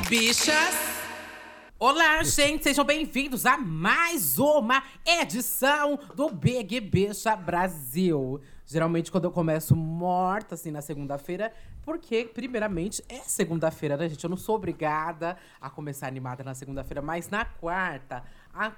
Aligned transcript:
Bichas! 0.00 0.98
Olá, 1.80 2.22
gente, 2.22 2.62
sejam 2.62 2.84
bem-vindos 2.84 3.44
a 3.46 3.56
mais 3.56 4.38
uma 4.38 4.82
edição 5.04 5.98
do 6.14 6.30
Big 6.30 6.80
Bicha 6.80 7.34
Brasil. 7.34 8.40
Geralmente, 8.64 9.10
quando 9.10 9.24
eu 9.24 9.30
começo 9.30 9.74
morta, 9.74 10.54
assim, 10.54 10.70
na 10.70 10.80
segunda-feira, 10.80 11.52
porque, 11.82 12.24
primeiramente, 12.24 13.02
é 13.08 13.18
segunda-feira, 13.20 13.96
né, 13.96 14.08
gente? 14.08 14.22
Eu 14.22 14.30
não 14.30 14.36
sou 14.36 14.56
obrigada 14.56 15.36
a 15.60 15.68
começar 15.68 16.06
animada 16.06 16.44
na 16.44 16.54
segunda-feira, 16.54 17.02
mas 17.02 17.28
na 17.28 17.44
quarta, 17.44 18.22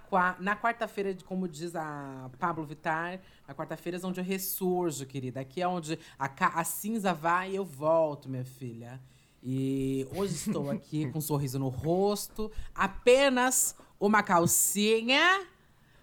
qua 0.09 0.37
na 0.39 0.57
quarta-feira, 0.57 1.15
como 1.27 1.49
diz 1.49 1.75
a 1.75 2.30
Pablo 2.39 2.65
Vittar, 2.65 3.21
na 3.47 3.55
quarta-feira 3.55 3.99
é 3.99 4.07
onde 4.07 4.21
eu 4.21 4.25
ressurjo, 4.25 5.05
querida. 5.07 5.41
Aqui 5.41 5.61
é 5.61 5.69
onde 5.69 5.99
a, 6.19 6.30
a 6.61 6.65
cinza 6.65 7.13
vai 7.13 7.52
e 7.52 7.57
eu 7.57 7.65
volto, 7.65 8.29
minha 8.29 8.45
filha. 8.45 9.01
E 9.43 10.07
hoje 10.15 10.35
estou 10.35 10.71
aqui 10.71 11.11
com 11.11 11.19
um 11.19 11.23
sorriso 11.23 11.59
no 11.59 11.69
rosto, 11.69 12.51
apenas 12.75 13.75
uma 13.99 14.23
calcinha. 14.23 15.43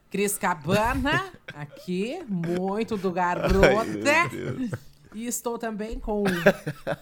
Cris 0.09 0.37
Cabana, 0.37 1.25
aqui, 1.53 2.23
muito 2.29 2.95
do 2.95 3.11
garota. 3.11 3.51
E 5.13 5.25
estou 5.25 5.57
também 5.57 5.99
com 5.99 6.23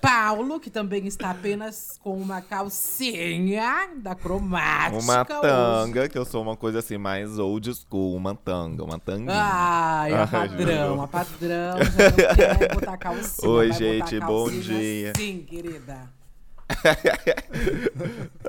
Paulo, 0.01 0.59
que 0.59 0.69
também 0.69 1.05
está 1.05 1.31
apenas 1.31 1.99
com 2.01 2.17
uma 2.17 2.41
calcinha 2.41 3.89
da 3.97 4.15
cromática. 4.15 5.03
Uma 5.03 5.25
tanga, 5.25 6.01
hoje. 6.01 6.09
que 6.09 6.17
eu 6.17 6.25
sou 6.25 6.41
uma 6.41 6.55
coisa 6.55 6.79
assim, 6.79 6.97
mais 6.97 7.37
old 7.37 7.71
school, 7.75 8.15
uma 8.15 8.33
tanga, 8.33 8.83
uma 8.83 8.97
tanguinha. 8.97 9.33
Ai, 9.33 10.13
a 10.13 10.27
padrão, 10.27 11.01
a 11.01 11.07
padrão 11.07 11.77
já 11.77 12.09
não 12.09 12.57
quer 12.57 12.73
botar 12.73 12.97
calcinha. 12.97 13.49
Oi, 13.51 13.71
gente, 13.71 14.19
bom 14.19 14.49
dia. 14.49 15.13
Sim, 15.15 15.45
querida. 15.47 16.09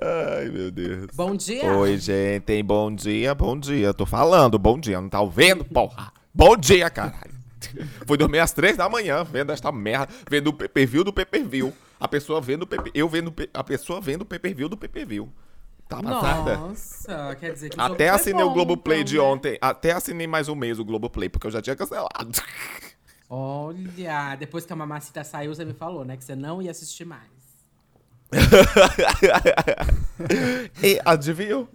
Ai, 0.00 0.48
meu 0.50 0.70
Deus. 0.70 1.06
Bom 1.14 1.34
dia. 1.34 1.72
Oi, 1.76 1.98
gente, 1.98 2.62
bom 2.62 2.94
dia, 2.94 3.34
bom 3.34 3.58
dia. 3.58 3.92
Tô 3.92 4.06
falando, 4.06 4.58
bom 4.58 4.78
dia, 4.78 5.00
não 5.00 5.08
tá 5.08 5.20
ouvindo, 5.20 5.64
porra? 5.64 6.12
Bom 6.34 6.56
dia, 6.56 6.88
caralho. 6.90 7.36
Fui 8.06 8.16
dormir 8.16 8.38
às 8.38 8.52
três 8.52 8.76
da 8.76 8.88
manhã, 8.88 9.24
vendo 9.24 9.52
esta 9.52 9.72
merda, 9.72 10.08
vendo 10.28 10.48
o 10.48 10.52
pay-per-view 10.52 11.04
do 11.04 11.12
pay-per-view. 11.12 11.72
A 11.98 12.06
pessoa 12.06 12.40
vendo 12.40 12.62
o 12.62 12.66
pay 12.66 12.78
eu 12.94 13.08
vendo 13.08 13.32
a 13.54 13.64
pessoa 13.64 14.00
vendo 14.00 14.22
o 14.22 14.26
pay-per-view 14.26 14.68
do 14.68 14.76
pay-per-view. 14.76 15.32
Tá 15.88 16.02
passada? 16.02 16.56
Nossa, 16.56 17.36
quer 17.38 17.52
dizer 17.52 17.70
que 17.70 17.80
Até 17.80 18.08
assinei 18.08 18.44
bom, 18.44 18.50
o 18.50 18.54
Globoplay 18.54 18.98
então, 18.98 19.04
de 19.04 19.16
né? 19.16 19.22
ontem. 19.22 19.58
Até 19.60 19.92
assinei 19.92 20.26
mais 20.26 20.48
um 20.48 20.54
mês 20.54 20.78
o 20.78 20.84
Globoplay, 20.84 21.28
porque 21.28 21.46
eu 21.46 21.50
já 21.50 21.62
tinha 21.62 21.76
cancelado. 21.76 22.30
Olha, 23.30 24.36
depois 24.36 24.66
que 24.66 24.72
a 24.72 24.76
mamacita 24.76 25.24
saiu, 25.24 25.54
você 25.54 25.64
me 25.64 25.72
falou, 25.72 26.04
né? 26.04 26.16
Que 26.16 26.24
você 26.24 26.36
não 26.36 26.60
ia 26.60 26.70
assistir 26.70 27.04
mais. 27.04 27.35
E 30.82 31.00
adivinhou? 31.04 31.68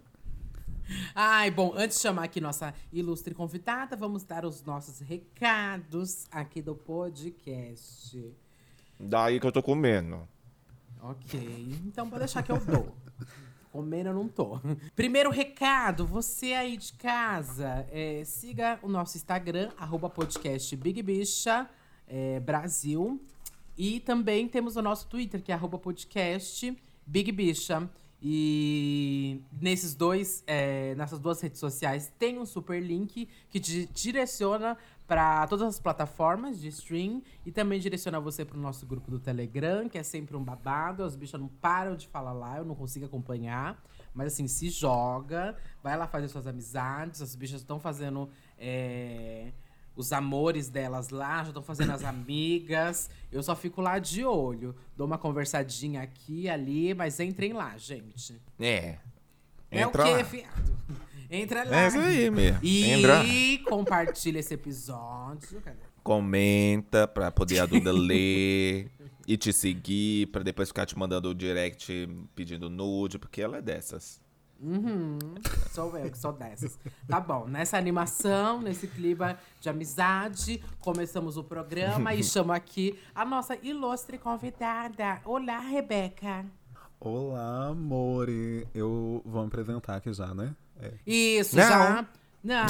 Ai, 1.15 1.49
bom, 1.51 1.73
antes 1.75 1.97
de 1.97 2.03
chamar 2.03 2.23
aqui 2.23 2.41
nossa 2.41 2.73
ilustre 2.91 3.33
convidada, 3.33 3.95
vamos 3.95 4.23
dar 4.23 4.45
os 4.45 4.63
nossos 4.63 4.99
recados 4.99 6.27
aqui 6.31 6.61
do 6.61 6.75
podcast. 6.75 8.33
Daí 8.99 9.39
que 9.39 9.47
eu 9.47 9.51
tô 9.51 9.63
comendo. 9.63 10.27
Ok, 11.01 11.79
então 11.85 12.09
pode 12.09 12.19
deixar 12.19 12.43
que 12.43 12.51
eu 12.51 12.59
dou. 12.59 12.95
Comendo 13.71 14.09
eu 14.09 14.13
não 14.13 14.27
tô. 14.27 14.59
Primeiro 14.95 15.31
recado, 15.31 16.05
você 16.05 16.53
aí 16.53 16.75
de 16.75 16.91
casa, 16.93 17.87
é, 17.89 18.21
siga 18.25 18.77
o 18.83 18.89
nosso 18.89 19.15
Instagram, 19.15 19.71
arroba 19.77 20.09
podcast 20.09 20.75
Big 20.75 21.01
Bicha 21.01 21.69
é, 22.05 22.39
Brasil. 22.41 23.19
E 23.77 23.99
também 23.99 24.47
temos 24.47 24.75
o 24.75 24.81
nosso 24.81 25.07
Twitter, 25.07 25.41
que 25.41 25.51
é 25.51 25.55
arroba 25.55 25.77
podcast 25.77 26.77
Big 27.05 27.31
Bicha. 27.31 27.89
E 28.23 29.41
nesses 29.59 29.95
dois, 29.95 30.43
é, 30.45 30.93
nessas 30.93 31.19
duas 31.19 31.41
redes 31.41 31.59
sociais 31.59 32.13
tem 32.19 32.37
um 32.37 32.45
super 32.45 32.79
link 32.79 33.27
que 33.49 33.59
te 33.59 33.89
direciona 33.91 34.77
para 35.07 35.47
todas 35.47 35.67
as 35.67 35.79
plataformas 35.79 36.61
de 36.61 36.67
stream 36.67 37.23
e 37.43 37.51
também 37.51 37.79
direciona 37.79 38.19
você 38.19 38.45
para 38.45 38.55
o 38.57 38.61
nosso 38.61 38.85
grupo 38.85 39.09
do 39.09 39.19
Telegram, 39.19 39.89
que 39.89 39.97
é 39.97 40.03
sempre 40.03 40.37
um 40.37 40.43
babado. 40.43 41.03
As 41.03 41.15
bichas 41.15 41.41
não 41.41 41.47
param 41.47 41.95
de 41.95 42.07
falar 42.07 42.31
lá, 42.31 42.59
eu 42.59 42.65
não 42.65 42.75
consigo 42.75 43.05
acompanhar. 43.05 43.83
Mas 44.13 44.33
assim, 44.33 44.47
se 44.47 44.69
joga, 44.69 45.57
vai 45.81 45.97
lá 45.97 46.05
fazer 46.05 46.27
suas 46.27 46.45
amizades. 46.45 47.21
As 47.21 47.35
bichas 47.35 47.61
estão 47.61 47.79
fazendo. 47.79 48.29
É 48.57 49.51
os 50.01 50.11
amores 50.11 50.69
delas 50.69 51.09
lá, 51.09 51.43
já 51.43 51.49
estão 51.49 51.63
fazendo 51.63 51.91
as 51.91 52.03
amigas. 52.03 53.09
Eu 53.31 53.41
só 53.43 53.55
fico 53.55 53.81
lá 53.81 53.99
de 53.99 54.25
olho. 54.25 54.75
Dou 54.97 55.05
uma 55.07 55.17
conversadinha 55.17 56.01
aqui 56.01 56.49
ali, 56.49 56.93
mas 56.93 57.19
entrem 57.19 57.53
lá, 57.53 57.77
gente. 57.77 58.41
É. 58.59 58.97
É 59.69 59.81
Entra 59.81 60.03
o 60.03 60.05
quê, 60.05 60.11
lá. 60.13 60.23
fiado? 60.25 60.77
Entra 61.29 61.63
lá. 61.63 61.83
É 61.83 61.87
isso 61.87 61.99
aí 61.99 62.29
mesmo. 62.29 62.59
E 62.61 62.83
Entra. 62.91 63.23
compartilha 63.69 64.39
esse 64.39 64.53
episódio. 64.53 65.61
Cadê? 65.61 65.77
Comenta 66.03 67.07
pra 67.07 67.31
poder 67.31 67.59
a 67.59 67.65
Duda 67.65 67.91
ler 67.93 68.91
e 69.27 69.37
te 69.37 69.53
seguir, 69.53 70.27
pra 70.27 70.41
depois 70.43 70.69
ficar 70.69 70.85
te 70.85 70.97
mandando 70.97 71.29
o 71.29 71.35
direct 71.35 72.09
pedindo 72.35 72.69
nude, 72.69 73.19
porque 73.19 73.41
ela 73.41 73.57
é 73.57 73.61
dessas. 73.61 74.19
Uhum. 74.61 75.17
Sou 75.71 75.97
eu 75.97 76.11
que 76.11 76.17
sou 76.17 76.31
dessas. 76.31 76.77
Tá 77.07 77.19
bom, 77.19 77.47
nessa 77.47 77.77
animação, 77.77 78.61
nesse 78.61 78.87
clima 78.87 79.37
de 79.59 79.69
amizade, 79.69 80.63
começamos 80.79 81.35
o 81.35 81.43
programa 81.43 82.13
e 82.13 82.21
chamo 82.23 82.53
aqui 82.53 82.97
a 83.15 83.25
nossa 83.25 83.57
ilustre 83.63 84.19
convidada. 84.19 85.19
Olá, 85.25 85.59
Rebeca. 85.59 86.45
Olá, 86.99 87.69
amore. 87.69 88.67
Eu 88.75 89.23
vou 89.25 89.41
me 89.41 89.47
apresentar 89.47 89.95
aqui 89.95 90.13
já, 90.13 90.31
né? 90.35 90.55
É. 90.79 90.93
Isso, 91.07 91.55
Não. 91.55 91.63
já. 91.63 92.05
Não. 92.43 92.65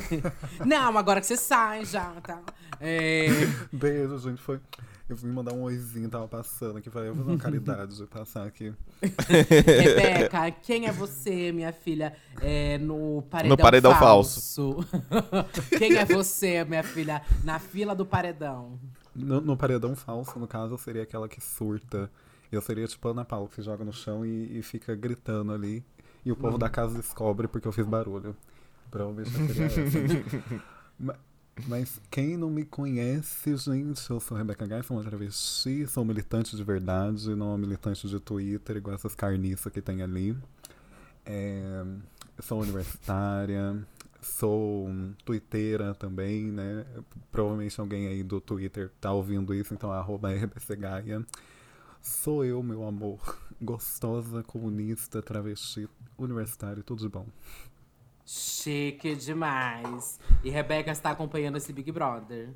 Não, 0.66 0.98
agora 0.98 1.20
que 1.20 1.26
você 1.26 1.36
sai 1.36 1.86
já, 1.86 2.10
tá? 2.22 2.42
É... 2.78 3.28
Beijo, 3.72 4.18
gente. 4.18 4.42
Foi. 4.42 4.60
Eu 5.08 5.14
vim 5.14 5.28
mandar 5.28 5.52
um 5.52 5.62
oizinho, 5.62 6.08
tava 6.08 6.26
passando 6.26 6.78
aqui. 6.78 6.90
Falei, 6.90 7.10
eu 7.10 7.14
vou 7.14 7.24
fazer 7.24 7.36
uma 7.36 7.38
caridade 7.42 7.96
de 7.96 8.06
passar 8.06 8.44
aqui. 8.44 8.74
Rebeca, 9.00 10.50
quem 10.50 10.86
é 10.86 10.92
você, 10.92 11.52
minha 11.52 11.72
filha, 11.72 12.16
é, 12.40 12.76
no 12.78 13.22
paredão, 13.30 13.56
no 13.56 13.62
paredão 13.62 13.94
falso? 13.94 14.74
falso. 14.74 14.88
quem 15.78 15.96
é 15.96 16.04
você, 16.04 16.64
minha 16.64 16.82
filha, 16.82 17.22
na 17.44 17.60
fila 17.60 17.94
do 17.94 18.04
paredão? 18.04 18.80
No, 19.14 19.40
no, 19.40 19.56
paredão 19.56 19.94
falso, 19.94 20.40
no 20.40 20.46
caso, 20.48 20.74
eu 20.74 20.78
seria 20.78 21.04
aquela 21.04 21.28
que 21.28 21.40
surta. 21.40 22.10
Eu 22.50 22.60
seria 22.60 22.86
tipo 22.86 23.06
a 23.06 23.12
Ana 23.12 23.24
Paula, 23.24 23.48
que 23.48 23.54
se 23.54 23.62
joga 23.62 23.84
no 23.84 23.92
chão 23.92 24.26
e, 24.26 24.58
e 24.58 24.62
fica 24.62 24.94
gritando 24.96 25.52
ali. 25.52 25.84
E 26.24 26.32
o 26.32 26.36
povo 26.36 26.54
uhum. 26.54 26.58
da 26.58 26.68
casa 26.68 26.96
descobre 26.96 27.46
porque 27.46 27.68
eu 27.68 27.72
fiz 27.72 27.86
barulho. 27.86 28.36
Provavelmente 28.90 29.30
seria 29.30 29.66
essa. 29.66 30.64
Mas 30.98 31.16
quem 32.10 32.36
não 32.36 32.50
me 32.50 32.64
conhece, 32.64 33.56
gente, 33.56 34.10
eu 34.10 34.20
sou 34.20 34.36
Rebeca 34.36 34.66
Gai, 34.66 34.82
sou 34.82 34.96
uma 34.96 35.02
travesti, 35.02 35.86
sou 35.86 36.04
militante 36.04 36.54
de 36.54 36.62
verdade, 36.62 37.34
não 37.34 37.48
uma 37.48 37.58
militante 37.58 38.06
de 38.06 38.20
Twitter, 38.20 38.76
igual 38.76 38.94
essas 38.94 39.14
carniças 39.14 39.72
que 39.72 39.80
tem 39.80 40.02
ali. 40.02 40.36
É, 41.24 41.84
sou 42.40 42.60
universitária, 42.60 43.74
sou 44.20 44.88
twitteira 45.24 45.94
também, 45.94 46.44
né? 46.44 46.84
Provavelmente 47.32 47.80
alguém 47.80 48.06
aí 48.06 48.22
do 48.22 48.40
Twitter 48.40 48.90
tá 49.00 49.12
ouvindo 49.12 49.54
isso, 49.54 49.72
então 49.72 49.90
arroba 49.90 50.30
rbcgaia. 50.30 51.24
Sou 52.02 52.44
eu, 52.44 52.62
meu 52.62 52.86
amor, 52.86 53.38
gostosa, 53.60 54.42
comunista, 54.42 55.22
travesti, 55.22 55.88
universitário, 56.18 56.82
tudo 56.82 57.00
de 57.00 57.08
bom. 57.08 57.26
Chique 58.26 59.14
demais. 59.14 60.18
E 60.42 60.50
Rebeca 60.50 60.90
está 60.90 61.10
acompanhando 61.12 61.56
esse 61.56 61.72
Big 61.72 61.92
Brother. 61.92 62.48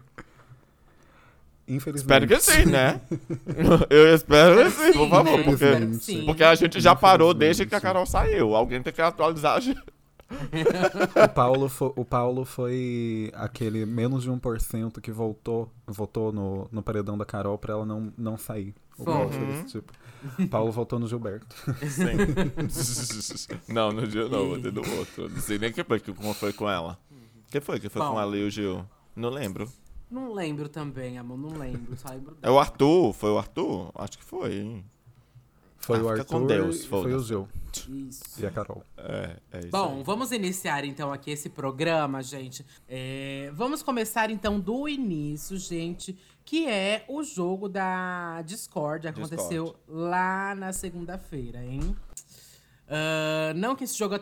Infelizmente. 1.69 2.25
Espero 2.25 2.27
que 2.27 2.41
sim, 2.41 2.65
né? 2.67 3.01
Eu 3.89 4.13
espero 4.13 4.65
que 4.65 4.71
sim, 4.71 4.93
por 4.93 5.09
favor. 5.09 5.45
Porque, 5.45 6.25
porque 6.27 6.43
a 6.43 6.55
gente 6.57 6.81
já 6.81 6.97
parou 6.97 7.33
desde 7.33 7.65
que 7.65 7.75
a 7.77 7.81
Carol 7.81 8.05
saiu. 8.05 8.57
Alguém 8.57 8.83
tem 8.83 8.93
que 8.93 9.01
atualizar 9.01 9.57
a 9.57 9.61
gente. 9.61 9.81
o, 11.25 11.29
Paulo 11.29 11.69
foi, 11.69 11.93
o 11.95 12.05
Paulo 12.05 12.45
foi 12.45 13.33
aquele 13.35 13.87
menos 13.87 14.25
de 14.25 14.31
1% 14.31 15.01
que 15.01 15.11
voltou, 15.11 15.71
votou 15.87 16.33
no, 16.33 16.69
no 16.71 16.83
paredão 16.83 17.19
da 17.19 17.25
Carol 17.25 17.59
pra 17.59 17.75
ela 17.75 17.87
não, 17.87 18.13
não 18.19 18.37
sair. 18.37 18.75
O 18.99 19.05
Paulo 19.05 19.31
foi 19.31 19.47
desse 19.47 19.65
tipo. 19.67 19.93
Paulo 20.51 20.71
voltou 20.71 20.99
no 20.99 21.07
Gilberto. 21.07 21.55
Sim. 21.89 23.65
não, 23.73 23.93
no 23.93 24.09
Gil 24.09 24.29
não, 24.29 24.49
vou 24.49 24.61
ter 24.61 24.71
do 24.71 24.81
outro. 24.99 25.29
Não 25.29 25.41
sei 25.41 25.59
nem 25.59 25.73
que 25.73 25.83
foi, 25.85 26.01
como 26.01 26.35
foi 26.35 26.53
com 26.53 26.69
ela. 26.69 26.99
Quem 27.51 27.61
foi 27.61 27.81
que 27.81 27.89
foi 27.89 28.03
Bom, 28.03 28.13
com 28.13 28.21
ela 28.21 28.37
e 28.37 28.45
o 28.45 28.51
Gil? 28.51 28.85
Não 29.17 29.31
lembro. 29.31 29.71
Não 30.11 30.33
lembro 30.33 30.69
também, 30.69 31.19
amor, 31.19 31.39
não 31.39 31.57
lembro. 31.57 31.97
Só 31.97 32.11
lembro 32.11 32.37
é 32.43 32.51
o 32.51 32.59
Arthur, 32.59 33.13
foi 33.13 33.31
o 33.31 33.39
Arthur? 33.39 33.91
Acho 33.95 34.19
que 34.19 34.25
foi, 34.25 34.59
hein? 34.59 34.85
Foi 35.79 35.99
ah, 35.99 36.03
o 36.03 36.09
Arthur 36.09 36.25
com 36.25 36.47
Deus, 36.47 36.85
foi 36.85 37.15
o 37.15 37.23
Gil. 37.23 37.49
Isso. 37.89 38.23
E 38.39 38.47
a 38.47 38.51
Carol. 38.51 38.85
É, 38.97 39.37
é 39.53 39.59
isso 39.61 39.71
Bom, 39.71 39.99
aí. 39.99 40.03
vamos 40.03 40.33
iniciar 40.33 40.85
então 40.85 41.13
aqui 41.13 41.31
esse 41.31 41.49
programa, 41.49 42.23
gente. 42.23 42.67
É, 42.89 43.51
vamos 43.55 43.83
começar 43.83 44.31
então 44.31 44.61
do 44.61 44.89
início, 44.89 45.57
gente 45.57 46.17
que 46.51 46.67
é 46.67 47.05
o 47.07 47.23
jogo 47.23 47.69
da 47.69 48.43
Discord. 48.43 49.07
Discord. 49.07 49.07
Aconteceu 49.07 49.77
lá 49.87 50.53
na 50.57 50.73
segunda-feira, 50.73 51.65
hein? 51.65 51.95
Ah, 52.89 53.53
não 53.55 53.77
que 53.77 53.85
esse 53.85 53.97
jogo. 53.97 54.19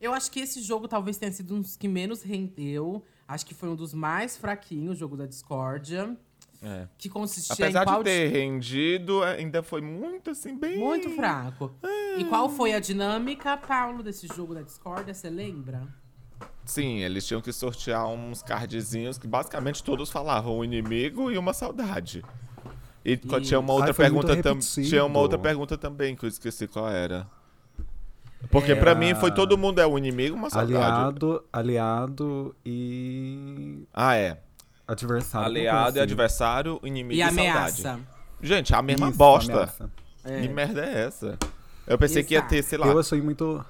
Eu 0.00 0.12
acho 0.12 0.28
que 0.32 0.40
esse 0.40 0.60
jogo 0.60 0.88
talvez 0.88 1.18
tenha 1.18 1.30
sido 1.30 1.54
um 1.54 1.60
dos 1.60 1.76
que 1.76 1.86
menos 1.86 2.20
rendeu. 2.20 3.04
Acho 3.28 3.46
que 3.46 3.54
foi 3.54 3.68
um 3.68 3.76
dos 3.76 3.94
mais 3.94 4.36
fraquinhos, 4.36 4.96
o 4.96 4.98
jogo 4.98 5.16
da 5.16 5.24
Discordia. 5.24 6.18
É. 6.60 6.88
Que 6.98 7.08
consistia 7.08 7.54
Apesar 7.54 7.82
em 7.82 7.84
qual 7.84 8.02
de 8.02 8.10
ter 8.10 8.28
rendido, 8.32 9.22
ainda 9.22 9.62
foi 9.62 9.80
muito 9.80 10.30
assim, 10.30 10.58
bem. 10.58 10.80
Muito 10.80 11.10
fraco. 11.10 11.72
E 12.18 12.24
qual 12.24 12.48
foi 12.48 12.74
a 12.74 12.80
dinâmica, 12.80 13.56
Paulo, 13.56 14.02
desse 14.02 14.26
jogo 14.26 14.52
da 14.52 14.62
Discordia? 14.62 15.14
Você 15.14 15.30
lembra? 15.30 15.86
Sim, 16.64 16.98
eles 17.00 17.26
tinham 17.26 17.40
que 17.40 17.52
sortear 17.52 18.06
uns 18.08 18.42
cardzinhos 18.42 19.18
que 19.18 19.26
basicamente 19.26 19.82
todos 19.82 20.10
falavam 20.10 20.58
um 20.58 20.64
inimigo 20.64 21.30
e 21.30 21.36
uma 21.36 21.52
saudade. 21.52 22.24
E 23.04 23.16
co- 23.16 23.40
tinha 23.40 23.58
uma 23.58 23.72
outra 23.72 23.90
Ai, 23.90 23.94
pergunta 23.94 24.36
também. 24.40 24.60
Tinha 24.60 25.04
uma 25.04 25.18
outra 25.18 25.38
pergunta 25.38 25.76
também 25.76 26.14
que 26.14 26.24
eu 26.24 26.28
esqueci 26.28 26.68
qual 26.68 26.88
era. 26.88 27.26
Porque 28.50 28.74
pra 28.76 28.94
mim 28.94 29.14
foi 29.14 29.30
todo 29.32 29.56
mundo 29.58 29.80
é 29.80 29.86
um 29.86 29.96
inimigo 29.98 30.36
e 30.36 30.38
uma 30.38 30.50
saudade. 30.50 30.76
Aliado, 30.76 31.44
aliado 31.52 32.54
e 32.64 33.84
Ah, 33.92 34.14
é. 34.16 34.38
adversário. 34.86 35.46
Aliado 35.46 35.96
e 35.96 36.00
assim. 36.00 36.00
adversário, 36.00 36.80
inimigo 36.84 37.14
E 37.14 37.18
e, 37.18 37.22
ameaça. 37.22 37.82
saudade. 37.82 38.06
Gente, 38.40 38.74
a 38.74 38.82
mesma 38.82 39.08
Isso, 39.08 39.18
bosta. 39.18 39.52
ameaça. 39.52 39.90
É. 40.24 40.40
Que 40.42 40.48
merda 40.48 40.84
é 40.84 41.02
essa? 41.04 41.38
Eu 41.86 41.98
pensei 41.98 42.22
que 42.22 42.34
ia 42.34 42.42
ter, 42.42 42.62
sei 42.62 42.78
lá, 42.78 42.86
Eu 42.88 42.98
achei 42.98 43.20
muito, 43.20 43.64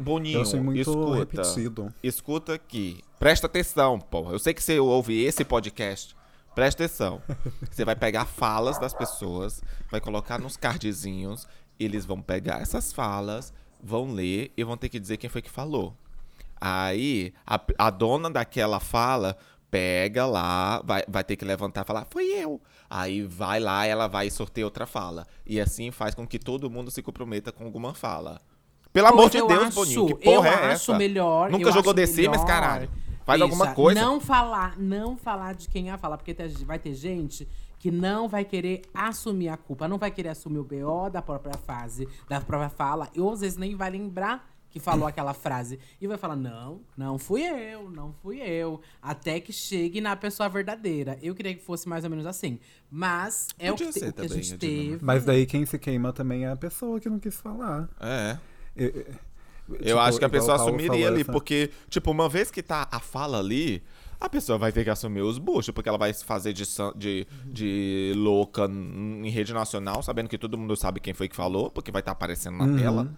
boninho. 0.00 0.42
eu 0.42 0.62
muito 0.62 0.80
escuta. 0.80 1.16
repetido. 1.16 1.94
Escuta 2.02 2.54
aqui. 2.54 3.02
Presta 3.18 3.46
atenção, 3.46 4.00
porra. 4.00 4.32
Eu 4.32 4.38
sei 4.38 4.54
que 4.54 4.62
você 4.62 4.78
ouve 4.78 5.22
esse 5.22 5.44
podcast. 5.44 6.16
Presta 6.54 6.84
atenção. 6.84 7.22
Você 7.70 7.84
vai 7.84 7.94
pegar 7.94 8.24
falas 8.24 8.76
das 8.76 8.92
pessoas, 8.92 9.62
vai 9.88 10.00
colocar 10.00 10.38
nos 10.38 10.56
cardzinhos. 10.56 11.46
Eles 11.78 12.04
vão 12.04 12.20
pegar 12.20 12.60
essas 12.60 12.92
falas, 12.92 13.52
vão 13.82 14.12
ler 14.12 14.52
e 14.56 14.64
vão 14.64 14.76
ter 14.76 14.88
que 14.88 14.98
dizer 14.98 15.16
quem 15.16 15.30
foi 15.30 15.40
que 15.40 15.50
falou. 15.50 15.96
Aí, 16.60 17.32
a, 17.46 17.58
a 17.78 17.88
dona 17.88 18.28
daquela 18.28 18.80
fala 18.80 19.38
pega 19.70 20.26
lá, 20.26 20.82
vai, 20.84 21.04
vai 21.08 21.22
ter 21.22 21.36
que 21.36 21.44
levantar 21.44 21.82
e 21.82 21.86
falar, 21.86 22.06
foi 22.10 22.24
eu. 22.24 22.60
Aí 22.88 23.22
vai 23.22 23.60
lá, 23.60 23.86
ela 23.86 24.08
vai 24.08 24.28
sorteia 24.28 24.66
outra 24.66 24.84
fala. 24.84 25.26
E 25.46 25.60
assim 25.60 25.90
faz 25.90 26.14
com 26.14 26.26
que 26.26 26.38
todo 26.38 26.68
mundo 26.68 26.90
se 26.90 27.02
comprometa 27.02 27.52
com 27.52 27.64
alguma 27.64 27.94
fala. 27.94 28.42
Pelo 28.92 29.06
amor 29.08 29.30
de 29.30 29.38
eu 29.38 29.46
Deus, 29.46 29.62
acho- 29.64 29.74
Boninho, 29.76 30.06
que 30.06 30.24
porra 30.24 30.48
eu 30.48 30.52
é 30.52 30.72
acho 30.72 30.90
essa? 30.90 30.98
melhor. 30.98 31.50
Nunca 31.50 31.68
eu 31.68 31.72
jogou 31.72 31.94
Sims, 31.96 32.16
melhor, 32.16 32.44
caralho? 32.46 32.90
Faz 33.24 33.40
Bicha, 33.40 33.44
alguma 33.52 33.74
coisa. 33.74 34.00
Não 34.00 34.20
falar, 34.20 34.78
não 34.78 35.16
falar 35.16 35.54
de 35.54 35.68
quem 35.68 35.86
ia 35.86 35.96
falar, 35.98 36.16
porque 36.16 36.34
vai 36.64 36.78
ter 36.78 36.94
gente 36.94 37.46
que 37.78 37.90
não 37.90 38.28
vai 38.28 38.44
querer 38.44 38.82
assumir 38.92 39.48
a 39.48 39.56
culpa, 39.56 39.86
não 39.88 39.96
vai 39.98 40.10
querer 40.10 40.30
assumir 40.30 40.58
o 40.58 40.64
BO 40.64 41.08
da 41.10 41.22
própria 41.22 41.56
fase, 41.56 42.08
da 42.28 42.40
própria 42.40 42.68
fala, 42.68 43.08
ou 43.16 43.32
às 43.32 43.40
vezes 43.40 43.56
nem 43.56 43.74
vai 43.76 43.90
lembrar 43.90 44.50
que 44.68 44.78
falou 44.80 45.06
aquela 45.08 45.32
frase. 45.34 45.78
E 46.00 46.06
vai 46.06 46.18
falar: 46.18 46.36
não, 46.36 46.80
não 46.96 47.18
fui 47.18 47.42
eu, 47.42 47.88
não 47.90 48.12
fui 48.22 48.38
eu. 48.40 48.80
Até 49.00 49.38
que 49.40 49.52
chegue 49.52 50.00
na 50.00 50.14
pessoa 50.16 50.48
verdadeira. 50.48 51.18
Eu 51.22 51.34
queria 51.34 51.54
que 51.54 51.62
fosse 51.62 51.88
mais 51.88 52.04
ou 52.04 52.10
menos 52.10 52.26
assim. 52.26 52.58
Mas 52.90 53.48
é 53.58 53.70
o 53.70 53.74
Podia 53.74 53.86
que, 53.86 53.92
te- 53.94 54.00
ser 54.00 54.08
o 54.08 54.12
que 54.12 54.20
a 54.20 54.28
também, 54.28 54.42
gente 54.42 54.54
a 54.54 54.58
dinâmica. 54.58 54.90
teve. 54.92 55.04
Mas 55.04 55.24
daí 55.24 55.46
quem 55.46 55.64
se 55.64 55.78
queima 55.78 56.12
também 56.12 56.44
é 56.44 56.50
a 56.50 56.56
pessoa 56.56 56.98
que 57.00 57.08
não 57.08 57.18
quis 57.18 57.34
falar. 57.40 57.88
É. 58.00 58.38
Eu, 58.84 58.88
eu- 58.88 59.06
Eu 59.68 59.78
tipo, 59.84 59.98
acho 59.98 60.18
que 60.18 60.24
a 60.24 60.28
pessoa 60.28 60.56
assumiria 60.56 61.06
ali, 61.08 61.20
essa- 61.20 61.30
porque, 61.30 61.70
tipo, 61.88 62.10
uma 62.10 62.28
vez 62.28 62.50
que 62.50 62.60
tá 62.62 62.88
a 62.90 62.98
fala 62.98 63.38
ali, 63.38 63.80
a 64.20 64.28
pessoa 64.28 64.58
vai 64.58 64.72
ter 64.72 64.82
que 64.82 64.90
assumir 64.90 65.20
os 65.22 65.38
buchos, 65.38 65.70
porque 65.72 65.88
ela 65.88 65.96
vai 65.98 66.12
se 66.12 66.24
fazer 66.24 66.52
de, 66.52 66.64
de, 66.96 67.26
de 67.46 68.12
louca 68.16 68.64
em 68.66 69.28
rede 69.30 69.54
nacional, 69.54 70.02
sabendo 70.02 70.28
que 70.28 70.36
todo 70.36 70.58
mundo 70.58 70.74
sabe 70.76 70.98
quem 70.98 71.14
foi 71.14 71.28
que 71.28 71.36
falou, 71.36 71.70
porque 71.70 71.92
vai 71.92 72.00
estar 72.00 72.10
aparecendo 72.12 72.56
na 72.58 72.64
Uhum. 72.64 72.76
tela. 72.78 73.08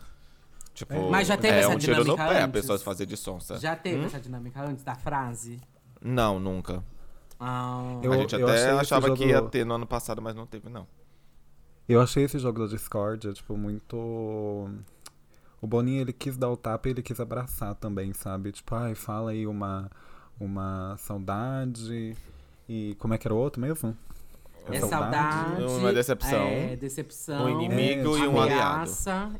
Tipo, 0.75 0.93
É. 0.95 1.11
Mas 1.11 1.29
já 1.29 1.37
teve 1.39 1.55
é 1.57 1.61
essa 1.61 1.69
um 1.71 1.79
tiro 1.79 1.97
no 1.97 2.03
dinâmica 2.03 2.29
pé 2.29 2.41
a 2.41 2.45
antes? 2.45 2.61
pessoa 2.61 2.77
se 2.79 2.85
fazer 2.85 3.07
de 3.07 3.17
sonsa. 3.17 3.59
Já 3.59 3.75
teve 3.75 4.01
Hum? 4.03 4.05
essa 4.07 4.21
dinâmica 4.21 4.63
antes 4.63 4.85
da 4.85 4.95
frase? 4.95 5.59
Não, 6.03 6.39
nunca. 6.39 6.83
Ah, 7.41 7.99
Eu- 8.03 8.13
a 8.13 8.17
gente 8.19 8.35
eu 8.35 8.47
até 8.47 8.71
achava 8.73 9.11
que 9.15 9.23
jogo- 9.23 9.31
ia 9.31 9.43
ter 9.43 9.65
no 9.65 9.75
ano 9.75 9.87
passado, 9.87 10.21
mas 10.21 10.35
não 10.35 10.47
teve, 10.47 10.69
não. 10.69 10.87
Eu 11.89 12.01
achei 12.01 12.25
esse 12.25 12.39
jogo 12.39 12.61
da 12.61 12.67
Discord, 12.67 13.33
tipo, 13.35 13.57
muito. 13.57 14.69
O 15.63 15.67
Boninho, 15.67 16.01
ele 16.01 16.13
quis 16.13 16.37
dar 16.37 16.51
o 16.51 16.57
tapa 16.57 16.89
e 16.89 16.91
ele 16.91 17.03
quis 17.03 17.19
abraçar 17.21 17.75
também, 17.77 18.13
sabe? 18.13 18.51
Tipo, 18.53 18.75
ai, 18.75 18.95
fala 18.97 19.31
aí 19.31 19.47
uma, 19.47 19.89
uma 20.39 20.97
saudade. 20.99 22.17
E 22.69 22.97
como 22.99 23.15
é 23.15 23.19
que 23.19 23.27
era 23.27 23.33
o 23.35 23.39
outro 23.39 23.61
mesmo? 23.63 23.97
É 24.69 24.81
saudade. 24.81 25.63
Uma 25.63 25.93
decepção. 25.93 26.43
É, 26.43 26.77
decepção. 26.77 27.45
Um 27.47 27.49
inimigo 27.63 28.17
É, 28.17 28.21
e 28.21 28.29
um 28.29 28.41
aliado. 28.41 28.91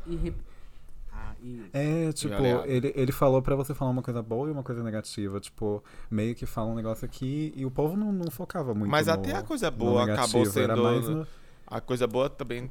E, 0.07 0.17
re- 0.17 0.35
ah, 1.13 1.33
e- 1.43 1.71
É, 1.73 2.13
tipo, 2.13 2.35
ele, 2.67 2.93
ele 2.97 3.13
falou 3.13 3.43
pra 3.43 3.55
você 3.57 3.75
falar 3.75 3.91
uma 3.91 4.03
coisa 4.03 4.23
boa 4.23 4.49
e 4.49 4.53
uma 4.53 4.63
coisa 4.63 4.83
negativa. 4.83 5.41
Tipo, 5.41 5.83
meio 6.11 6.35
que 6.37 6.47
fala 6.47 6.71
um 6.71 6.75
negócio 6.77 7.05
aqui 7.05 7.53
e 7.57 7.65
o 7.67 7.71
povo 7.71 7.97
não, 7.97 8.13
não 8.13 8.31
focava 8.31 8.75
muito 8.75 8.91
Mas 8.91 9.07
no- 9.09 9.13
até 9.13 9.35
a 9.35 9.43
coisa 9.43 9.71
boa 9.71 10.05
acabou 10.05 10.45
sendo. 10.47 10.77
no- 11.11 11.27
A 11.67 11.81
coisa 11.81 12.07
boa 12.07 12.29
também 12.31 12.71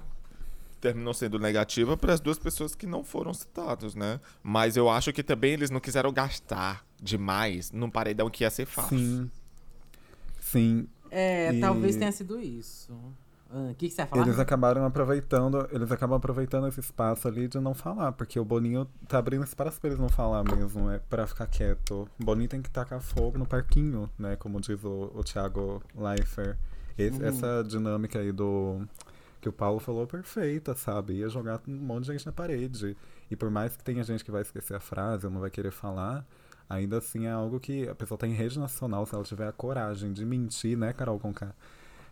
terminou 0.81 1.13
sendo 1.13 1.37
negativa 1.39 1.95
para 1.95 2.11
as 2.13 2.19
duas 2.19 2.37
pessoas 2.39 2.73
que 2.75 2.85
não 2.87 3.03
foram 3.03 3.33
citadas, 3.33 3.93
né? 3.95 4.19
Mas 4.43 4.75
eu 4.75 4.89
acho 4.89 5.13
que 5.13 5.21
também 5.23 5.53
eles 5.53 5.69
não 5.69 5.79
quiseram 5.79 6.11
gastar 6.11 6.83
demais 7.01 7.71
num 7.71 7.89
paredão 7.89 8.29
que 8.29 8.43
ia 8.43 8.49
ser 8.49 8.65
fácil. 8.65 8.97
Sim. 8.97 9.31
Sim, 10.39 10.87
É, 11.09 11.53
E- 11.53 11.59
talvez 11.59 11.95
tenha 11.97 12.11
sido 12.11 12.39
isso. 12.39 12.91
Ah, 13.53 13.67
O 13.71 13.75
que, 13.75 13.89
que 13.89 13.93
você 13.93 14.01
ia 14.01 14.07
falar? 14.07 14.25
Eles 14.25 14.39
acabaram 14.39 14.85
aproveitando, 14.85 15.67
eles 15.73 15.91
acabam 15.91 16.15
aproveitando 16.15 16.67
esse 16.69 16.79
espaço 16.79 17.27
ali 17.27 17.49
de 17.49 17.59
não 17.59 17.73
falar, 17.73 18.13
porque 18.13 18.39
o 18.39 18.45
Boninho 18.45 18.87
tá 19.09 19.17
abrindo 19.17 19.43
espaço 19.43 19.77
pra 19.79 19.89
eles 19.89 19.99
não 19.99 20.07
falar 20.07 20.41
mesmo, 20.45 20.89
é 20.89 20.99
pra 21.09 21.27
ficar 21.27 21.47
quieto. 21.47 22.07
O 22.19 22.23
Boninho 22.23 22.47
tem 22.47 22.61
que 22.61 22.69
tacar 22.69 23.01
fogo 23.01 23.37
no 23.37 23.45
parquinho, 23.45 24.09
né, 24.17 24.37
como 24.37 24.61
diz 24.61 24.81
o, 24.85 25.11
o 25.13 25.21
Thiago 25.23 25.83
Leifert. 25.93 26.57
Esse- 26.97 27.19
Uhum. 27.21 27.27
Essa 27.27 27.63
dinâmica 27.67 28.19
aí 28.19 28.31
do 28.31 28.81
que 29.41 29.49
o 29.49 29.53
Paulo 29.53 29.79
falou 29.79 30.05
perfeita, 30.07 30.75
sabe? 30.75 31.13
Ia 31.15 31.27
jogar 31.29 31.59
um 31.67 31.71
monte 31.75 32.05
de 32.05 32.11
gente 32.13 32.25
na 32.25 32.31
parede. 32.31 32.95
E 33.29 33.35
por 33.35 33.49
mais 33.49 33.75
que 33.75 33.83
tenha 33.83 34.03
gente 34.03 34.23
que 34.23 34.31
vai 34.31 34.41
esquecer 34.43 34.75
a 34.75 34.79
frase 34.79 35.25
ou 35.25 35.31
não 35.31 35.41
vai 35.41 35.49
querer 35.49 35.71
falar, 35.71 36.25
ainda 36.69 36.99
assim 36.99 37.25
é 37.25 37.31
algo 37.31 37.59
que 37.59 37.87
a 37.89 37.95
pessoa 37.95 38.17
tá 38.17 38.27
em 38.27 38.33
rede 38.33 38.59
nacional, 38.59 39.05
se 39.05 39.15
ela 39.15 39.23
tiver 39.23 39.47
a 39.47 39.51
coragem 39.51 40.13
de 40.13 40.25
mentir, 40.25 40.77
né, 40.77 40.93
Carol 40.93 41.19
Conká? 41.19 41.53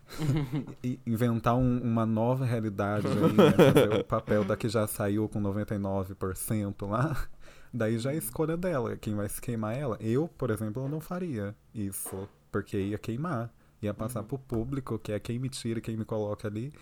e 0.82 0.98
inventar 1.06 1.54
um- 1.56 1.80
uma 1.80 2.04
nova 2.04 2.44
realidade 2.44 3.06
aí, 3.06 3.32
né? 3.32 3.52
Fazer 3.72 4.00
o 4.00 4.04
papel 4.04 4.44
da 4.44 4.56
que 4.56 4.68
já 4.68 4.86
saiu 4.86 5.28
com 5.28 5.40
99% 5.40 6.88
lá. 6.88 7.28
Daí 7.72 7.98
já 7.98 8.12
é 8.12 8.16
escolha 8.16 8.56
dela, 8.56 8.96
quem 8.96 9.14
vai 9.14 9.28
se 9.28 9.40
queimar 9.40 9.76
é 9.76 9.80
ela. 9.80 9.96
Eu, 10.00 10.26
por 10.26 10.50
exemplo, 10.50 10.88
não 10.88 11.00
faria 11.00 11.54
isso, 11.72 12.28
porque 12.50 12.76
ia 12.76 12.98
queimar. 12.98 13.52
Ia 13.80 13.94
passar 13.94 14.22
pro 14.24 14.38
público, 14.38 14.98
que 14.98 15.12
é 15.12 15.18
quem 15.20 15.38
me 15.38 15.48
tira, 15.48 15.80
quem 15.80 15.96
me 15.96 16.04
coloca 16.04 16.46
ali, 16.48 16.72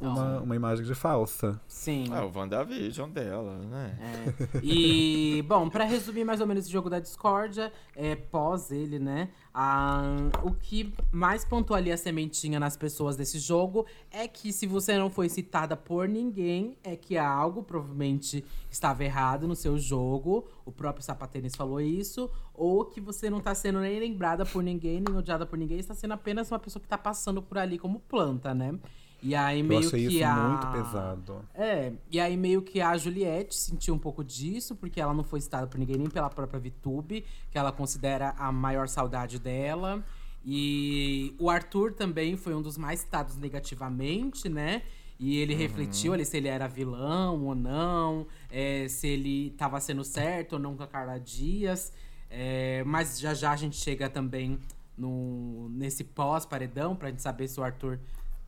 uma, 0.00 0.40
uma 0.40 0.56
imagem 0.56 0.84
de 0.84 0.94
falsa. 0.94 1.60
Sim. 1.68 2.06
É 2.14 2.20
o 2.22 2.30
WandaVision 2.34 3.10
dela, 3.10 3.58
né? 3.58 3.98
É. 4.00 4.60
E, 4.62 5.42
bom, 5.48 5.68
pra 5.68 5.84
resumir 5.84 6.24
mais 6.24 6.40
ou 6.40 6.46
menos 6.46 6.64
esse 6.64 6.72
jogo 6.72 6.88
da 6.88 6.98
discórdia, 7.00 7.72
é, 7.94 8.14
pós 8.14 8.70
ele, 8.70 8.98
né? 8.98 9.28
a- 9.52 10.14
o 10.44 10.52
que 10.52 10.94
mais 11.10 11.44
pontua 11.44 11.76
ali 11.78 11.90
a 11.90 11.96
sementinha 11.96 12.60
nas 12.60 12.76
pessoas 12.76 13.16
desse 13.16 13.38
jogo 13.40 13.84
é 14.10 14.28
que 14.28 14.52
se 14.52 14.64
você 14.66 14.96
não 14.96 15.10
foi 15.10 15.28
citada 15.28 15.76
por 15.76 16.08
ninguém, 16.08 16.76
é 16.84 16.94
que 16.94 17.18
algo 17.18 17.62
provavelmente 17.62 18.44
estava 18.70 19.04
errado 19.04 19.48
no 19.48 19.56
seu 19.56 19.76
jogo. 19.76 20.46
O 20.64 20.70
próprio 20.70 21.04
Sapatênis 21.04 21.56
falou 21.56 21.80
isso. 21.80 22.30
Ou 22.54 22.84
que 22.84 23.00
você 23.00 23.28
não 23.28 23.40
tá 23.40 23.54
sendo 23.54 23.80
nem 23.80 23.98
lembrada 23.98 24.44
por 24.46 24.62
ninguém, 24.62 25.00
nem 25.00 25.16
odiada 25.16 25.44
por 25.46 25.58
ninguém, 25.58 25.78
está 25.78 25.94
sendo 25.94 26.12
apenas 26.14 26.50
uma 26.52 26.58
pessoa 26.58 26.80
que 26.80 26.86
tá 26.88 26.98
passando 26.98 27.42
por 27.42 27.58
ali 27.58 27.78
como 27.78 27.98
planta, 28.00 28.54
né? 28.54 28.78
E 29.22 29.34
aí 29.34 29.60
Eu 29.60 29.66
meio 29.66 29.80
achei 29.80 30.08
que 30.08 30.14
isso 30.16 30.24
a... 30.24 30.34
muito 30.34 30.66
pesado. 30.68 31.44
É, 31.54 31.92
e 32.10 32.18
aí 32.18 32.36
meio 32.36 32.62
que 32.62 32.80
a 32.80 32.96
Juliette 32.96 33.54
sentiu 33.54 33.94
um 33.94 33.98
pouco 33.98 34.24
disso, 34.24 34.74
porque 34.74 35.00
ela 35.00 35.12
não 35.12 35.22
foi 35.22 35.40
citada 35.40 35.66
por 35.66 35.78
ninguém, 35.78 35.96
nem 35.96 36.08
pela 36.08 36.30
própria 36.30 36.58
VTube, 36.58 37.24
que 37.50 37.58
ela 37.58 37.70
considera 37.70 38.34
a 38.38 38.50
maior 38.50 38.88
saudade 38.88 39.38
dela. 39.38 40.02
E 40.44 41.34
o 41.38 41.50
Arthur 41.50 41.92
também 41.92 42.36
foi 42.36 42.54
um 42.54 42.62
dos 42.62 42.78
mais 42.78 43.00
citados 43.00 43.36
negativamente, 43.36 44.48
né? 44.48 44.82
E 45.18 45.36
ele 45.36 45.54
refletiu 45.54 46.14
ali 46.14 46.24
se 46.24 46.38
ele 46.38 46.48
era 46.48 46.66
vilão 46.66 47.44
ou 47.44 47.54
não, 47.54 48.26
é, 48.50 48.88
se 48.88 49.06
ele 49.06 49.50
tava 49.50 49.78
sendo 49.78 50.02
certo 50.02 50.54
ou 50.54 50.58
não 50.58 50.74
com 50.74 50.82
a 50.82 50.86
Carla 50.86 51.18
Dias. 51.18 51.92
É, 52.30 52.82
mas 52.86 53.20
já 53.20 53.34
já 53.34 53.50
a 53.50 53.56
gente 53.56 53.76
chega 53.76 54.08
também 54.08 54.58
no, 54.96 55.68
nesse 55.70 56.04
pós-paredão 56.04 56.96
pra 56.96 57.10
gente 57.10 57.20
saber 57.20 57.48
se 57.48 57.60
o 57.60 57.62
Arthur 57.62 57.98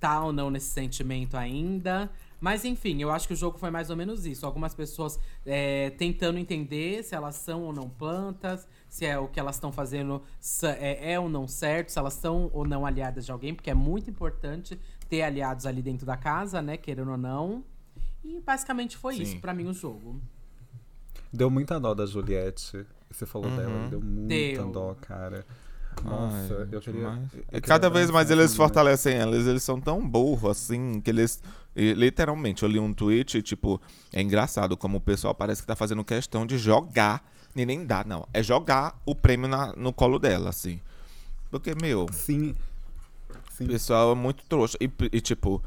tá 0.03 0.25
ou 0.25 0.33
não 0.33 0.51
nesse 0.51 0.71
sentimento 0.71 1.37
ainda. 1.37 2.11
Mas 2.41 2.65
enfim, 2.65 3.01
eu 3.01 3.13
acho 3.13 3.29
que 3.29 3.35
o 3.35 3.37
jogo 3.37 3.57
foi 3.57 3.71
mais 3.71 3.89
ou 3.89 3.95
menos 3.95 4.27
isso. 4.27 4.45
Algumas 4.45 4.75
pessoas 4.75 5.17
é, 5.47 5.91
tentando 5.91 6.41
entender 6.41 7.05
se 7.05 7.15
elas 7.15 7.37
são 7.37 7.63
ou 7.63 7.73
não 7.73 7.89
plantas, 7.89 8.67
se 8.89 9.07
é 9.07 9.17
o 9.17 9.29
que 9.29 9.39
elas 9.39 9.55
estão 9.55 9.71
fazendo 9.71 10.21
é, 10.81 11.13
é 11.13 11.21
ou 11.21 11.29
não 11.29 11.47
certo, 11.47 11.91
se 11.91 11.99
elas 12.01 12.15
são 12.15 12.51
ou 12.53 12.67
não 12.67 12.85
aliadas 12.85 13.25
de 13.25 13.31
alguém, 13.31 13.55
porque 13.55 13.71
é 13.71 13.75
muito 13.75 14.11
importante 14.11 14.77
ter 15.09 15.23
aliados 15.23 15.67
ali 15.67 15.81
dentro 15.81 16.05
da 16.05 16.17
casa, 16.17 16.61
né? 16.61 16.77
Querendo 16.77 17.13
ou 17.13 17.17
não. 17.17 17.65
E 18.25 18.41
basicamente 18.41 18.97
foi 18.97 19.15
Sim. 19.15 19.23
isso 19.23 19.39
para 19.39 19.55
mim 19.55 19.69
o 19.69 19.73
jogo. 19.73 20.21
Deu 21.33 21.49
muita 21.49 21.79
dó 21.79 21.95
da 21.95 22.07
Juliette. 22.07 22.85
Você 23.09 23.25
falou 23.25 23.49
uhum. 23.49 23.57
dela, 23.57 23.89
deu 23.89 24.01
muita 24.01 24.63
deu. 24.63 24.73
dó, 24.73 24.97
cara. 25.01 25.47
Nossa, 26.05 26.55
Ai, 26.61 26.69
eu 26.73 26.81
queria. 26.81 27.01
Eu 27.09 27.29
queria 27.45 27.61
Cada 27.61 27.89
vez 27.91 28.11
mais 28.11 28.31
eles 28.31 28.55
fortalecem 28.55 29.15
elas. 29.15 29.47
Eles 29.47 29.63
são 29.63 29.81
tão 29.81 30.07
burros 30.07 30.51
assim 30.51 31.01
que 31.01 31.11
eles. 31.11 31.43
Literalmente, 31.75 32.63
eu 32.63 32.69
li 32.69 32.79
um 32.79 32.93
tweet, 32.93 33.41
tipo, 33.41 33.81
é 34.13 34.21
engraçado 34.21 34.77
como 34.77 34.99
o 34.99 35.01
pessoal 35.01 35.35
parece 35.35 35.63
que 35.63 35.67
tá 35.67 35.77
fazendo 35.77 36.05
questão 36.05 36.47
de 36.47 36.59
jogar. 36.59 37.25
E 37.55 37.67
nem 37.67 37.85
dá, 37.85 38.03
não. 38.05 38.27
É 38.33 38.43
jogar 38.43 39.01
o 39.05 39.15
prêmio 39.15 39.49
na, 39.49 39.75
no 39.75 39.93
colo 39.93 40.19
dela, 40.19 40.51
assim. 40.51 40.81
Porque, 41.51 41.75
meu. 41.75 42.07
Sim. 42.13 42.55
Sim. 43.51 43.65
O 43.65 43.69
pessoal 43.69 44.13
é 44.13 44.15
muito 44.15 44.45
trouxa. 44.47 44.77
E, 44.81 44.91
e 45.13 45.21
tipo, 45.21 45.63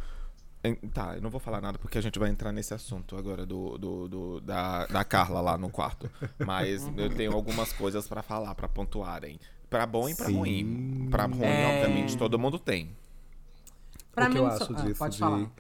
Tá, 0.94 1.16
eu 1.16 1.22
não 1.22 1.30
vou 1.30 1.40
falar 1.40 1.62
nada 1.62 1.78
porque 1.78 1.98
a 1.98 2.02
gente 2.02 2.18
vai 2.18 2.30
entrar 2.30 2.52
nesse 2.52 2.74
assunto 2.74 3.16
agora 3.16 3.46
do, 3.46 3.78
do, 3.78 4.08
do 4.08 4.42
da, 4.42 4.88
da 4.88 5.04
Carla 5.04 5.40
lá 5.40 5.58
no 5.58 5.70
quarto. 5.70 6.10
Mas 6.44 6.90
eu 6.98 7.10
tenho 7.10 7.34
algumas 7.34 7.72
coisas 7.72 8.08
para 8.08 8.24
falar, 8.24 8.56
para 8.56 8.68
pontuarem. 8.68 9.40
Pra 9.76 9.86
bom 9.86 10.08
e 10.08 10.16
pra 10.16 10.28
Sim. 10.28 10.38
ruim. 10.38 11.08
Pra 11.12 11.26
ruim, 11.26 11.44
é... 11.44 11.68
obviamente, 11.68 12.18
todo 12.18 12.40
mundo 12.40 12.58
tem. 12.58 12.96
Pra 14.14 14.28
o 14.28 14.30
que 14.30 14.36
mim, 14.36 14.40
eu 14.40 14.48
acho 14.48 14.64
ah, 14.74 14.82
disso, 14.82 15.10
de, 15.10 15.20
falar. 15.20 15.52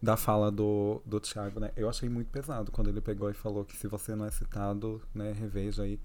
da 0.00 0.16
fala 0.16 0.52
do, 0.52 1.02
do 1.04 1.18
Thiago, 1.18 1.58
né? 1.58 1.72
Eu 1.76 1.88
achei 1.88 2.08
muito 2.08 2.28
pesado 2.28 2.70
quando 2.70 2.90
ele 2.90 3.00
pegou 3.00 3.28
e 3.28 3.34
falou 3.34 3.64
que 3.64 3.76
se 3.76 3.88
você 3.88 4.14
não 4.14 4.24
é 4.24 4.30
citado, 4.30 5.02
né, 5.12 5.32
reveja 5.32 5.82
aí. 5.82 5.98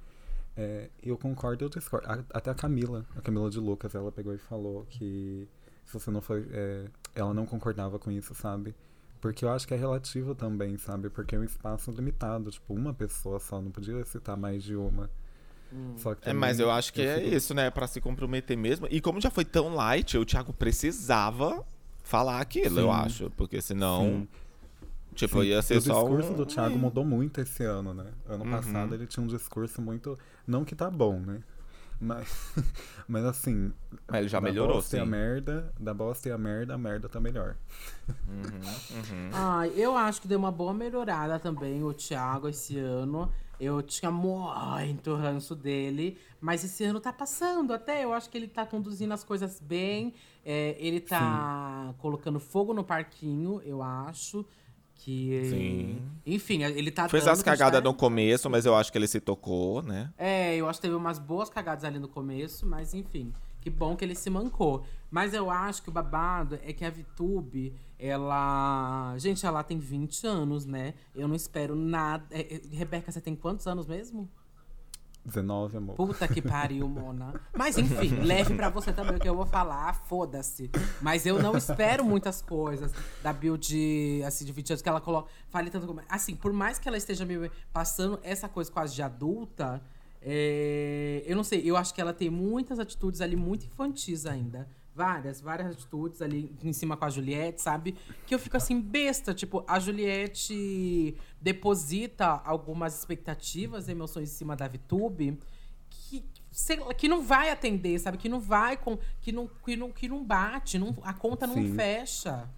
É, 0.58 0.90
eu 1.04 1.16
concordo, 1.20 1.64
eu 1.64 1.70
discordo. 1.70 2.08
Até 2.34 2.50
a 2.50 2.56
Camila, 2.56 3.06
a 3.16 3.22
Camila 3.22 3.48
de 3.48 3.60
Lucas, 3.60 3.94
ela 3.94 4.12
pegou 4.12 4.34
e 4.34 4.40
falou 4.40 4.88
que 4.90 5.48
se 5.86 5.94
você 5.94 6.10
não 6.10 6.20
foi. 6.20 6.48
É, 6.52 6.86
ela 7.14 7.32
não 7.32 7.46
concordava 7.46 8.00
com 8.00 8.10
isso, 8.10 8.34
sabe? 8.34 8.74
Porque 9.22 9.46
eu 9.46 9.50
acho 9.50 9.68
que 9.68 9.76
é 9.76 9.78
relativo 9.78 10.34
também, 10.34 10.80
sabe? 10.80 11.12
Porque 11.12 11.36
é 11.36 11.40
um 11.40 11.44
espaço 11.44 11.92
limitado, 11.92 12.50
tipo, 12.50 12.74
uma 12.74 12.92
pessoa 12.92 13.40
só, 13.40 13.62
não 13.62 13.70
podia 13.70 14.04
citar 14.04 14.36
mais 14.36 14.64
de 14.64 14.76
uma. 14.76 15.12
Hum. 15.74 15.96
é, 16.24 16.34
mas 16.34 16.60
eu 16.60 16.70
acho 16.70 16.92
que 16.92 17.02
eu 17.02 17.10
é 17.10 17.20
fico... 17.20 17.36
isso, 17.36 17.54
né? 17.54 17.70
Pra 17.70 17.88
se 17.88 18.02
comprometer 18.02 18.58
mesmo. 18.58 18.88
E 18.90 19.00
como 19.00 19.22
já 19.22 19.30
foi 19.30 19.46
tão 19.46 19.74
light, 19.74 20.18
o 20.18 20.26
Thiago 20.26 20.52
precisava 20.52 21.66
falar 22.04 22.42
aquilo, 22.42 22.76
Sim. 22.76 22.82
eu 22.82 22.92
acho. 22.92 23.30
Porque 23.32 23.62
senão. 23.62 24.04
Sim. 24.04 24.28
Tipo, 25.14 25.42
Sim. 25.42 25.48
ia 25.48 25.62
ser 25.62 25.78
o 25.78 25.82
só. 25.82 26.00
O 26.00 26.08
discurso 26.08 26.32
um... 26.32 26.36
do 26.36 26.46
Thiago 26.46 26.78
mudou 26.78 27.06
muito 27.06 27.40
esse 27.42 27.64
ano, 27.64 27.94
né? 27.94 28.08
Ano 28.28 28.44
uhum. 28.44 28.52
passado 28.52 28.96
ele 28.96 29.08
tinha 29.08 29.24
um 29.24 29.28
discurso 29.28 29.82
muito. 29.82 30.18
Não 30.46 30.66
que 30.66 30.76
tá 30.76 30.90
bom, 30.90 31.20
né? 31.20 31.42
Mas, 32.00 32.28
mas 33.08 33.24
assim. 33.26 33.72
Mas 34.08 34.22
ele 34.22 34.30
já 34.30 34.42
melhorou, 34.42 34.78
bosta 34.78 34.98
sim. 34.98 35.04
a 35.04 35.06
merda, 35.06 35.72
da 35.80 35.94
bosta 35.94 36.28
e 36.28 36.32
a 36.32 36.38
merda, 36.38 36.74
a 36.74 36.78
merda 36.78 37.08
tá 37.08 37.20
melhor. 37.20 37.56
Uhum, 38.28 38.98
uhum. 38.98 39.30
Ah, 39.34 39.68
eu 39.68 39.96
acho 39.96 40.22
que 40.22 40.28
deu 40.28 40.40
uma 40.40 40.52
boa 40.52 40.74
melhorada 40.74 41.38
também 41.38 41.84
o 41.84 41.94
Thiago 41.94 42.50
esse 42.50 42.80
ano. 42.80 43.32
Eu 43.62 43.84
tinha 43.84 44.10
muito 44.10 45.14
ranço 45.14 45.56
dele, 45.56 46.18
mas 46.42 46.64
esse 46.64 46.84
ano 46.84 47.00
tá 47.00 47.14
passando 47.14 47.72
até. 47.72 48.04
Eu 48.04 48.12
acho 48.12 48.28
que 48.28 48.36
ele 48.36 48.48
tá 48.48 48.66
conduzindo 48.66 49.14
as 49.14 49.24
coisas 49.24 49.60
bem. 49.60 50.16
É, 50.44 50.76
ele 50.80 51.00
tá 51.00 51.90
Sim. 51.90 51.96
colocando 52.00 52.40
fogo 52.40 52.74
no 52.74 52.84
parquinho, 52.84 53.62
eu 53.64 53.84
acho. 53.84 54.44
Que. 54.96 55.46
Sim. 55.46 56.02
Enfim, 56.26 56.64
ele 56.64 56.90
tá. 56.90 57.08
Fez 57.08 57.28
as 57.28 57.44
cagadas 57.44 57.84
no 57.84 57.94
começo, 57.94 58.50
mas 58.50 58.66
eu 58.66 58.76
acho 58.76 58.92
que 58.92 58.98
ele 58.98 59.08
se 59.08 59.20
tocou, 59.20 59.84
né? 59.84 60.12
É, 60.18 60.56
eu 60.56 60.68
acho 60.68 60.80
que 60.80 60.88
teve 60.88 60.96
umas 60.96 61.20
boas 61.20 61.48
cagadas 61.48 61.84
ali 61.84 62.00
no 62.00 62.08
começo, 62.08 62.66
mas 62.66 62.96
enfim. 62.96 63.32
Que 63.62 63.70
bom 63.70 63.96
que 63.96 64.04
ele 64.04 64.16
se 64.16 64.32
mancou. 64.32 64.84
Mas 65.12 65.34
eu 65.34 65.52
acho 65.52 65.84
que 65.84 65.90
o 65.90 65.92
babado 65.92 66.58
é 66.64 66.72
que 66.72 66.86
a 66.86 66.90
VTube, 66.90 67.76
ela. 68.00 69.14
Gente, 69.18 69.46
ela 69.46 69.62
tem 69.62 69.78
20 69.78 70.26
anos, 70.26 70.66
né? 70.66 70.94
Eu 71.14 71.28
não 71.28 71.36
espero 71.36 71.76
nada. 71.76 72.26
É, 72.32 72.56
é 72.56 72.62
Rebeca, 72.72 73.12
você 73.12 73.20
tem 73.20 73.36
quantos 73.36 73.68
anos 73.68 73.86
mesmo? 73.86 74.30
19, 75.26 75.78
amor. 75.78 75.96
Puta 75.96 76.28
que 76.28 76.42
pariu, 76.42 76.88
Mona. 76.88 77.40
Mas 77.56 77.78
enfim, 77.78 78.16
leve 78.24 78.56
para 78.56 78.70
você 78.70 78.92
também 78.92 79.18
o 79.18 79.20
que 79.20 79.30
eu 79.30 79.36
vou 79.36 79.46
falar, 79.46 79.94
foda-se. 80.06 80.72
Mas 81.02 81.26
eu 81.26 81.42
não 81.42 81.56
espero 81.56 82.04
muitas 82.04 82.42
coisas 82.42 82.92
da 83.22 83.32
build, 83.32 84.24
assim, 84.26 84.46
de 84.46 84.52
20 84.52 84.72
anos, 84.72 84.82
que 84.82 84.90
ela 84.90 85.02
coloca. 85.02 85.30
Fale 85.50 85.70
tanto 85.70 85.86
como. 85.86 86.02
Assim, 86.10 86.36
por 86.36 86.52
mais 86.54 86.80
que 86.80 86.88
ela 86.88 86.98
esteja 86.98 87.26
me 87.26 87.52
passando 87.72 88.20
essa 88.24 88.50
coisa 88.50 88.72
quase 88.72 88.96
de 88.96 89.04
adulta, 89.04 89.82
é, 90.22 91.24
eu 91.26 91.36
não 91.36 91.44
sei, 91.44 91.62
eu 91.70 91.76
acho 91.76 91.94
que 91.94 92.02
ela 92.02 92.14
tem 92.14 92.30
muitas 92.30 92.80
atitudes 92.80 93.22
ali 93.22 93.36
muito 93.36 93.66
infantis 93.66 94.26
ainda. 94.26 94.68
Várias, 95.04 95.42
várias 95.42 95.72
atitudes 95.72 96.22
ali 96.22 96.56
em 96.64 96.74
cima 96.74 96.96
com 96.96 97.06
a 97.06 97.10
Juliette, 97.10 97.62
sabe? 97.62 97.96
Que 98.26 98.36
eu 98.36 98.40
fico 98.40 98.58
assim, 98.58 98.80
besta. 98.80 99.34
Tipo, 99.34 99.64
a 99.68 99.80
Juliette 99.80 101.16
deposita 101.40 102.28
algumas 102.46 102.98
expectativas, 102.98 103.90
emoções 103.90 104.30
em 104.30 104.34
cima 104.34 104.56
da 104.56 104.68
VTube 104.68 105.40
que, 105.92 106.24
que 106.98 107.08
não 107.08 107.22
vai 107.22 107.50
atender, 107.50 108.00
sabe? 108.00 108.18
Que 108.18 108.30
não 108.30 108.40
vai 108.40 108.78
com. 108.78 108.98
Que 109.22 109.32
não, 109.32 109.48
que 109.48 109.76
não, 109.76 109.92
que 109.92 110.08
não 110.08 110.24
bate, 110.24 110.78
não, 110.78 110.96
a 111.04 111.14
conta 111.14 111.46
não 111.46 111.56
Sim. 111.56 111.76
fecha. 111.76 112.50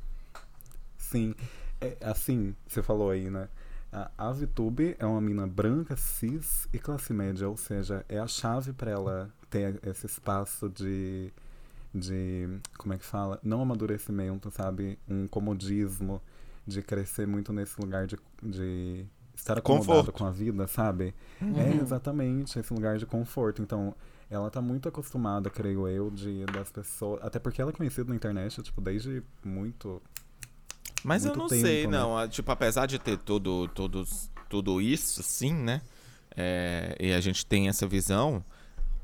Sim. 0.98 1.36
É, 1.82 1.98
assim, 2.02 2.56
você 2.68 2.82
falou 2.82 3.10
aí, 3.10 3.30
né? 3.30 3.50
A 4.18 4.32
VTube 4.32 4.96
é 4.98 5.06
uma 5.06 5.22
mina 5.22 5.46
branca, 5.46 5.96
cis 5.96 6.68
e 6.74 6.80
classe 6.80 7.14
média, 7.14 7.48
ou 7.48 7.56
seja, 7.56 8.04
é 8.10 8.18
a 8.18 8.26
chave 8.26 8.74
para 8.74 8.90
ela 8.90 9.32
ter 9.52 9.80
esse 9.84 10.08
espaço 10.08 10.68
de 10.68 11.32
de 11.94 12.48
como 12.78 12.94
é 12.94 12.98
que 12.98 13.06
fala? 13.06 13.40
Não 13.44 13.62
amadurecimento, 13.62 14.50
sabe? 14.50 14.98
Um 15.08 15.28
comodismo 15.28 16.22
de 16.66 16.82
crescer 16.82 17.28
muito 17.28 17.52
nesse 17.54 17.80
lugar 17.80 18.08
de, 18.08 18.18
de 18.42 19.06
estar 19.36 19.58
acomodado 19.58 19.88
conforto. 19.88 20.12
com 20.12 20.26
a 20.26 20.32
vida, 20.32 20.68
sabe? 20.68 21.14
Uhum. 21.42 21.60
É 21.60 21.76
exatamente 21.82 22.58
esse 22.58 22.74
lugar 22.74 22.98
de 22.98 23.06
conforto. 23.06 23.62
Então, 23.62 23.94
ela 24.30 24.50
tá 24.50 24.62
muito 24.62 24.90
acostumada, 24.90 25.50
creio 25.50 25.88
eu, 25.88 26.10
de 26.10 26.46
das 26.46 26.72
pessoas, 26.72 27.22
até 27.24 27.38
porque 27.40 27.62
ela 27.62 27.72
é 27.72 27.74
conhecida 27.74 28.10
na 28.10 28.16
internet, 28.16 28.62
tipo, 28.64 28.82
desde 28.82 29.22
muito 29.44 30.02
Mas 31.04 31.24
muito 31.24 31.38
eu 31.38 31.42
não 31.44 31.48
tempo, 31.50 31.62
sei, 31.62 31.86
né? 31.86 31.98
não, 31.98 32.28
tipo, 32.28 32.52
apesar 32.52 32.86
de 32.88 32.98
ter 32.98 33.18
tudo, 33.18 33.68
tudo, 33.68 34.04
tudo 34.50 34.82
isso, 34.82 35.22
sim, 35.22 35.54
né? 35.54 35.82
É, 36.36 36.96
e 37.00 37.14
a 37.14 37.22
gente 37.22 37.46
tem 37.46 37.68
essa 37.68 37.86
visão, 37.86 38.44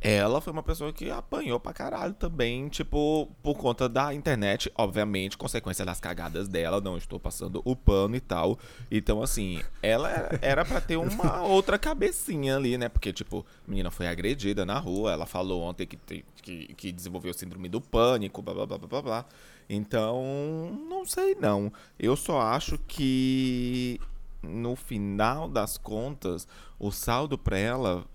ela 0.02 0.40
foi 0.40 0.54
uma 0.54 0.64
pessoa 0.64 0.94
que 0.94 1.10
apanhou 1.12 1.60
pra 1.60 1.74
caralho 1.74 2.14
também, 2.14 2.70
tipo, 2.70 3.28
por 3.44 3.56
conta 3.56 3.90
da 3.90 4.14
internet, 4.14 4.72
obviamente, 4.76 5.38
consequência 5.38 5.86
das 5.86 6.00
cagadas 6.00 6.48
dela, 6.48 6.80
não 6.80 6.98
estou 6.98 7.20
passando 7.20 7.62
o 7.66 7.76
pano 7.76 8.16
e 8.16 8.22
tal. 8.22 8.58
Então, 8.90 9.22
assim, 9.22 9.62
ela 9.84 10.10
era 10.42 10.64
para 10.64 10.80
ter 10.80 10.96
uma 10.96 11.42
outra 11.44 11.78
cabecinha 11.78 12.56
ali, 12.56 12.78
né? 12.78 12.88
Porque, 12.88 13.12
tipo, 13.12 13.46
a 13.68 13.70
menina 13.70 13.92
foi 13.92 14.08
agredida 14.08 14.66
na 14.66 14.80
rua, 14.80 15.12
ela 15.12 15.26
falou 15.26 15.64
ontem 15.64 15.86
que, 15.86 16.24
que, 16.42 16.74
que 16.74 16.92
desenvolveu 16.94 17.34
síndrome 17.34 17.68
do 17.68 17.82
pânico, 17.82 18.42
blá 18.42 18.54
blá 18.54 18.66
blá 18.66 18.78
blá 18.78 19.02
blá. 19.02 19.26
Então, 19.70 20.80
não 20.90 21.06
sei 21.06 21.36
não. 21.36 21.72
Eu 22.00 22.16
só 22.16 22.40
acho 22.42 22.78
que 22.88 24.00
no 24.42 24.78
final 24.78 25.50
das 25.50 25.78
contas, 25.78 26.48
o 26.80 26.90
saldo 26.90 27.38
pra 27.38 27.58
ela 27.58 28.06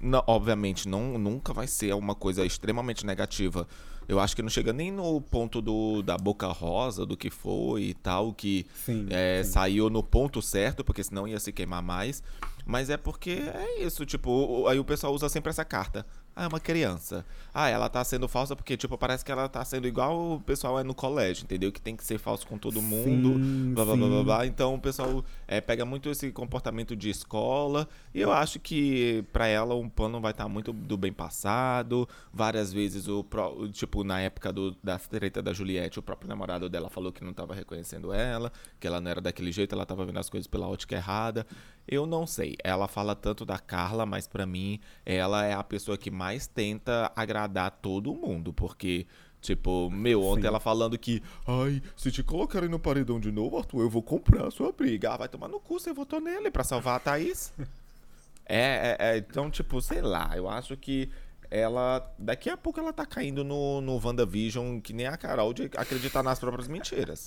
não, 0.00 0.22
obviamente, 0.26 0.88
não, 0.88 1.18
nunca 1.18 1.52
vai 1.52 1.66
ser 1.66 1.94
uma 1.94 2.14
coisa 2.14 2.44
extremamente 2.44 3.04
negativa. 3.04 3.66
Eu 4.08 4.18
acho 4.18 4.34
que 4.34 4.40
não 4.40 4.48
chega 4.48 4.72
nem 4.72 4.90
no 4.90 5.20
ponto 5.20 5.60
do, 5.60 6.02
da 6.02 6.16
boca 6.16 6.46
rosa, 6.46 7.04
do 7.04 7.14
que 7.14 7.28
foi 7.28 7.82
e 7.82 7.94
tal, 7.94 8.32
que 8.32 8.64
sim, 8.86 9.06
é, 9.10 9.42
sim. 9.44 9.52
saiu 9.52 9.90
no 9.90 10.02
ponto 10.02 10.40
certo, 10.40 10.82
porque 10.82 11.04
senão 11.04 11.28
ia 11.28 11.38
se 11.38 11.52
queimar 11.52 11.82
mais. 11.82 12.22
Mas 12.64 12.88
é 12.88 12.96
porque 12.96 13.30
é 13.30 13.82
isso, 13.82 14.06
tipo, 14.06 14.66
aí 14.66 14.78
o 14.78 14.84
pessoal 14.84 15.12
usa 15.12 15.28
sempre 15.28 15.50
essa 15.50 15.64
carta. 15.64 16.06
Ah, 16.38 16.44
é 16.44 16.46
uma 16.46 16.60
criança. 16.60 17.26
Ah, 17.52 17.68
ela 17.68 17.88
tá 17.88 18.04
sendo 18.04 18.28
falsa 18.28 18.54
porque, 18.54 18.76
tipo, 18.76 18.96
parece 18.96 19.24
que 19.24 19.32
ela 19.32 19.48
tá 19.48 19.64
sendo 19.64 19.88
igual 19.88 20.34
o 20.34 20.40
pessoal 20.40 20.78
é 20.78 20.84
no 20.84 20.94
colégio, 20.94 21.42
entendeu? 21.42 21.72
Que 21.72 21.80
tem 21.80 21.96
que 21.96 22.04
ser 22.04 22.16
falso 22.16 22.46
com 22.46 22.56
todo 22.56 22.80
mundo, 22.80 23.34
sim, 23.34 23.74
blá, 23.74 23.84
blá, 23.84 23.96
blá, 23.96 24.06
blá, 24.06 24.22
blá. 24.22 24.46
Então 24.46 24.76
o 24.76 24.80
pessoal 24.80 25.24
é, 25.48 25.60
pega 25.60 25.84
muito 25.84 26.08
esse 26.08 26.30
comportamento 26.30 26.94
de 26.94 27.10
escola. 27.10 27.88
E 28.14 28.20
eu 28.20 28.30
acho 28.30 28.60
que 28.60 29.24
para 29.32 29.48
ela 29.48 29.74
um 29.74 29.88
pano 29.88 30.20
vai 30.20 30.30
estar 30.30 30.44
tá 30.44 30.48
muito 30.48 30.72
do 30.72 30.96
bem 30.96 31.12
passado. 31.12 32.08
Várias 32.32 32.72
vezes, 32.72 33.08
o 33.08 33.26
tipo, 33.72 34.04
na 34.04 34.20
época 34.20 34.52
do, 34.52 34.76
da 34.80 34.96
treta 34.96 35.42
da 35.42 35.52
Juliette, 35.52 35.98
o 35.98 36.02
próprio 36.02 36.28
namorado 36.28 36.68
dela 36.68 36.88
falou 36.88 37.10
que 37.10 37.24
não 37.24 37.32
tava 37.32 37.52
reconhecendo 37.52 38.12
ela, 38.12 38.52
que 38.78 38.86
ela 38.86 39.00
não 39.00 39.10
era 39.10 39.20
daquele 39.20 39.50
jeito, 39.50 39.74
ela 39.74 39.84
tava 39.84 40.06
vendo 40.06 40.20
as 40.20 40.30
coisas 40.30 40.46
pela 40.46 40.68
ótica 40.68 40.94
errada. 40.94 41.44
Eu 41.88 42.04
não 42.06 42.26
sei. 42.26 42.54
Ela 42.62 42.86
fala 42.86 43.14
tanto 43.16 43.46
da 43.46 43.58
Carla, 43.58 44.04
mas 44.04 44.26
para 44.26 44.44
mim 44.44 44.78
ela 45.06 45.46
é 45.46 45.54
a 45.54 45.64
pessoa 45.64 45.96
que 45.96 46.10
mais 46.10 46.27
tenta 46.46 47.12
agradar 47.16 47.70
todo 47.70 48.14
mundo, 48.14 48.52
porque 48.52 49.06
Tipo, 49.40 49.88
meu, 49.88 50.22
ontem 50.24 50.42
Sim. 50.42 50.48
ela 50.48 50.58
falando 50.58 50.98
que, 50.98 51.22
ai, 51.46 51.80
se 51.96 52.10
te 52.10 52.22
colocarem 52.24 52.68
no 52.68 52.78
paredão 52.78 53.20
de 53.20 53.30
novo, 53.30 53.56
Arthur, 53.56 53.82
eu 53.82 53.90
vou 53.90 54.02
comprar 54.02 54.48
a 54.48 54.50
sua 54.50 54.72
briga. 54.72 55.12
Ah, 55.12 55.16
vai 55.16 55.28
tomar 55.28 55.48
no 55.48 55.60
cu, 55.60 55.78
você 55.78 55.92
votou 55.92 56.20
nele 56.20 56.50
pra 56.50 56.64
salvar 56.64 56.96
a 56.96 56.98
Thaís. 56.98 57.52
é, 58.44 58.58
é, 58.58 58.96
é, 58.98 59.18
então, 59.18 59.48
tipo, 59.48 59.80
sei 59.80 60.02
lá, 60.02 60.32
eu 60.36 60.48
acho 60.48 60.76
que 60.76 61.08
ela, 61.50 62.12
daqui 62.18 62.50
a 62.50 62.56
pouco 62.56 62.80
ela 62.80 62.92
tá 62.92 63.06
caindo 63.06 63.44
no, 63.44 63.80
no 63.80 64.04
WandaVision, 64.04 64.80
que 64.80 64.92
nem 64.92 65.06
a 65.06 65.16
Carol, 65.16 65.54
de 65.54 65.70
acreditar 65.76 66.22
nas 66.22 66.40
próprias 66.40 66.66
mentiras. 66.66 67.24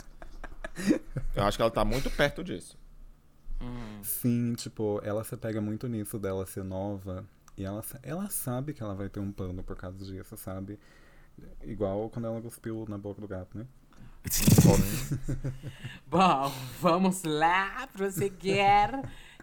Eu 1.34 1.43
acho 1.43 1.58
que 1.58 1.62
ela 1.62 1.72
tá 1.72 1.86
muito 1.86 2.10
perto 2.12 2.43
disso. 2.43 2.77
Sim, 4.03 4.53
tipo, 4.55 5.00
ela 5.03 5.24
se 5.24 5.38
pega 5.38 5.62
muito 5.62 5.88
nisso 5.88 6.20
dela 6.20 6.46
ser 6.46 6.63
nova. 6.63 7.25
E 7.58 7.63
ela, 7.63 7.84
ela 8.01 8.29
sabe 8.29 8.74
que 8.74 8.81
ela 8.81 8.96
vai 8.96 9.10
ter 9.10 9.20
um 9.20 9.31
plano 9.31 9.63
por 9.63 9.75
causa 9.75 10.03
disso, 10.05 10.38
sabe? 10.38 10.79
Igual 11.63 12.10
quando 12.10 12.25
ela 12.25 12.41
cuspiu 12.41 12.86
na 12.88 12.98
boca 12.98 13.22
do 13.22 13.27
gato, 13.27 13.58
né? 13.58 13.65
Bom, 16.08 16.51
vamos 16.79 17.24
lá, 17.24 17.88
prosseguir. 17.91 18.58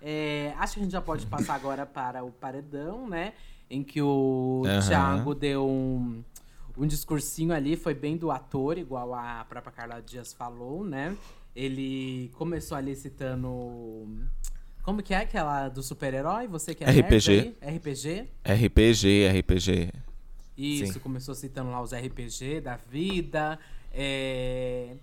É, 0.00 0.54
acho 0.58 0.74
que 0.74 0.80
a 0.80 0.82
gente 0.84 0.92
já 0.92 1.00
pode 1.00 1.26
passar 1.26 1.54
agora 1.54 1.84
para 1.84 2.22
o 2.24 2.30
paredão, 2.30 3.08
né? 3.08 3.34
Em 3.68 3.82
que 3.82 4.00
o 4.00 4.62
Aham. 4.64 4.80
Thiago 4.80 5.34
deu 5.34 5.68
um, 5.68 6.22
um 6.76 6.86
discursinho 6.86 7.52
ali, 7.52 7.76
foi 7.76 7.94
bem 7.94 8.16
do 8.16 8.30
ator, 8.30 8.78
igual 8.78 9.14
a 9.14 9.44
própria 9.44 9.72
Carla 9.72 10.00
Dias 10.00 10.32
falou, 10.32 10.84
né? 10.84 11.16
Ele 11.54 12.30
começou 12.34 12.78
ali 12.78 12.94
citando. 12.94 13.48
Como 14.88 15.02
que 15.02 15.12
é 15.12 15.18
aquela 15.18 15.68
do 15.68 15.82
super-herói? 15.82 16.46
Você 16.46 16.74
que 16.74 16.82
é 16.82 16.88
RPG. 16.88 17.56
RPG? 17.60 18.28
RPG, 18.42 19.28
RPG. 19.40 19.92
Isso, 20.56 20.94
Sim. 20.94 20.98
começou 21.00 21.34
citando 21.34 21.70
lá 21.70 21.82
os 21.82 21.92
RPG 21.92 22.62
da 22.62 22.76
vida. 22.90 23.58
É, 23.92 24.96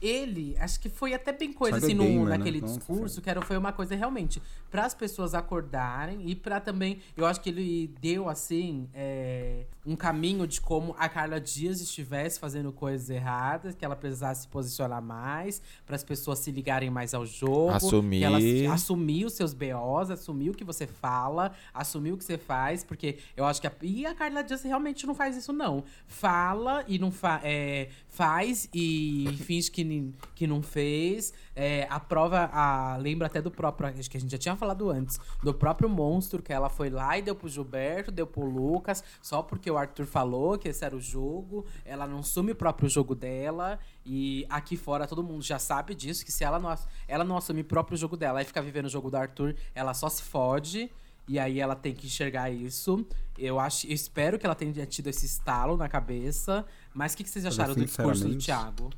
Ele, 0.00 0.56
acho 0.60 0.78
que 0.78 0.88
foi 0.88 1.12
até 1.12 1.32
bem 1.32 1.52
coisa 1.52 1.78
assim 1.78 1.92
no, 1.92 2.24
né? 2.24 2.38
naquele 2.38 2.60
Nossa 2.60 2.76
discurso, 2.76 3.20
que 3.20 3.28
era, 3.28 3.42
foi 3.42 3.56
uma 3.56 3.72
coisa 3.72 3.96
realmente 3.96 4.40
para 4.72 4.86
as 4.86 4.94
pessoas 4.94 5.34
acordarem 5.34 6.30
e 6.30 6.34
para 6.34 6.58
também. 6.58 7.00
Eu 7.14 7.26
acho 7.26 7.42
que 7.42 7.50
ele 7.50 7.94
deu 8.00 8.26
assim 8.26 8.88
é, 8.94 9.66
um 9.84 9.94
caminho 9.94 10.46
de 10.46 10.62
como 10.62 10.96
a 10.98 11.10
Carla 11.10 11.38
Dias 11.38 11.82
estivesse 11.82 12.40
fazendo 12.40 12.72
coisas 12.72 13.10
erradas, 13.10 13.74
que 13.74 13.84
ela 13.84 13.94
precisasse 13.94 14.42
se 14.42 14.48
posicionar 14.48 15.02
mais, 15.02 15.60
para 15.84 15.94
as 15.94 16.02
pessoas 16.02 16.38
se 16.38 16.50
ligarem 16.50 16.88
mais 16.88 17.12
ao 17.12 17.26
jogo. 17.26 17.68
Assumir. 17.68 18.20
Que 18.20 18.24
ela 18.24 18.74
assumir 18.74 19.26
os 19.26 19.34
seus 19.34 19.52
BOs, 19.52 20.10
assumir 20.10 20.48
o 20.48 20.54
que 20.54 20.64
você 20.64 20.86
fala, 20.86 21.52
assumir 21.74 22.12
o 22.12 22.16
que 22.16 22.24
você 22.24 22.38
faz, 22.38 22.82
porque 22.82 23.18
eu 23.36 23.44
acho 23.44 23.60
que 23.60 23.66
a, 23.66 23.72
e 23.82 24.06
a 24.06 24.14
Carla 24.14 24.42
Dias 24.42 24.62
realmente 24.62 25.06
não 25.06 25.14
faz 25.14 25.36
isso 25.36 25.52
não. 25.52 25.84
Fala 26.06 26.82
e 26.88 26.98
não 26.98 27.10
fa, 27.10 27.42
é, 27.44 27.90
faz 28.08 28.70
e 28.72 29.28
finge 29.44 29.70
que, 29.70 30.14
que 30.34 30.46
não 30.46 30.62
fez. 30.62 31.34
É, 31.54 31.86
a 31.90 32.00
prova, 32.00 32.48
a, 32.50 32.96
lembra 32.96 33.26
até 33.26 33.42
do 33.42 33.50
próprio, 33.50 33.88
acho 33.88 34.10
que 34.10 34.16
a 34.16 34.20
gente 34.20 34.30
já 34.30 34.38
tinha 34.38 34.56
falado 34.62 34.90
antes, 34.90 35.18
do 35.42 35.52
próprio 35.52 35.88
monstro 35.88 36.40
que 36.40 36.52
ela 36.52 36.68
foi 36.68 36.88
lá 36.88 37.18
e 37.18 37.22
deu 37.22 37.34
pro 37.34 37.48
Gilberto, 37.48 38.12
deu 38.12 38.26
pro 38.26 38.44
Lucas, 38.44 39.02
só 39.20 39.42
porque 39.42 39.68
o 39.68 39.76
Arthur 39.76 40.06
falou 40.06 40.56
que 40.56 40.68
esse 40.68 40.84
era 40.84 40.94
o 40.94 41.00
jogo. 41.00 41.66
Ela 41.84 42.06
não 42.06 42.20
assume 42.20 42.52
o 42.52 42.54
próprio 42.54 42.88
jogo 42.88 43.12
dela. 43.12 43.80
E 44.06 44.46
aqui 44.48 44.76
fora 44.76 45.06
todo 45.06 45.22
mundo 45.22 45.42
já 45.42 45.58
sabe 45.58 45.96
disso, 45.96 46.24
que 46.24 46.30
se 46.30 46.44
ela 46.44 46.60
não, 46.60 46.72
ela 47.08 47.24
não 47.24 47.36
assumir 47.36 47.62
o 47.62 47.64
próprio 47.64 47.96
jogo 47.96 48.16
dela 48.16 48.40
e 48.40 48.44
ficar 48.44 48.60
vivendo 48.60 48.86
o 48.86 48.88
jogo 48.88 49.10
do 49.10 49.16
Arthur, 49.16 49.56
ela 49.74 49.94
só 49.94 50.08
se 50.08 50.22
fode. 50.22 50.88
E 51.26 51.38
aí 51.38 51.58
ela 51.58 51.74
tem 51.74 51.92
que 51.92 52.06
enxergar 52.06 52.50
isso. 52.50 53.04
Eu 53.36 53.58
acho, 53.58 53.86
eu 53.86 53.92
espero 53.92 54.38
que 54.38 54.46
ela 54.46 54.54
tenha 54.54 54.86
tido 54.86 55.08
esse 55.08 55.26
estalo 55.26 55.76
na 55.76 55.88
cabeça. 55.88 56.64
Mas 56.94 57.14
o 57.14 57.16
que, 57.16 57.24
que 57.24 57.30
vocês 57.30 57.46
acharam 57.46 57.74
do 57.74 57.84
discurso 57.84 58.28
do 58.28 58.36
Thiago? 58.36 58.90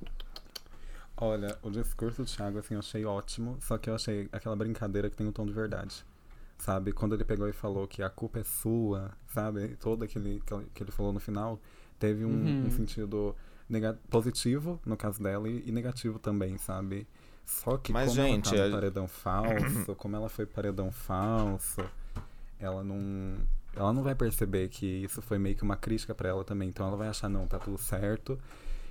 Olha, 1.25 1.57
o 1.63 1.71
discurso 1.71 2.23
do 2.23 2.29
Thiago, 2.29 2.59
assim, 2.59 2.75
eu 2.75 2.81
achei 2.81 3.05
ótimo, 3.05 3.57
só 3.61 3.79
que 3.79 3.89
eu 3.89 3.95
achei 3.95 4.29
aquela 4.33 4.55
brincadeira 4.55 5.09
que 5.09 5.17
tem 5.17 5.27
um 5.27 5.33
tom 5.33 5.47
de 5.47 5.53
verdade. 5.53 6.05
Sabe? 6.59 6.93
Quando 6.93 7.15
ele 7.15 7.25
pegou 7.25 7.49
e 7.49 7.53
falou 7.53 7.87
que 7.89 8.03
a 8.03 8.09
culpa 8.11 8.39
é 8.41 8.45
sua, 8.45 9.11
sabe? 9.29 9.77
Todo 9.77 10.05
aquele 10.05 10.41
que 10.75 10.83
ele- 10.83 10.93
falou 10.93 11.13
no 11.13 11.19
final, 11.21 11.59
teve 11.99 12.25
um, 12.25 12.31
Uhum. 12.31 12.67
um 12.67 12.71
sentido 12.71 13.35
positivo, 14.11 14.81
no 14.85 14.97
caso 14.97 15.23
dela, 15.23 15.49
e, 15.49 15.65
e 15.67 15.73
negativo 15.73 16.19
também, 16.19 16.57
sabe? 16.59 17.07
Só 17.45 17.77
que 17.77 17.93
Mas, 17.93 18.09
como 18.11 18.23
gente, 18.23 18.49
ela 18.49 18.59
tá 18.59 18.65
no 18.67 18.73
paredão 18.73 19.09
falso, 19.09 19.95
como 19.97 20.17
ela 20.17 20.29
foi 20.29 20.47
paredão 20.47 20.91
falso, 20.93 21.83
ela 22.59 22.83
não. 22.85 23.37
Ela 23.77 23.93
não 23.93 24.03
vai 24.05 24.15
perceber 24.15 24.69
que 24.69 24.87
isso 24.87 25.21
foi 25.21 25.37
meio 25.37 25.57
que 25.57 25.63
uma 25.65 25.77
crítica 25.77 26.15
pra 26.15 26.29
ela 26.29 26.45
também. 26.45 26.69
Então 26.69 26.87
ela 26.87 26.97
vai 26.97 27.09
achar, 27.09 27.29
não, 27.29 27.47
tá 27.47 27.59
tudo 27.59 27.77
certo. 27.77 28.39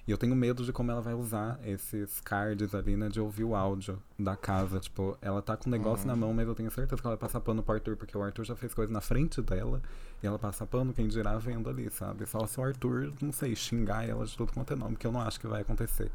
E 0.06 0.12
eu 0.12 0.18
tenho 0.18 0.36
medo 0.36 0.66
de 0.66 0.74
como 0.74 0.92
ela 0.92 1.00
vai 1.00 1.14
usar 1.14 1.58
esses 1.66 2.20
cards 2.20 2.76
ali, 2.76 2.98
né? 2.98 3.08
De 3.08 3.22
ouvir 3.22 3.46
o 3.46 3.56
áudio 3.56 4.02
da 4.20 4.36
casa. 4.36 4.78
Tipo, 4.78 5.18
ela 5.22 5.42
tá 5.42 5.56
com 5.56 5.70
o 5.70 5.72
negócio 5.72 6.06
na 6.06 6.14
mão, 6.14 6.34
mas 6.34 6.46
eu 6.46 6.54
tenho 6.54 6.70
certeza 6.70 7.02
que 7.02 7.08
ela 7.08 7.16
vai 7.16 7.22
passar 7.22 7.40
pano 7.40 7.64
pro 7.64 7.76
Arthur, 7.76 7.96
porque 7.96 8.18
o 8.18 8.22
Arthur 8.22 8.44
já 8.44 8.56
fez 8.56 8.74
coisa 8.74 8.92
na 8.92 9.00
frente 9.00 9.42
dela. 9.42 9.82
E 10.22 10.28
ela 10.28 10.38
passa 10.38 10.66
pano, 10.66 10.92
quem 10.92 11.08
dirá 11.08 11.38
vendo 11.38 11.70
ali, 11.70 11.90
sabe? 11.90 12.26
Só 12.26 12.46
se 12.46 12.60
o 12.60 12.64
Arthur, 12.64 13.14
não 13.22 13.32
sei, 13.32 13.56
xingar 13.56 14.08
ela 14.08 14.26
de 14.26 14.36
tudo 14.36 14.52
quanto 14.52 14.74
é 14.74 14.76
nome, 14.76 14.98
que 14.98 15.08
eu 15.08 15.12
não 15.12 15.22
acho 15.22 15.40
que 15.40 15.48
vai 15.48 15.62
acontecer. 15.62 16.12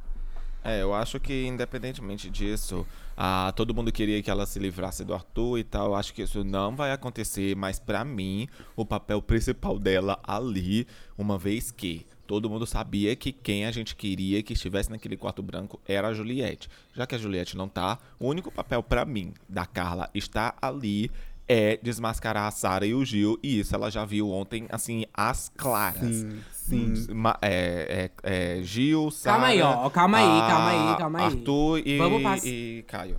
É, 0.62 0.82
eu 0.82 0.92
acho 0.92 1.18
que 1.20 1.46
independentemente 1.46 2.28
disso, 2.28 2.86
ah, 3.16 3.52
todo 3.56 3.72
mundo 3.72 3.92
queria 3.92 4.22
que 4.22 4.30
ela 4.30 4.44
se 4.44 4.58
livrasse 4.58 5.04
do 5.04 5.14
Arthur 5.14 5.58
e 5.58 5.64
tal. 5.64 5.86
Eu 5.86 5.94
acho 5.94 6.12
que 6.12 6.20
isso 6.20 6.44
não 6.44 6.76
vai 6.76 6.92
acontecer, 6.92 7.56
mas 7.56 7.78
pra 7.78 8.04
mim, 8.04 8.48
o 8.76 8.84
papel 8.84 9.22
principal 9.22 9.78
dela 9.78 10.18
ali, 10.22 10.86
uma 11.16 11.38
vez 11.38 11.70
que 11.70 12.06
todo 12.28 12.48
mundo 12.50 12.66
sabia 12.66 13.16
que 13.16 13.32
quem 13.32 13.64
a 13.64 13.70
gente 13.72 13.96
queria 13.96 14.42
que 14.42 14.52
estivesse 14.52 14.90
naquele 14.90 15.16
quarto 15.16 15.42
branco 15.42 15.80
era 15.88 16.08
a 16.08 16.12
Juliette. 16.14 16.68
Já 16.92 17.06
que 17.06 17.14
a 17.14 17.18
Juliette 17.18 17.56
não 17.56 17.68
tá, 17.68 17.98
o 18.20 18.28
único 18.28 18.52
papel 18.52 18.82
pra 18.82 19.04
mim 19.06 19.32
da 19.48 19.64
Carla 19.64 20.10
estar 20.14 20.54
ali 20.60 21.10
é 21.48 21.78
desmascarar 21.82 22.44
a 22.44 22.50
Sara 22.50 22.84
e 22.84 22.92
o 22.92 23.02
Gil, 23.02 23.38
e 23.42 23.58
isso 23.60 23.74
ela 23.74 23.90
já 23.90 24.04
viu 24.04 24.28
ontem, 24.30 24.66
assim, 24.68 25.06
às 25.14 25.50
claras. 25.56 26.26
Sim, 26.52 26.94
sim. 26.94 27.14
Ma- 27.14 27.38
É, 27.40 28.10
é, 28.22 28.58
é, 28.58 28.62
Gil, 28.62 29.10
Sara. 29.10 29.36
Calma 29.38 29.46
aí, 29.48 29.62
ó, 29.62 29.88
calma 29.88 30.18
aí, 30.18 30.50
calma 30.50 30.70
aí, 30.92 30.98
calma 30.98 31.18
aí. 31.20 31.24
Arthur 31.24 31.78
e, 31.86 31.96
Vamos 31.96 32.22
pass- 32.22 32.44
e 32.44 32.84
Caio. 32.86 33.18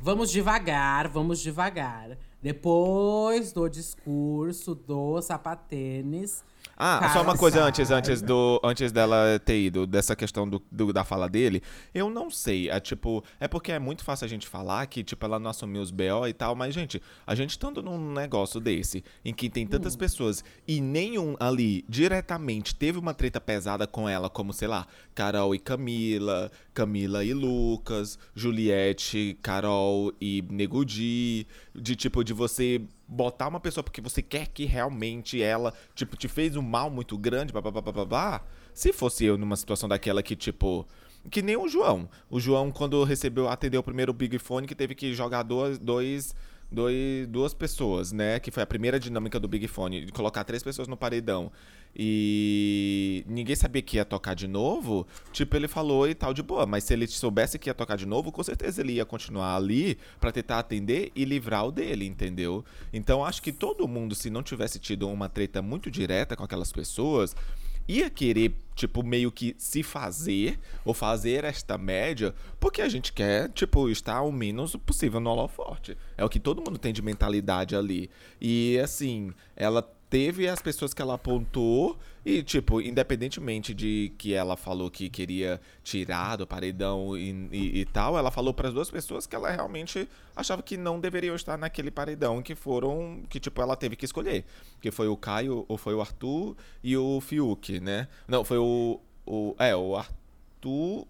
Vamos 0.00 0.30
devagar, 0.30 1.08
vamos 1.08 1.40
devagar. 1.40 2.16
Depois 2.40 3.52
do 3.52 3.68
discurso 3.68 4.76
do 4.76 5.20
sapatênis. 5.20 6.44
Ah, 6.80 7.10
só 7.12 7.22
uma 7.22 7.36
coisa 7.36 7.64
antes, 7.64 7.90
antes, 7.90 8.22
do, 8.22 8.60
antes 8.62 8.92
dela 8.92 9.38
ter 9.44 9.58
ido, 9.60 9.84
dessa 9.84 10.14
questão 10.14 10.48
do, 10.48 10.62
do- 10.70 10.92
da 10.92 11.02
fala 11.02 11.28
dele. 11.28 11.60
Eu 11.92 12.08
não 12.08 12.30
sei, 12.30 12.70
é 12.70 12.78
tipo, 12.78 13.24
é 13.40 13.48
porque 13.48 13.72
é 13.72 13.80
muito 13.80 14.04
fácil 14.04 14.26
a 14.26 14.28
gente 14.28 14.46
falar 14.46 14.86
que, 14.86 15.02
tipo, 15.02 15.24
ela 15.26 15.40
não 15.40 15.50
assumiu 15.50 15.82
os 15.82 15.90
BO 15.90 16.28
e 16.28 16.32
tal, 16.32 16.54
mas, 16.54 16.72
gente, 16.72 17.02
a 17.26 17.34
gente 17.34 17.50
estando 17.50 17.82
num 17.82 18.12
negócio 18.12 18.60
desse, 18.60 19.02
em 19.24 19.34
que 19.34 19.50
tem 19.50 19.66
tantas 19.66 19.96
Hum. 19.96 19.98
pessoas 19.98 20.44
e 20.68 20.80
nenhum 20.80 21.34
ali 21.40 21.84
diretamente 21.88 22.74
teve 22.76 22.96
uma 22.98 23.12
treta 23.12 23.40
pesada 23.40 23.84
com 23.86 24.08
ela, 24.08 24.30
como, 24.30 24.52
sei 24.52 24.68
lá, 24.68 24.86
Carol 25.16 25.54
e 25.54 25.58
Camila, 25.58 26.50
Camila 26.78 27.24
e 27.24 27.34
Lucas, 27.34 28.16
Juliette, 28.36 29.36
Carol 29.42 30.12
e 30.20 30.44
Negudi, 30.48 31.44
de 31.74 31.96
tipo, 31.96 32.22
de 32.22 32.32
você 32.32 32.80
botar 33.08 33.48
uma 33.48 33.58
pessoa 33.58 33.82
porque 33.82 34.00
você 34.00 34.22
quer 34.22 34.46
que 34.46 34.64
realmente 34.64 35.42
ela, 35.42 35.74
tipo, 35.92 36.16
te 36.16 36.28
fez 36.28 36.54
um 36.54 36.62
mal 36.62 36.88
muito 36.88 37.18
grande, 37.18 37.52
blá. 37.52 38.44
Se 38.72 38.92
fosse 38.92 39.24
eu 39.24 39.36
numa 39.36 39.56
situação 39.56 39.88
daquela 39.88 40.22
que, 40.22 40.36
tipo, 40.36 40.86
que 41.28 41.42
nem 41.42 41.56
o 41.56 41.68
João. 41.68 42.08
O 42.30 42.38
João, 42.38 42.70
quando 42.70 43.02
recebeu, 43.02 43.48
atendeu 43.48 43.80
o 43.80 43.84
primeiro 43.84 44.12
Big 44.12 44.38
Fone, 44.38 44.68
que 44.68 44.74
teve 44.74 44.94
que 44.94 45.12
jogar 45.12 45.42
dois, 45.42 45.80
dois, 45.80 46.32
dois, 46.70 47.26
duas 47.28 47.54
pessoas, 47.54 48.12
né? 48.12 48.38
Que 48.38 48.50
foi 48.50 48.62
a 48.62 48.66
primeira 48.66 48.98
dinâmica 49.00 49.40
do 49.40 49.48
Big 49.48 49.66
Fone, 49.66 50.04
de 50.04 50.12
colocar 50.12 50.44
três 50.44 50.62
pessoas 50.62 50.86
no 50.88 50.96
paredão. 50.96 51.50
E 51.96 53.24
ninguém 53.26 53.56
sabia 53.56 53.82
que 53.82 53.96
ia 53.96 54.04
tocar 54.04 54.34
de 54.34 54.46
novo. 54.46 55.06
Tipo, 55.32 55.56
ele 55.56 55.66
falou 55.66 56.08
e 56.08 56.14
tal 56.14 56.32
de 56.32 56.42
boa. 56.42 56.66
Mas 56.66 56.84
se 56.84 56.92
ele 56.92 57.06
soubesse 57.06 57.58
que 57.58 57.68
ia 57.68 57.74
tocar 57.74 57.96
de 57.96 58.06
novo, 58.06 58.30
com 58.30 58.42
certeza 58.42 58.82
ele 58.82 58.92
ia 58.92 59.04
continuar 59.04 59.56
ali 59.56 59.98
pra 60.20 60.30
tentar 60.30 60.58
atender 60.58 61.10
e 61.16 61.24
livrar 61.24 61.66
o 61.66 61.72
dele, 61.72 62.06
entendeu? 62.06 62.64
Então 62.92 63.24
acho 63.24 63.42
que 63.42 63.52
todo 63.52 63.88
mundo, 63.88 64.14
se 64.14 64.30
não 64.30 64.42
tivesse 64.42 64.78
tido 64.78 65.08
uma 65.08 65.28
treta 65.28 65.62
muito 65.62 65.90
direta 65.90 66.36
com 66.36 66.44
aquelas 66.44 66.70
pessoas, 66.70 67.34
ia 67.88 68.10
querer, 68.10 68.54
tipo, 68.74 69.02
meio 69.02 69.32
que 69.32 69.56
se 69.58 69.82
fazer 69.82 70.58
ou 70.84 70.92
fazer 70.92 71.44
esta 71.44 71.78
média, 71.78 72.34
porque 72.60 72.82
a 72.82 72.88
gente 72.88 73.12
quer, 73.12 73.48
tipo, 73.50 73.88
estar 73.88 74.20
o 74.22 74.30
menos 74.30 74.76
possível 74.76 75.18
no 75.18 75.30
holoforte. 75.30 75.96
É 76.16 76.24
o 76.24 76.28
que 76.28 76.38
todo 76.38 76.62
mundo 76.62 76.78
tem 76.78 76.92
de 76.92 77.00
mentalidade 77.00 77.74
ali. 77.74 78.10
E, 78.40 78.78
assim, 78.78 79.32
ela 79.56 79.82
teve 80.10 80.48
as 80.48 80.60
pessoas 80.62 80.94
que 80.94 81.02
ela 81.02 81.14
apontou 81.14 81.98
e, 82.24 82.42
tipo, 82.42 82.80
independentemente 82.80 83.74
de 83.74 84.12
que 84.18 84.32
ela 84.34 84.56
falou 84.56 84.90
que 84.90 85.08
queria 85.10 85.60
tirar 85.82 86.36
do 86.36 86.46
paredão 86.46 87.16
e, 87.16 87.30
e- 87.52 87.80
e 87.80 87.84
tal, 87.84 88.16
ela 88.18 88.30
falou 88.30 88.52
para 88.54 88.68
as 88.68 88.74
duas 88.74 88.90
pessoas 88.90 89.26
que 89.26 89.34
ela 89.36 89.50
realmente 89.50 90.08
achava 90.34 90.62
que 90.62 90.76
não 90.76 90.98
deveriam 91.00 91.34
estar 91.36 91.56
naquele 91.58 91.90
paredão, 91.90 92.42
que 92.42 92.54
foram, 92.54 93.22
que, 93.28 93.38
tipo, 93.40 93.60
ela 93.60 93.76
teve 93.76 93.96
que 93.96 94.04
escolher. 94.04 94.44
Que 94.80 94.90
foi 94.90 95.08
o 95.08 95.16
Caio, 95.16 95.64
ou 95.68 95.76
foi 95.78 95.94
o 95.94 96.00
Arthur 96.00 96.56
e 96.82 96.96
o 96.96 97.20
Fiuk, 97.20 97.80
né? 97.80 98.08
Não, 98.26 98.44
foi 98.44 98.58
o, 98.58 99.00
o. 99.26 99.54
É, 99.58 99.74
o 99.76 99.96
Arthur, 99.96 101.06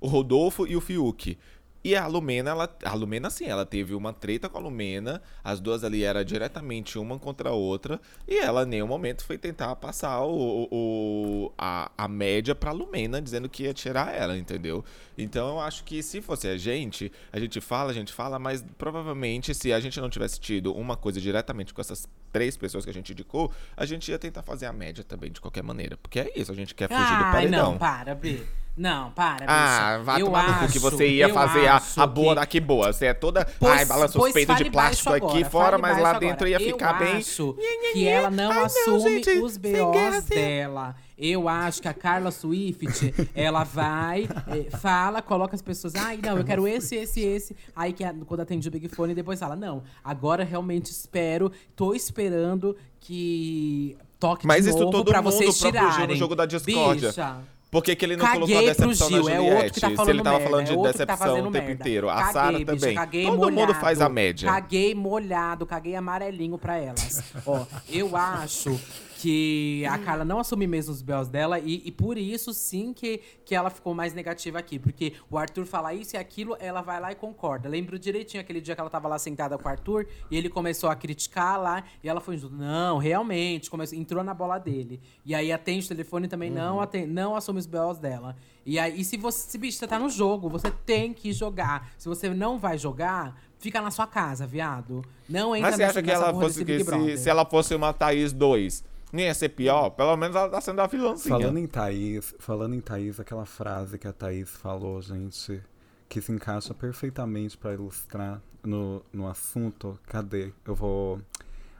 o 0.00 0.06
Rodolfo 0.08 0.66
e 0.66 0.76
o 0.76 0.80
Fiuk. 0.80 1.38
E 1.84 1.96
a 1.96 2.06
Lumena, 2.06 2.50
ela, 2.50 2.76
a 2.84 2.94
Lumena, 2.94 3.28
sim, 3.28 3.46
ela 3.46 3.66
teve 3.66 3.94
uma 3.94 4.12
treta 4.12 4.48
com 4.48 4.56
a 4.58 4.60
Lumena. 4.60 5.20
As 5.42 5.58
duas 5.58 5.82
ali 5.82 6.04
eram 6.04 6.22
diretamente 6.22 6.98
uma 6.98 7.18
contra 7.18 7.48
a 7.50 7.52
outra. 7.52 8.00
E 8.26 8.38
ela, 8.38 8.62
em 8.62 8.66
nenhum 8.66 8.86
momento, 8.86 9.24
foi 9.24 9.36
tentar 9.36 9.74
passar 9.76 10.20
o, 10.22 10.68
o, 10.70 11.52
a, 11.58 11.90
a 11.98 12.06
média 12.06 12.54
pra 12.54 12.70
Lumena, 12.70 13.20
dizendo 13.20 13.48
que 13.48 13.64
ia 13.64 13.74
tirar 13.74 14.14
ela, 14.14 14.36
entendeu? 14.36 14.84
Então 15.18 15.48
eu 15.48 15.60
acho 15.60 15.82
que 15.84 16.02
se 16.02 16.22
fosse 16.22 16.46
a 16.48 16.56
gente, 16.56 17.10
a 17.32 17.38
gente 17.38 17.60
fala, 17.60 17.90
a 17.90 17.94
gente 17.94 18.12
fala, 18.12 18.38
mas 18.38 18.64
provavelmente 18.78 19.52
se 19.54 19.72
a 19.72 19.80
gente 19.80 20.00
não 20.00 20.08
tivesse 20.08 20.40
tido 20.40 20.72
uma 20.72 20.96
coisa 20.96 21.20
diretamente 21.20 21.74
com 21.74 21.80
essas 21.80 22.08
três 22.32 22.56
pessoas 22.56 22.84
que 22.84 22.90
a 22.90 22.94
gente 22.94 23.12
indicou, 23.12 23.50
a 23.76 23.84
gente 23.84 24.10
ia 24.10 24.18
tentar 24.18 24.42
fazer 24.42 24.66
a 24.66 24.72
média 24.72 25.04
também, 25.04 25.30
de 25.30 25.40
qualquer 25.40 25.62
maneira. 25.62 25.96
Porque 25.96 26.20
é 26.20 26.32
isso, 26.34 26.50
a 26.50 26.54
gente 26.54 26.74
quer 26.74 26.88
fugir 26.88 27.18
do 27.18 27.24
Ai, 27.24 27.32
paredão. 27.32 27.72
não, 27.72 27.78
para, 27.78 28.14
B. 28.14 28.42
Não, 28.74 29.10
para, 29.10 29.44
Ah, 29.46 29.98
vai 30.02 30.22
eu 30.22 30.26
tomar 30.26 30.48
no 30.48 30.58
cu 30.60 30.64
acho, 30.64 30.72
que 30.72 30.78
você 30.78 31.06
ia 31.06 31.28
fazer 31.32 31.66
a, 31.68 31.76
acho 31.76 32.00
a 32.00 32.06
boa 32.06 32.30
que- 32.34 32.40
daqui 32.40 32.58
boa. 32.60 32.90
Você 32.90 33.06
é 33.06 33.12
toda. 33.14 33.44
Pois- 33.60 33.70
ai, 33.80 33.84
balança 33.84 34.18
os 34.18 34.32
peitos 34.32 34.56
de 34.56 34.70
plástico 34.70 35.10
baixo 35.10 35.24
aqui 35.26 35.36
agora, 35.44 35.50
fora, 35.50 35.78
mas 35.78 35.98
lá 36.00 36.12
dentro 36.14 36.46
agora. 36.46 36.48
ia 36.48 36.58
ficar 36.58 36.94
eu 36.94 37.06
bem. 37.06 37.16
acho 37.18 37.56
que 37.92 38.08
ela 38.08 38.30
não 38.30 38.50
Ai, 38.50 38.56
não, 38.58 38.64
assume 38.64 39.22
gente, 39.22 39.30
os 39.40 39.56
BOs 39.58 40.24
dela. 40.24 40.94
Eu 41.18 41.48
acho 41.48 41.82
que 41.82 41.86
a 41.86 41.92
Carla 41.94 42.30
Swift, 42.32 43.14
ela 43.34 43.62
vai, 43.62 44.26
eh, 44.48 44.76
fala, 44.78 45.20
coloca 45.22 45.54
as 45.54 45.62
pessoas, 45.62 45.94
ai, 45.94 46.18
não, 46.20 46.36
eu 46.38 46.42
quero 46.42 46.66
esse, 46.66 46.96
esse, 46.96 47.20
esse. 47.20 47.54
Aí 47.76 47.92
que 47.92 48.02
quando 48.26 48.40
atende 48.40 48.66
o 48.66 48.70
Big 48.70 48.88
Fone, 48.88 49.14
depois 49.14 49.38
fala, 49.38 49.54
não, 49.54 49.84
agora 50.02 50.42
realmente 50.42 50.86
espero, 50.90 51.52
tô 51.76 51.94
esperando 51.94 52.74
que 52.98 53.96
toque 54.18 54.46
Mas 54.46 54.64
de 54.64 54.70
isso 54.70 54.78
novo 54.78 54.90
todo 54.90 55.10
pra 55.10 55.20
mundo 55.20 55.32
vocês 55.32 55.56
fugir 55.58 55.72
no 55.74 55.90
tirarem. 55.90 56.16
jogo 56.16 56.34
da 56.34 56.46
discórdia. 56.46 57.10
Bicha, 57.10 57.36
Por 57.72 57.82
que, 57.82 57.96
que 57.96 58.04
ele 58.04 58.16
não 58.16 58.26
colocou 58.26 58.44
a 58.54 58.60
Caguei 58.60 58.68
decepção 58.68 59.08
Gil, 59.08 59.24
na 59.24 59.30
é 59.30 59.36
Juliette? 59.36 59.56
outro 59.56 59.72
que 59.72 59.80
tá 59.80 59.88
se 59.88 59.96
falando 59.96 60.10
ele 60.10 60.22
tava 60.22 60.38
merda, 60.38 60.50
falando 60.50 60.66
de 60.66 60.72
é 60.72 60.76
tá 60.76 60.82
decepção 60.82 61.16
fazendo 61.16 61.48
o 61.48 61.52
tempo 61.52 61.66
merda. 61.66 61.82
inteiro. 61.82 62.10
A 62.10 62.14
Caguei, 62.16 62.32
Sara 62.34 62.64
também. 62.66 62.94
caguei 62.94 63.24
Todo 63.24 63.38
mundo 63.38 63.52
molhado, 63.52 63.74
faz 63.76 64.00
a 64.02 64.08
média. 64.10 64.50
Caguei 64.52 64.94
molhado, 64.94 65.64
caguei 65.64 65.94
amarelinho 65.96 66.58
pra 66.58 66.76
elas. 66.76 67.22
Ó, 67.46 67.64
eu 67.88 68.14
acho 68.14 68.78
que 69.22 69.86
a 69.86 69.96
Carla 69.98 70.24
não 70.24 70.40
assume 70.40 70.66
mesmo 70.66 70.92
os 70.92 71.00
belos 71.00 71.28
dela 71.28 71.60
e, 71.60 71.80
e 71.84 71.92
por 71.92 72.18
isso 72.18 72.52
sim 72.52 72.92
que, 72.92 73.20
que 73.44 73.54
ela 73.54 73.70
ficou 73.70 73.94
mais 73.94 74.12
negativa 74.12 74.58
aqui. 74.58 74.80
Porque 74.80 75.12
o 75.30 75.38
Arthur 75.38 75.64
fala 75.64 75.94
isso 75.94 76.16
e 76.16 76.18
aquilo, 76.18 76.56
ela 76.58 76.80
vai 76.82 77.00
lá 77.00 77.12
e 77.12 77.14
concorda. 77.14 77.68
Lembro 77.68 78.00
direitinho 78.00 78.40
aquele 78.40 78.60
dia 78.60 78.74
que 78.74 78.80
ela 78.80 78.90
tava 78.90 79.06
lá 79.06 79.20
sentada 79.20 79.56
com 79.56 79.68
o 79.68 79.70
Arthur 79.70 80.08
e 80.28 80.36
ele 80.36 80.48
começou 80.48 80.90
a 80.90 80.96
criticar 80.96 81.60
lá 81.60 81.84
e 82.02 82.08
ela 82.08 82.20
foi 82.20 82.36
junto. 82.36 82.56
Não, 82.56 82.98
realmente, 82.98 83.70
começou, 83.70 83.96
entrou 83.96 84.24
na 84.24 84.34
bola 84.34 84.58
dele. 84.58 85.00
E 85.24 85.36
aí 85.36 85.52
atende 85.52 85.86
o 85.86 85.88
telefone 85.90 86.26
e 86.26 86.28
também 86.28 86.50
não, 86.50 86.80
atende, 86.80 87.06
não 87.06 87.36
assume 87.36 87.60
os 87.60 87.66
belos 87.66 87.98
dela. 87.98 88.34
E 88.66 88.76
aí, 88.76 89.00
e 89.00 89.04
se 89.04 89.16
você, 89.16 89.50
se 89.50 89.56
bicho, 89.56 89.78
você 89.78 89.86
tá 89.86 90.00
no 90.00 90.08
jogo, 90.08 90.48
você 90.48 90.68
tem 90.84 91.14
que 91.14 91.32
jogar. 91.32 91.92
Se 91.96 92.08
você 92.08 92.28
não 92.28 92.58
vai 92.58 92.76
jogar, 92.76 93.40
fica 93.60 93.80
na 93.80 93.92
sua 93.92 94.08
casa, 94.08 94.48
viado. 94.48 95.04
Não 95.28 95.54
entra 95.54 95.70
Mas 95.70 95.76
você 95.76 95.82
nessa, 95.82 96.00
acha 96.00 96.02
que 96.02 96.10
ela 96.10 96.34
fosse 96.34 96.64
que 96.64 96.84
se, 96.84 97.16
se 97.18 97.30
ela 97.30 97.44
fosse 97.44 97.72
uma 97.72 97.92
Thaís 97.92 98.32
2, 98.32 98.84
nem 99.12 99.26
ia 99.26 99.34
ser 99.34 99.50
pior? 99.50 99.90
Pelo 99.90 100.16
menos 100.16 100.34
ela 100.34 100.48
tá 100.48 100.60
sendo 100.60 100.80
a 100.80 100.86
vilãzinha. 100.86 101.36
Falando 101.38 101.58
em 101.58 101.66
Thaís, 101.66 102.34
falando 102.38 102.74
em 102.74 102.80
Thaís, 102.80 103.20
aquela 103.20 103.44
frase 103.44 103.98
que 103.98 104.08
a 104.08 104.12
Thaís 104.12 104.50
falou, 104.50 105.00
gente, 105.02 105.62
que 106.08 106.20
se 106.20 106.32
encaixa 106.32 106.72
perfeitamente 106.74 107.56
pra 107.56 107.74
ilustrar 107.74 108.40
no, 108.64 109.02
no 109.12 109.28
assunto. 109.28 109.98
Cadê? 110.06 110.52
Eu 110.64 110.74
vou 110.74 111.20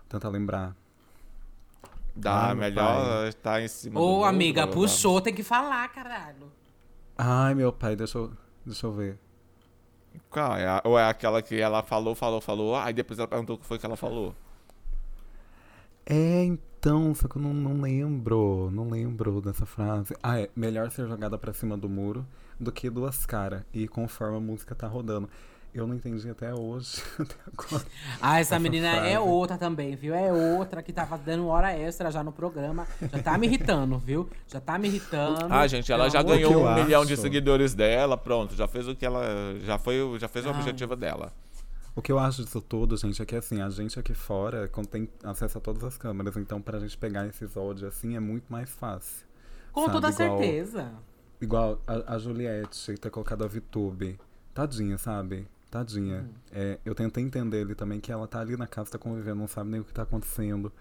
tentar 0.08 0.28
lembrar. 0.28 0.76
Dá, 2.14 2.50
Ah, 2.50 2.54
melhor 2.54 3.26
estar 3.28 3.62
em 3.62 3.68
cima 3.68 3.98
do 3.98 4.04
Ô, 4.04 4.16
muro, 4.16 4.24
amiga, 4.24 4.66
puxou, 4.66 5.20
tem 5.20 5.32
que 5.32 5.42
falar, 5.42 5.88
caralho. 5.88 6.52
Ai, 7.16 7.54
meu 7.54 7.72
pai, 7.72 7.96
deixa 7.96 8.18
eu, 8.18 8.30
deixa 8.66 8.86
eu 8.86 8.92
ver. 8.92 9.18
Qual 10.28 10.54
é? 10.56 10.66
Ou 10.84 10.98
é 10.98 11.08
aquela 11.08 11.40
que 11.40 11.58
ela 11.58 11.82
falou, 11.82 12.14
falou, 12.14 12.40
falou, 12.40 12.76
aí 12.76 12.92
depois 12.92 13.18
ela 13.18 13.26
perguntou 13.26 13.56
o 13.56 13.58
que 13.58 13.64
foi 13.64 13.78
que 13.78 13.86
ela 13.86 13.96
falou. 13.96 14.34
É, 16.04 16.44
então, 16.44 16.71
só 17.14 17.28
que 17.28 17.36
eu 17.36 17.42
não, 17.42 17.54
não 17.54 17.80
lembro, 17.80 18.70
não 18.72 18.88
lembro 18.88 19.40
dessa 19.40 19.64
frase. 19.64 20.16
Ah, 20.22 20.40
é, 20.40 20.50
melhor 20.56 20.90
ser 20.90 21.06
jogada 21.06 21.38
pra 21.38 21.52
cima 21.52 21.76
do 21.76 21.88
muro 21.88 22.26
do 22.58 22.72
que 22.72 22.90
duas 22.90 23.24
caras. 23.24 23.62
E 23.72 23.86
conforme 23.86 24.36
a 24.36 24.40
música 24.40 24.74
tá 24.74 24.86
rodando. 24.88 25.28
Eu 25.74 25.86
não 25.86 25.94
entendi 25.94 26.28
até 26.28 26.52
hoje, 26.52 27.02
até 27.18 27.34
agora. 27.50 27.82
Ah, 28.20 28.38
essa, 28.38 28.56
Essa 28.56 28.58
menina 28.58 28.88
é 28.88 29.12
frase. 29.12 29.16
outra 29.16 29.56
também, 29.56 29.96
viu? 29.96 30.14
É 30.14 30.30
outra 30.30 30.82
que 30.82 30.92
tava 30.92 31.16
dando 31.16 31.46
hora 31.46 31.72
extra 31.72 32.10
já 32.10 32.22
no 32.22 32.30
programa. 32.30 32.86
Já 33.10 33.22
tá 33.22 33.38
me 33.38 33.46
irritando, 33.46 33.96
viu? 33.98 34.28
Já 34.48 34.60
tá 34.60 34.76
me 34.76 34.88
irritando. 34.88 35.46
Ah, 35.48 35.66
gente, 35.66 35.90
ela 35.90 36.10
já 36.10 36.22
ganhou 36.22 36.62
um 36.62 36.68
eu 36.76 36.84
milhão 36.84 37.06
de 37.06 37.14
acho. 37.14 37.22
seguidores 37.22 37.72
dela, 37.72 38.18
pronto, 38.18 38.54
já 38.54 38.68
fez 38.68 38.86
o 38.86 38.94
que 38.94 39.06
ela. 39.06 39.22
Já, 39.60 39.78
foi, 39.78 39.96
já 40.18 40.28
fez 40.28 40.44
o 40.44 40.50
Ah. 40.50 40.52
objetivo 40.52 40.94
dela. 40.94 41.32
O 41.94 42.00
que 42.00 42.10
eu 42.10 42.18
acho 42.18 42.42
disso 42.44 42.60
tudo, 42.60 42.96
gente, 42.96 43.20
é 43.20 43.26
que 43.26 43.36
assim, 43.36 43.60
a 43.60 43.68
gente 43.68 43.98
aqui 43.98 44.14
fora 44.14 44.68
tem 44.90 45.08
acesso 45.22 45.58
a 45.58 45.60
todas 45.60 45.84
as 45.84 45.96
câmeras, 45.98 46.36
então 46.38 46.60
pra 46.60 46.78
gente 46.78 46.96
pegar 46.96 47.26
esses 47.26 47.56
áudios 47.56 47.84
assim 47.92 48.16
é 48.16 48.20
muito 48.20 48.50
mais 48.50 48.70
fácil. 48.70 49.26
Com 49.72 49.82
sabe? 49.82 49.92
toda 49.92 50.08
Igual- 50.10 50.38
certeza. 50.38 50.92
Igual 51.40 51.80
a, 51.86 52.14
a 52.14 52.18
Juliette 52.18 52.94
ter 52.96 53.10
colocado 53.10 53.44
a 53.44 53.48
Vitube. 53.48 54.18
Tadinha, 54.54 54.96
sabe? 54.96 55.46
Tadinha. 55.70 56.20
Uhum. 56.20 56.28
É, 56.52 56.78
eu 56.84 56.94
tentei 56.94 57.24
entender 57.24 57.60
ele 57.62 57.74
também 57.74 57.98
que 58.00 58.12
ela 58.12 58.26
tá 58.26 58.40
ali 58.40 58.56
na 58.56 58.66
casa, 58.66 58.90
tá 58.92 58.98
convivendo, 58.98 59.36
não 59.36 59.48
sabe 59.48 59.70
nem 59.70 59.80
o 59.80 59.84
que 59.84 59.92
tá 59.92 60.02
acontecendo. 60.02 60.72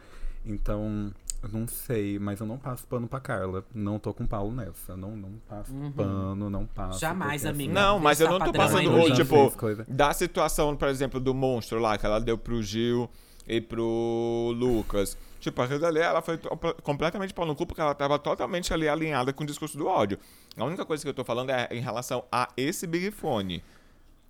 Então, 0.46 1.12
não 1.50 1.68
sei, 1.68 2.20
mas 2.20 2.40
eu 2.40 2.46
não 2.46 2.58
passo 2.58 2.86
pano 2.86 3.08
pra 3.08 3.20
Carla. 3.20 3.64
Não 3.74 3.98
tô 3.98 4.14
com 4.14 4.28
Paulo 4.28 4.52
nessa. 4.52 4.96
Não, 4.96 5.16
não 5.16 5.34
passo 5.48 5.74
pano, 5.96 6.50
não 6.50 6.66
passo. 6.66 6.94
Uhum. 6.94 7.00
Jamais, 7.00 7.42
porque, 7.42 7.56
amiga. 7.56 7.72
assim, 7.72 7.82
Não, 7.82 8.00
mas 8.00 8.22
eu 8.22 8.30
não 8.30 8.40
tô 8.40 8.52
Deixa 8.52 8.68
passando 8.68 8.92
o 8.92 9.08
já 9.10 9.16
tipo, 9.16 9.52
da 9.88 10.14
situação, 10.14 10.76
por 10.76 10.88
exemplo, 10.88 11.20
do 11.20 11.34
monstro 11.34 11.80
lá, 11.80 11.98
que 11.98 12.06
ela 12.06 12.20
deu 12.20 12.38
pro 12.38 12.62
Gil 12.62 13.10
e 13.48 13.60
pro 13.60 14.54
Lucas. 14.56 15.18
Tipo, 15.40 15.64
aquilo 15.64 15.84
ali, 15.86 16.00
ela 16.00 16.22
foi 16.22 16.40
completamente 16.84 17.34
pau 17.34 17.46
no 17.46 17.56
cu, 17.56 17.66
porque 17.66 17.82
ela 17.82 17.96
tava 17.96 18.20
totalmente 18.20 18.72
ali 18.72 18.88
alinhada 18.88 19.34
com 19.34 19.44
o 19.44 19.48
discurso 19.48 19.76
do 19.76 19.88
ódio. 19.88 20.20
A 20.56 20.64
única 20.64 20.86
coisa 20.86 21.02
que 21.02 21.10
eu 21.10 21.14
tô 21.14 21.24
falando 21.24 21.50
é 21.50 21.68
em 21.72 21.82
relação 21.82 22.24
a 22.32 22.50
esse 22.56 22.86
Big 22.86 23.10
Fone. 23.10 23.64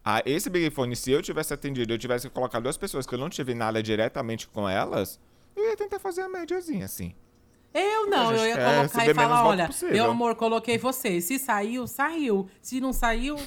A 0.06 0.22
esse 0.26 0.50
Big 0.50 0.74
Fone, 0.74 0.96
se 0.96 1.12
eu 1.12 1.22
tivesse 1.22 1.54
atendido, 1.54 1.94
eu 1.94 1.98
tivesse 1.98 2.30
colocado 2.30 2.64
duas 2.64 2.78
pessoas 2.78 3.06
que 3.06 3.14
eu 3.14 3.20
não 3.20 3.30
tive 3.30 3.54
nada 3.54 3.84
diretamente 3.84 4.48
com 4.48 4.68
elas, 4.68 5.20
eu 5.56 5.64
ia 5.70 5.78
tentar 5.78 6.00
fazer 6.00 6.22
a 6.22 6.30
médiazinha, 6.30 6.86
assim. 6.86 7.14
Eu 7.74 8.10
não, 8.10 8.34
eu 8.36 8.46
ia 8.48 8.56
quer 8.56 8.76
colocar 8.90 9.06
e 9.08 9.14
falar, 9.14 9.46
olha, 9.48 9.68
possível. 9.68 9.94
meu 9.94 10.12
amor, 10.12 10.36
coloquei 10.36 10.78
você. 10.78 11.22
Se 11.22 11.40
saiu, 11.40 11.88
saiu. 11.88 12.50
Se 12.62 12.82
não 12.82 12.92
saiu, 12.92 13.38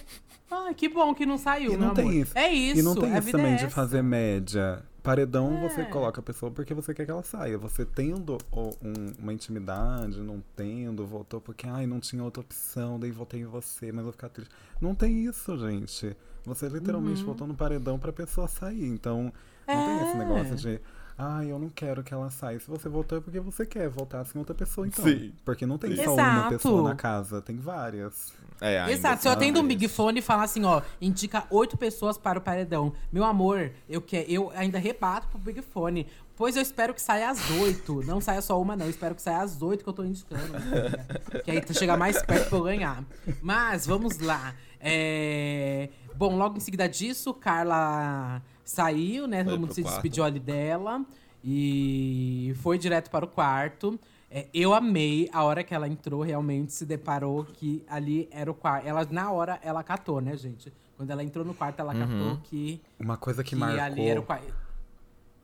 ai, 0.50 0.72
que 0.74 0.88
bom 0.88 1.14
que 1.14 1.26
não 1.26 1.36
saiu, 1.36 1.72
E 1.74 1.76
meu 1.76 1.88
não 1.88 1.94
tem 1.94 2.04
amor. 2.08 2.14
isso. 2.16 2.32
É 2.38 2.48
isso, 2.50 2.80
E 2.80 2.82
não 2.82 2.94
tem 2.94 3.12
a 3.12 3.18
isso 3.18 3.26
vida 3.26 3.38
também 3.38 3.52
é 3.54 3.56
de 3.56 3.68
fazer 3.68 4.02
média. 4.02 4.82
Paredão, 5.02 5.60
você 5.60 5.82
É. 5.82 5.84
coloca 5.84 6.20
a 6.20 6.22
pessoa 6.24 6.50
porque 6.50 6.72
você 6.72 6.94
quer 6.94 7.04
que 7.04 7.10
ela 7.10 7.22
saia. 7.22 7.58
Você 7.58 7.84
tendo 7.84 8.38
um- 8.50 9.12
uma 9.18 9.34
intimidade, 9.34 10.18
não 10.22 10.42
tendo, 10.56 11.06
votou 11.06 11.42
porque, 11.42 11.66
ai, 11.66 11.86
não 11.86 12.00
tinha 12.00 12.24
outra 12.24 12.40
opção, 12.40 12.98
daí 12.98 13.10
votei 13.10 13.40
em 13.42 13.44
você, 13.44 13.92
mas 13.92 14.02
vou 14.04 14.12
ficar 14.12 14.30
triste. 14.30 14.50
Não 14.80 14.94
tem 14.94 15.26
isso, 15.26 15.58
gente. 15.58 16.16
Você 16.46 16.66
literalmente 16.70 17.20
Uhum. 17.20 17.26
votou 17.26 17.46
no 17.46 17.54
paredão 17.54 17.98
pra 17.98 18.10
pessoa 18.14 18.48
sair. 18.48 18.86
Então, 18.86 19.30
não 19.68 19.74
tem 19.86 19.96
esse 20.08 20.12
É. 20.12 20.18
negócio 20.18 20.56
de, 20.56 20.80
ai, 21.16 21.50
eu 21.50 21.58
não 21.58 21.68
quero 21.68 22.02
que 22.02 22.12
ela 22.12 22.30
saia. 22.30 22.58
Se 22.58 22.68
você 22.68 22.88
votou 22.88 23.18
é 23.18 23.20
porque 23.20 23.40
você 23.40 23.64
quer 23.64 23.88
votar 23.88 24.22
assim 24.22 24.38
outra 24.38 24.54
pessoa, 24.54 24.86
então. 24.86 25.04
Sim. 25.04 25.32
Porque 25.44 25.64
não 25.64 25.78
tem 25.78 25.96
Sim. 25.96 26.04
só 26.04 26.14
uma 26.14 26.22
Exato. 26.22 26.48
pessoa 26.50 26.88
na 26.88 26.94
casa, 26.94 27.40
tem 27.40 27.56
várias. 27.56 28.32
É, 28.60 28.80
ainda 28.80 28.92
Exato, 28.92 29.22
se 29.22 29.28
eu 29.28 29.32
atendo 29.32 29.60
um. 29.60 29.66
Big 29.66 29.88
Fone 29.88 30.18
e 30.18 30.22
falar 30.22 30.44
assim, 30.44 30.64
ó, 30.64 30.82
indica 31.00 31.44
oito 31.50 31.76
pessoas 31.76 32.16
para 32.16 32.38
o 32.38 32.42
paredão. 32.42 32.92
Meu 33.12 33.24
amor, 33.24 33.70
eu, 33.88 34.00
que, 34.00 34.24
eu 34.28 34.50
ainda 34.54 34.78
rebato 34.78 35.28
pro 35.28 35.38
Big 35.38 35.62
Fone. 35.62 36.06
Pois 36.36 36.56
eu 36.56 36.62
espero 36.62 36.92
que 36.92 37.00
saia 37.00 37.30
às 37.30 37.50
oito. 37.60 38.02
Não 38.04 38.20
saia 38.20 38.42
só 38.42 38.60
uma, 38.60 38.74
não. 38.74 38.86
Eu 38.86 38.90
espero 38.90 39.14
que 39.14 39.22
saia 39.22 39.40
às 39.40 39.62
oito 39.62 39.84
que 39.84 39.88
eu 39.88 39.94
tô 39.94 40.04
indicando. 40.04 40.52
né? 40.52 41.40
que 41.44 41.50
aí 41.50 41.62
chega 41.72 41.96
mais 41.96 42.20
perto 42.22 42.48
pra 42.48 42.58
eu 42.58 42.64
ganhar. 42.64 43.04
Mas, 43.40 43.86
vamos 43.86 44.18
lá. 44.18 44.54
É, 44.80 45.88
Bom, 46.16 46.36
logo 46.36 46.56
em 46.56 46.60
seguida 46.60 46.88
disso, 46.88 47.34
Carla 47.34 48.40
saiu, 48.64 49.26
né? 49.26 49.44
Foi 49.44 49.52
Todo 49.52 49.60
mundo 49.60 49.72
se 49.74 49.82
quarto. 49.82 49.94
despediu 49.94 50.24
ali 50.24 50.40
dela. 50.40 51.04
E 51.46 52.54
foi 52.62 52.78
direto 52.78 53.10
para 53.10 53.24
o 53.24 53.28
quarto. 53.28 53.98
É, 54.30 54.46
eu 54.52 54.74
amei 54.74 55.28
a 55.32 55.44
hora 55.44 55.62
que 55.62 55.74
ela 55.74 55.86
entrou, 55.86 56.22
realmente 56.22 56.72
se 56.72 56.84
deparou 56.84 57.44
que 57.44 57.84
ali 57.88 58.28
era 58.32 58.50
o 58.50 58.54
quarto. 58.54 58.86
Ela, 58.86 59.06
na 59.10 59.30
hora, 59.30 59.60
ela 59.62 59.82
catou, 59.84 60.20
né, 60.20 60.36
gente? 60.36 60.72
Quando 60.96 61.10
ela 61.10 61.22
entrou 61.22 61.44
no 61.44 61.54
quarto, 61.54 61.78
ela 61.80 61.92
Uhum. 61.94 62.00
catou 62.00 62.36
que, 62.44 62.80
Uma 62.98 63.16
coisa 63.16 63.44
que, 63.44 63.50
que 63.50 63.56
marcou. 63.56 63.80
ali 63.84 64.06
era 64.08 64.18
o 64.20 64.24
quarto. 64.24 64.52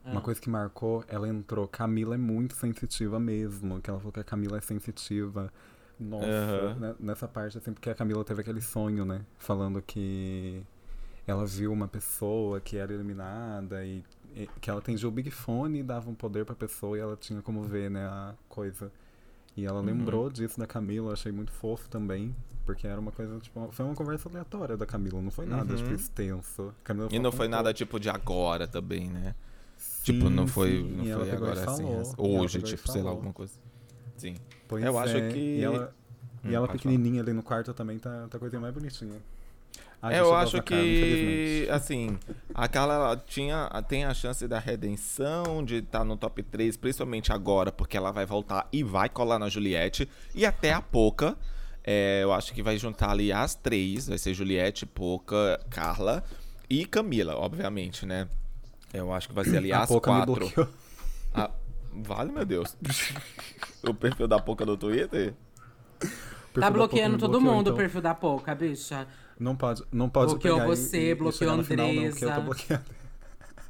Ah. 0.04 0.10
Uma 0.12 0.20
coisa 0.20 0.40
que 0.40 0.48
marcou, 0.50 1.04
ela 1.06 1.28
entrou. 1.28 1.68
Camila 1.68 2.14
é 2.14 2.18
muito 2.18 2.54
sensitiva 2.54 3.20
mesmo. 3.20 3.80
Que 3.80 3.90
ela 3.90 3.98
falou 3.98 4.12
que 4.12 4.20
a 4.20 4.24
Camila 4.24 4.58
é 4.58 4.60
sensitiva. 4.60 5.52
Nossa, 5.98 6.74
né, 6.80 6.94
nessa 6.98 7.28
parte, 7.28 7.58
assim, 7.58 7.72
porque 7.74 7.90
a 7.90 7.94
Camila 7.94 8.24
teve 8.24 8.40
aquele 8.40 8.62
sonho, 8.62 9.04
né? 9.04 9.20
Falando 9.36 9.82
que 9.82 10.62
ela 11.26 11.44
viu 11.46 11.72
uma 11.72 11.88
pessoa 11.88 12.60
que 12.60 12.76
era 12.76 12.92
eliminada 12.92 13.84
e, 13.84 14.02
e 14.34 14.48
que 14.60 14.68
ela 14.70 14.80
atendia 14.80 15.08
o 15.08 15.10
Big 15.10 15.30
Fone 15.30 15.80
e 15.80 15.82
dava 15.82 16.10
um 16.10 16.14
poder 16.14 16.44
pra 16.44 16.54
pessoa 16.54 16.96
e 16.96 17.00
ela 17.00 17.16
tinha 17.16 17.40
como 17.42 17.62
ver, 17.62 17.90
né, 17.90 18.06
a 18.06 18.34
coisa. 18.48 18.90
E 19.56 19.64
ela 19.66 19.80
lembrou 19.80 20.30
disso 20.30 20.58
da 20.58 20.66
Camila, 20.66 21.12
achei 21.12 21.32
muito 21.32 21.52
fofo 21.52 21.88
também. 21.88 22.34
Porque 22.64 22.86
era 22.86 23.00
uma 23.00 23.10
coisa, 23.10 23.38
tipo, 23.40 23.68
foi 23.72 23.84
uma 23.84 23.94
conversa 23.96 24.28
aleatória 24.28 24.76
da 24.76 24.86
Camila, 24.86 25.20
não 25.20 25.30
foi 25.30 25.44
nada, 25.44 25.72
Uhum. 25.72 25.76
tipo, 25.76 25.92
extenso. 25.92 26.72
Camila 26.84 27.08
E 27.10 27.18
não 27.18 27.32
foi 27.32 27.48
nada 27.48 27.72
tipo 27.74 27.98
de 27.98 28.08
agora 28.08 28.66
também, 28.68 29.08
né? 29.08 29.34
Sim, 29.76 30.02
tipo, 30.04 30.30
não 30.30 30.46
foi, 30.46 30.76
sim, 30.76 30.94
não 30.96 31.04
e 31.04 31.08
ela 31.10 31.24
foi 31.24 31.32
e 31.32 31.36
agora 31.36 31.52
assim. 31.64 31.64
falou, 31.82 32.00
assim. 32.00 32.14
e 32.22 32.34
ela 32.34 32.44
Hoje, 32.44 32.58
e 32.58 32.62
tipo, 32.62 32.88
sei 32.92 33.02
lá, 33.02 33.10
alguma 33.10 33.32
coisa. 33.32 33.52
Sim. 34.16 34.36
Pois 34.68 34.84
Eu 34.84 34.98
acho 34.98 35.16
é, 35.16 35.32
que- 35.32 35.38
E 35.38 35.64
ela, 35.64 35.94
e 36.44 36.48
Hum, 36.48 36.52
ela 36.52 36.66
pode 36.68 36.78
pequenininha 36.78 37.22
ali 37.22 37.32
no 37.32 37.42
quarto 37.42 37.74
também 37.74 37.98
tá, 37.98 38.28
tá 38.28 38.36
a 38.36 38.40
coisinha 38.40 38.60
mais 38.60 38.72
bonitinha. 38.72 39.20
É, 40.02 40.20
eu 40.20 40.34
acho 40.34 40.62
Carla, 40.62 40.82
que, 40.82 41.68
assim, 41.70 42.18
aquela 42.54 42.94
ela 42.94 43.16
tinha, 43.18 43.68
tem 43.86 44.04
a 44.04 44.14
chance 44.14 44.48
da 44.48 44.58
redenção, 44.58 45.62
de 45.62 45.76
estar 45.76 46.04
no 46.04 46.16
top 46.16 46.42
3, 46.42 46.74
principalmente 46.78 47.30
agora, 47.30 47.70
porque 47.70 47.98
ela 47.98 48.10
vai 48.10 48.24
voltar 48.24 48.66
e 48.72 48.82
vai 48.82 49.10
colar 49.10 49.38
na 49.38 49.50
Juliette. 49.50 50.08
E 50.34 50.46
até 50.46 50.72
a 50.72 50.80
Poca, 50.80 51.36
é, 51.84 52.20
eu 52.22 52.32
acho 52.32 52.54
que 52.54 52.62
vai 52.62 52.78
juntar 52.78 53.10
ali 53.10 53.30
as 53.30 53.54
três, 53.54 54.08
vai 54.08 54.16
ser 54.16 54.32
Juliette, 54.32 54.86
Poca, 54.86 55.60
Carla 55.68 56.24
e 56.68 56.86
Camila, 56.86 57.36
obviamente, 57.36 58.06
né? 58.06 58.26
Eu 58.94 59.12
acho 59.12 59.28
que 59.28 59.34
vai 59.34 59.44
ser 59.44 59.58
ali 59.58 59.70
a 59.70 59.82
as 59.82 59.88
Poca 59.88 60.10
quatro. 60.10 60.68
Ah, 61.34 61.50
vale, 61.92 62.32
meu 62.32 62.44
Deus. 62.46 62.74
o 63.86 63.92
perfil 63.92 64.26
da 64.26 64.40
Poca 64.40 64.64
no 64.64 64.78
Twitter? 64.78 65.34
Tá 66.58 66.70
bloqueando 66.70 67.18
todo 67.18 67.32
bloqueou, 67.32 67.54
mundo 67.54 67.66
então 67.66 67.74
o 67.74 67.76
perfil 67.76 68.00
da 68.00 68.14
Poca, 68.14 68.54
bicha. 68.54 69.06
Não 69.40 69.56
pode, 69.56 69.82
não 69.90 70.08
pode 70.08 70.32
Bloqueou 70.32 70.58
pegar 70.58 70.66
e- 70.72 70.76
você, 70.76 70.98
e, 71.00 71.10
e 71.10 71.14
bloqueou 71.14 71.56
no 71.56 71.64
final, 71.64 71.86
não, 71.92 72.02
eu 72.04 72.10
tô 72.16 72.24
Andresa. 72.26 72.40
bloqueado. 72.42 72.84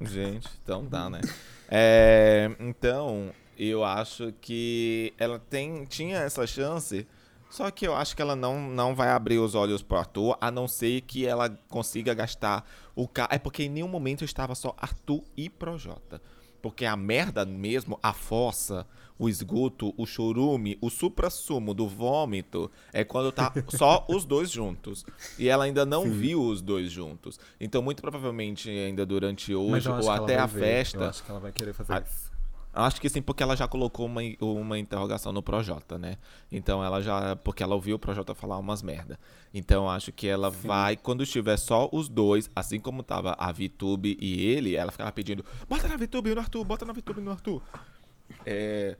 Gente, 0.02 0.48
então 0.62 0.84
dá, 0.84 1.08
né? 1.08 1.20
É, 1.72 2.50
então, 2.58 3.32
eu 3.56 3.84
acho 3.84 4.32
que 4.40 5.14
ela 5.16 5.38
tem, 5.38 5.84
tinha 5.84 6.18
essa 6.18 6.44
chance, 6.44 7.06
só 7.48 7.70
que 7.70 7.86
eu 7.86 7.94
acho 7.94 8.16
que 8.16 8.20
ela 8.20 8.34
não, 8.34 8.60
não 8.60 8.92
vai 8.92 9.10
abrir 9.10 9.38
os 9.38 9.54
olhos 9.54 9.80
pro 9.80 9.98
Arthur, 9.98 10.36
a 10.40 10.50
não 10.50 10.66
ser 10.66 11.02
que 11.02 11.24
ela 11.24 11.48
consiga 11.68 12.12
gastar 12.12 12.68
o 12.92 13.06
carro. 13.06 13.28
É 13.30 13.38
porque 13.38 13.62
em 13.62 13.68
nenhum 13.68 13.86
momento 13.86 14.24
estava 14.24 14.56
só 14.56 14.74
Arthur 14.78 15.22
e 15.36 15.48
Projota. 15.48 16.20
Porque 16.60 16.84
a 16.84 16.96
merda 16.96 17.46
mesmo, 17.46 17.96
a 18.02 18.12
fossa, 18.12 18.84
o 19.20 19.28
esgoto, 19.28 19.92
o 19.98 20.06
chorume, 20.06 20.78
o 20.80 20.88
supra-sumo 20.88 21.74
do 21.74 21.86
vômito, 21.86 22.70
é 22.90 23.04
quando 23.04 23.30
tá 23.30 23.52
só 23.68 24.06
os 24.08 24.24
dois 24.24 24.50
juntos. 24.50 25.04
E 25.38 25.46
ela 25.46 25.64
ainda 25.64 25.84
não 25.84 26.10
viu 26.10 26.42
os 26.42 26.62
dois 26.62 26.90
juntos. 26.90 27.38
Então, 27.60 27.82
muito 27.82 28.00
provavelmente, 28.00 28.70
ainda 28.70 29.04
durante 29.04 29.54
hoje 29.54 29.90
ou 29.90 30.10
até 30.10 30.38
a 30.38 30.46
ver, 30.46 30.60
festa. 30.60 30.96
Eu 30.96 31.08
acho 31.10 31.22
que 31.22 31.30
ela 31.30 31.38
vai 31.38 31.52
querer 31.52 31.74
fazer 31.74 31.92
Ah, 31.92 32.02
isso. 32.02 32.30
Acho 32.72 32.98
que 32.98 33.10
sim, 33.10 33.20
porque 33.20 33.42
ela 33.42 33.54
já 33.54 33.68
colocou 33.68 34.06
uma, 34.06 34.22
uma 34.40 34.78
interrogação 34.78 35.32
no 35.32 35.42
Projota, 35.42 35.98
né? 35.98 36.16
Então 36.50 36.82
ela 36.82 37.02
já. 37.02 37.36
Porque 37.36 37.62
ela 37.62 37.74
ouviu 37.74 37.96
o 37.96 37.98
Projota 37.98 38.34
falar 38.34 38.56
umas 38.58 38.80
merda. 38.80 39.18
Então 39.52 39.90
acho 39.90 40.12
que 40.12 40.28
ela 40.28 40.48
vai, 40.48 40.96
quando 40.96 41.24
estiver 41.24 41.58
só 41.58 41.90
os 41.92 42.08
dois, 42.08 42.48
assim 42.54 42.78
como 42.78 43.02
tava 43.02 43.34
a 43.36 43.50
VTube 43.52 44.16
e 44.20 44.46
ele, 44.46 44.76
ela 44.76 44.92
ficava 44.92 45.10
pedindo: 45.10 45.44
bota 45.68 45.88
na 45.88 45.96
VTube 45.96 46.32
no 46.32 46.40
Arthur, 46.40 46.64
bota 46.64 46.84
na 46.86 46.92
VTube 46.92 47.20
no 47.20 47.32
Arthur. 47.32 47.60
É. 48.46 48.96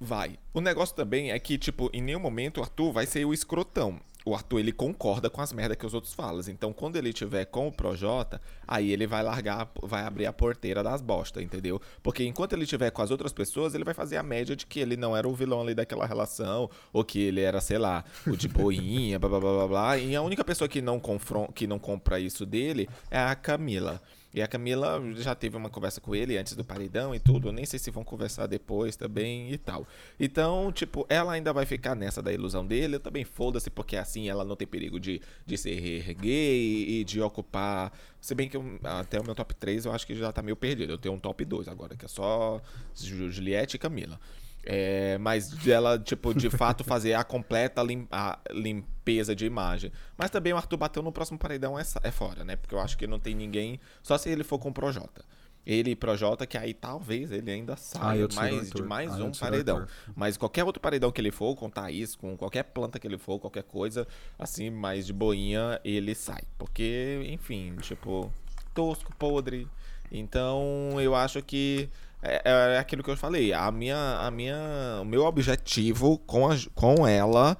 Vai. 0.00 0.38
O 0.54 0.60
negócio 0.60 0.94
também 0.94 1.32
é 1.32 1.38
que, 1.38 1.58
tipo, 1.58 1.90
em 1.92 2.00
nenhum 2.00 2.20
momento 2.20 2.58
o 2.58 2.62
Arthur 2.62 2.92
vai 2.92 3.06
ser 3.06 3.24
o 3.24 3.34
escrotão. 3.34 4.00
O 4.24 4.34
Arthur, 4.34 4.58
ele 4.58 4.72
concorda 4.72 5.30
com 5.30 5.40
as 5.40 5.52
merdas 5.52 5.76
que 5.78 5.86
os 5.86 5.94
outros 5.94 6.12
falam. 6.12 6.42
Então, 6.48 6.72
quando 6.72 6.96
ele 6.96 7.12
tiver 7.14 7.46
com 7.46 7.66
o 7.66 7.72
Projota, 7.72 8.40
aí 8.66 8.92
ele 8.92 9.06
vai 9.06 9.22
largar, 9.22 9.70
vai 9.82 10.02
abrir 10.02 10.26
a 10.26 10.32
porteira 10.32 10.82
das 10.82 11.00
bosta, 11.00 11.40
entendeu? 11.42 11.80
Porque 12.02 12.24
enquanto 12.24 12.52
ele 12.52 12.66
tiver 12.66 12.90
com 12.90 13.00
as 13.00 13.10
outras 13.10 13.32
pessoas, 13.32 13.74
ele 13.74 13.84
vai 13.84 13.94
fazer 13.94 14.18
a 14.18 14.22
média 14.22 14.54
de 14.54 14.66
que 14.66 14.80
ele 14.80 14.98
não 14.98 15.16
era 15.16 15.26
o 15.26 15.34
vilão 15.34 15.62
ali 15.62 15.74
daquela 15.74 16.04
relação, 16.04 16.68
ou 16.92 17.02
que 17.02 17.20
ele 17.20 17.40
era, 17.40 17.60
sei 17.60 17.78
lá, 17.78 18.04
o 18.26 18.36
de 18.36 18.48
boinha, 18.48 19.18
blá 19.20 19.30
blá 19.30 19.40
blá 19.40 19.52
blá 19.52 19.66
blá. 19.66 19.98
E 19.98 20.14
a 20.14 20.20
única 20.20 20.44
pessoa 20.44 20.68
que 20.68 20.82
não, 20.82 21.00
confron 21.00 21.46
que 21.46 21.66
não 21.66 21.78
compra 21.78 22.20
isso 22.20 22.44
dele 22.44 22.86
é 23.10 23.18
a 23.18 23.34
Camila. 23.34 24.02
E 24.38 24.42
a 24.42 24.46
Camila 24.46 25.02
já 25.16 25.34
teve 25.34 25.56
uma 25.56 25.68
conversa 25.68 26.00
com 26.00 26.14
ele 26.14 26.38
antes 26.38 26.54
do 26.54 26.64
paredão 26.64 27.12
e 27.14 27.18
tudo. 27.18 27.48
Eu 27.48 27.52
nem 27.52 27.66
sei 27.66 27.76
se 27.78 27.90
vão 27.90 28.04
conversar 28.04 28.46
depois 28.46 28.94
também 28.94 29.50
e 29.52 29.58
tal. 29.58 29.84
Então, 30.18 30.70
tipo, 30.70 31.04
ela 31.08 31.32
ainda 31.32 31.52
vai 31.52 31.66
ficar 31.66 31.96
nessa 31.96 32.22
da 32.22 32.32
ilusão 32.32 32.64
dele. 32.64 32.94
Eu 32.96 33.00
também 33.00 33.24
foda-se, 33.24 33.68
porque 33.68 33.96
assim 33.96 34.28
ela 34.28 34.44
não 34.44 34.54
tem 34.54 34.66
perigo 34.68 35.00
de, 35.00 35.20
de 35.44 35.58
ser 35.58 36.14
gay 36.14 37.00
e 37.00 37.04
de 37.04 37.20
ocupar. 37.20 37.92
Se 38.20 38.34
bem 38.34 38.48
que 38.48 38.56
eu- 38.56 38.78
até 38.84 39.20
o 39.20 39.24
meu 39.24 39.34
top 39.34 39.54
3 39.56 39.84
eu 39.86 39.92
acho 39.92 40.06
que 40.06 40.14
já 40.14 40.30
tá 40.30 40.40
meio 40.40 40.56
perdido. 40.56 40.92
Eu 40.92 40.98
tenho 40.98 41.14
um 41.14 41.18
top 41.18 41.44
2 41.44 41.66
agora, 41.66 41.96
que 41.96 42.04
é 42.04 42.08
só 42.08 42.60
Ju- 42.94 43.30
Juliette 43.30 43.74
e 43.74 43.78
Camila. 43.78 44.20
É, 44.64 45.16
mas 45.18 45.48
dela, 45.50 45.98
tipo, 45.98 46.34
de 46.34 46.50
fato 46.50 46.84
fazer 46.84 47.14
a 47.14 47.24
completa 47.24 47.82
lim- 47.82 48.06
a 48.10 48.38
limpeza 48.50 49.34
de 49.34 49.46
imagem. 49.46 49.90
Mas 50.16 50.30
também 50.30 50.52
o 50.52 50.56
Arthur 50.56 50.76
bateu 50.76 51.02
no 51.02 51.10
próximo 51.12 51.38
paredão 51.38 51.78
é, 51.78 51.82
é 52.02 52.10
fora, 52.10 52.44
né? 52.44 52.56
Porque 52.56 52.74
eu 52.74 52.80
acho 52.80 52.98
que 52.98 53.06
não 53.06 53.18
tem 53.18 53.34
ninguém. 53.34 53.80
Só 54.02 54.18
se 54.18 54.28
ele 54.28 54.44
for 54.44 54.58
com 54.58 54.68
o 54.68 54.72
Projota. 54.72 55.24
Ele 55.66 55.90
e 55.90 55.96
Projota, 55.96 56.46
que 56.46 56.56
aí 56.56 56.72
talvez 56.72 57.30
ele 57.30 57.50
ainda 57.50 57.74
Ah, 57.74 57.76
saia 57.76 58.26
o 58.26 58.34
mais, 58.34 58.72
de 58.72 58.82
mais 58.82 59.20
Ah, 59.20 59.24
um 59.24 59.30
paredão. 59.32 59.86
Mas 60.16 60.36
qualquer 60.38 60.64
outro 60.64 60.80
paredão 60.80 61.12
que 61.12 61.20
ele 61.20 61.30
for, 61.30 61.54
com 61.56 61.68
Thaís, 61.68 62.14
com 62.16 62.36
qualquer 62.38 62.62
planta 62.64 62.98
que 62.98 63.06
ele 63.06 63.18
for, 63.18 63.38
qualquer 63.38 63.64
coisa, 63.64 64.06
assim, 64.38 64.70
mais 64.70 65.04
de 65.06 65.12
boinha, 65.12 65.78
ele 65.84 66.14
sai. 66.14 66.42
Porque, 66.56 67.20
enfim, 67.30 67.76
tipo, 67.82 68.32
tosco, 68.74 69.14
podre. 69.18 69.68
Então, 70.10 70.98
eu 71.00 71.14
acho 71.14 71.42
que 71.42 71.90
é, 72.22 72.42
é 72.74 72.78
aquilo 72.78 73.02
que 73.02 73.10
eu 73.10 73.16
falei. 73.16 73.52
A 73.52 73.70
minha, 73.70 74.18
a 74.20 74.30
minha, 74.30 74.98
o 75.00 75.04
meu 75.04 75.24
objetivo 75.24 76.18
com, 76.18 76.50
a, 76.50 76.56
com 76.74 77.06
ela 77.06 77.56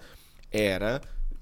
era, 0.51 1.01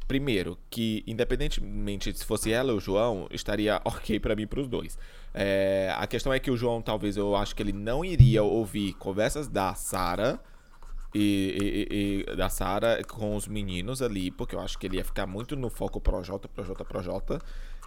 primeiro, 0.09 0.59
que 0.71 1.03
independentemente 1.07 2.13
se 2.17 2.25
fosse 2.25 2.53
ela 2.53 2.73
ou 2.73 2.79
o 2.79 2.81
João, 2.81 3.27
estaria 3.31 3.81
ok 3.85 4.19
pra 4.21 4.37
mim 4.37 4.47
pros 4.47 4.69
dois. 4.69 4.99
É, 5.35 5.93
a 5.97 6.07
questão 6.07 6.33
é 6.33 6.39
que 6.39 6.51
o 6.51 6.57
João, 6.57 6.81
talvez, 6.81 7.17
eu 7.17 7.37
acho 7.37 7.55
que 7.55 7.63
ele 7.63 7.73
não 7.73 8.05
iria 8.05 8.43
ouvir 8.43 8.95
conversas 8.95 9.49
da 9.49 9.75
Sara 9.75 10.41
e, 11.15 11.87
e- 11.91 12.33
e- 12.33 12.37
da 12.37 12.49
Sara 12.49 13.03
com 13.05 13.37
os 13.37 13.47
meninos 13.47 14.01
ali, 14.03 14.31
porque 14.31 14.55
eu 14.55 14.61
acho 14.61 14.79
que 14.79 14.87
ele 14.87 14.97
ia 14.97 15.05
ficar 15.05 15.27
muito 15.27 15.55
no 15.57 15.69
foco 15.71 16.01
Projota, 16.01 16.49
Projota, 16.49 16.85
Projota. 16.85 17.39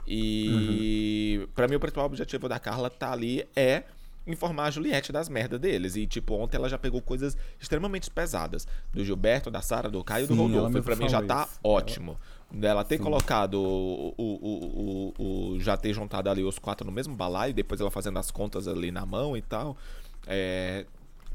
E 0.07 1.47
pra 1.53 1.67
mim 1.67 1.75
o 1.75 1.79
principal 1.79 2.05
objetivo 2.05 2.49
da 2.49 2.59
Carla 2.59 2.89
tá 2.89 3.11
ali 3.11 3.47
é 3.55 3.83
informar 4.29 4.65
a 4.65 4.71
Juliette 4.71 5.11
das 5.11 5.27
merdas 5.27 5.59
deles. 5.59 5.95
E, 5.95 6.05
tipo, 6.07 6.33
ontem 6.35 6.57
ela 6.57 6.69
já 6.69 6.77
pegou 6.77 7.01
coisas 7.01 7.35
extremamente 7.59 8.09
pesadas. 8.09 8.67
Do 8.93 9.03
Gilberto, 9.03 9.49
da 9.51 9.61
Sara, 9.61 9.89
do 9.89 10.03
Caio 10.03 10.25
e 10.25 10.27
do 10.27 10.33
Sim, 10.35 10.39
ela 10.53 10.61
Rodolfo. 10.67 10.77
E 10.77 10.81
pra 10.81 10.95
mim 10.95 11.09
já 11.09 11.21
tá 11.21 11.47
isso. 11.49 11.59
ótimo. 11.63 12.17
Dela 12.51 12.83
ter 12.83 12.97
colocado 12.97 13.55
o, 13.55 14.13
o, 14.17 14.23
o, 14.23 15.13
o- 15.19 15.53
o- 15.53 15.59
Já 15.59 15.77
ter 15.77 15.93
juntado 15.93 16.29
ali 16.29 16.43
os 16.43 16.57
quatro 16.57 16.85
no 16.85 16.91
mesmo 16.91 17.15
balaio, 17.15 17.53
depois 17.53 17.79
ela 17.79 17.91
fazendo 17.91 18.17
as 18.17 18.31
contas 18.31 18.67
ali 18.67 18.91
na 18.91 19.05
mão 19.05 19.35
e 19.37 19.41
tal. 19.41 19.77
É. 20.25 20.85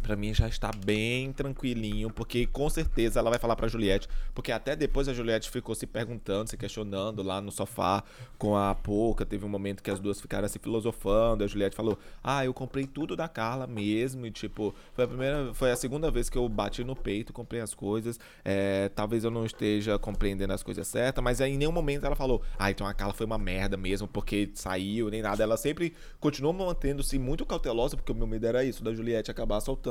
Pra 0.02 0.16
mim 0.16 0.34
já 0.34 0.46
está 0.46 0.70
bem 0.84 1.32
tranquilinho, 1.32 2.10
porque 2.10 2.44
com 2.46 2.68
certeza 2.68 3.18
ela 3.20 3.30
vai 3.30 3.38
falar 3.38 3.56
pra 3.56 3.66
Juliette, 3.68 4.06
porque 4.34 4.52
até 4.52 4.76
depois 4.76 5.08
a 5.08 5.14
Juliette 5.14 5.50
ficou 5.50 5.74
se 5.74 5.86
perguntando, 5.86 6.50
se 6.50 6.58
questionando 6.58 7.22
lá 7.22 7.40
no 7.40 7.50
sofá 7.50 8.04
com 8.36 8.54
a 8.54 8.74
Poca, 8.74 9.24
teve 9.24 9.46
um 9.46 9.48
momento 9.48 9.82
que 9.82 9.90
as 9.90 9.98
duas 9.98 10.20
ficaram 10.20 10.46
se 10.46 10.58
filosofando, 10.58 11.42
a 11.42 11.46
Juliette 11.46 11.74
falou: 11.74 11.98
"Ah, 12.22 12.44
eu 12.44 12.52
comprei 12.52 12.86
tudo 12.86 13.16
da 13.16 13.28
Carla 13.28 13.66
mesmo", 13.66 14.26
e 14.26 14.30
tipo, 14.30 14.74
foi 14.92 15.04
a 15.04 15.08
primeira, 15.08 15.54
foi 15.54 15.70
a 15.70 15.76
segunda 15.76 16.10
vez 16.10 16.28
que 16.28 16.36
eu 16.36 16.46
bati 16.50 16.84
no 16.84 16.94
peito, 16.94 17.32
comprei 17.32 17.62
as 17.62 17.72
coisas. 17.72 18.18
é, 18.44 18.90
talvez 18.90 19.24
eu 19.24 19.30
não 19.30 19.46
esteja 19.46 19.98
compreendendo 19.98 20.52
as 20.52 20.62
coisas 20.62 20.86
certas, 20.86 21.24
mas 21.24 21.40
aí 21.40 21.52
em 21.52 21.56
nenhum 21.58 21.72
momento 21.72 22.04
ela 22.04 22.14
falou: 22.16 22.42
"Ah, 22.58 22.70
então 22.70 22.86
a 22.86 22.92
Carla 22.92 23.14
foi 23.14 23.24
uma 23.24 23.38
merda 23.38 23.76
mesmo 23.76 24.06
porque 24.06 24.50
saiu, 24.54 25.08
nem 25.08 25.22
nada". 25.22 25.42
Ela 25.42 25.56
sempre 25.56 25.94
continuou 26.20 26.52
mantendo-se 26.52 27.18
muito 27.18 27.46
cautelosa, 27.46 27.96
porque 27.96 28.12
o 28.12 28.14
meu 28.14 28.26
medo 28.26 28.46
era 28.46 28.62
isso, 28.64 28.84
da 28.84 28.92
Juliette 28.92 29.30
acabar 29.30 29.60
soltando, 29.60 29.83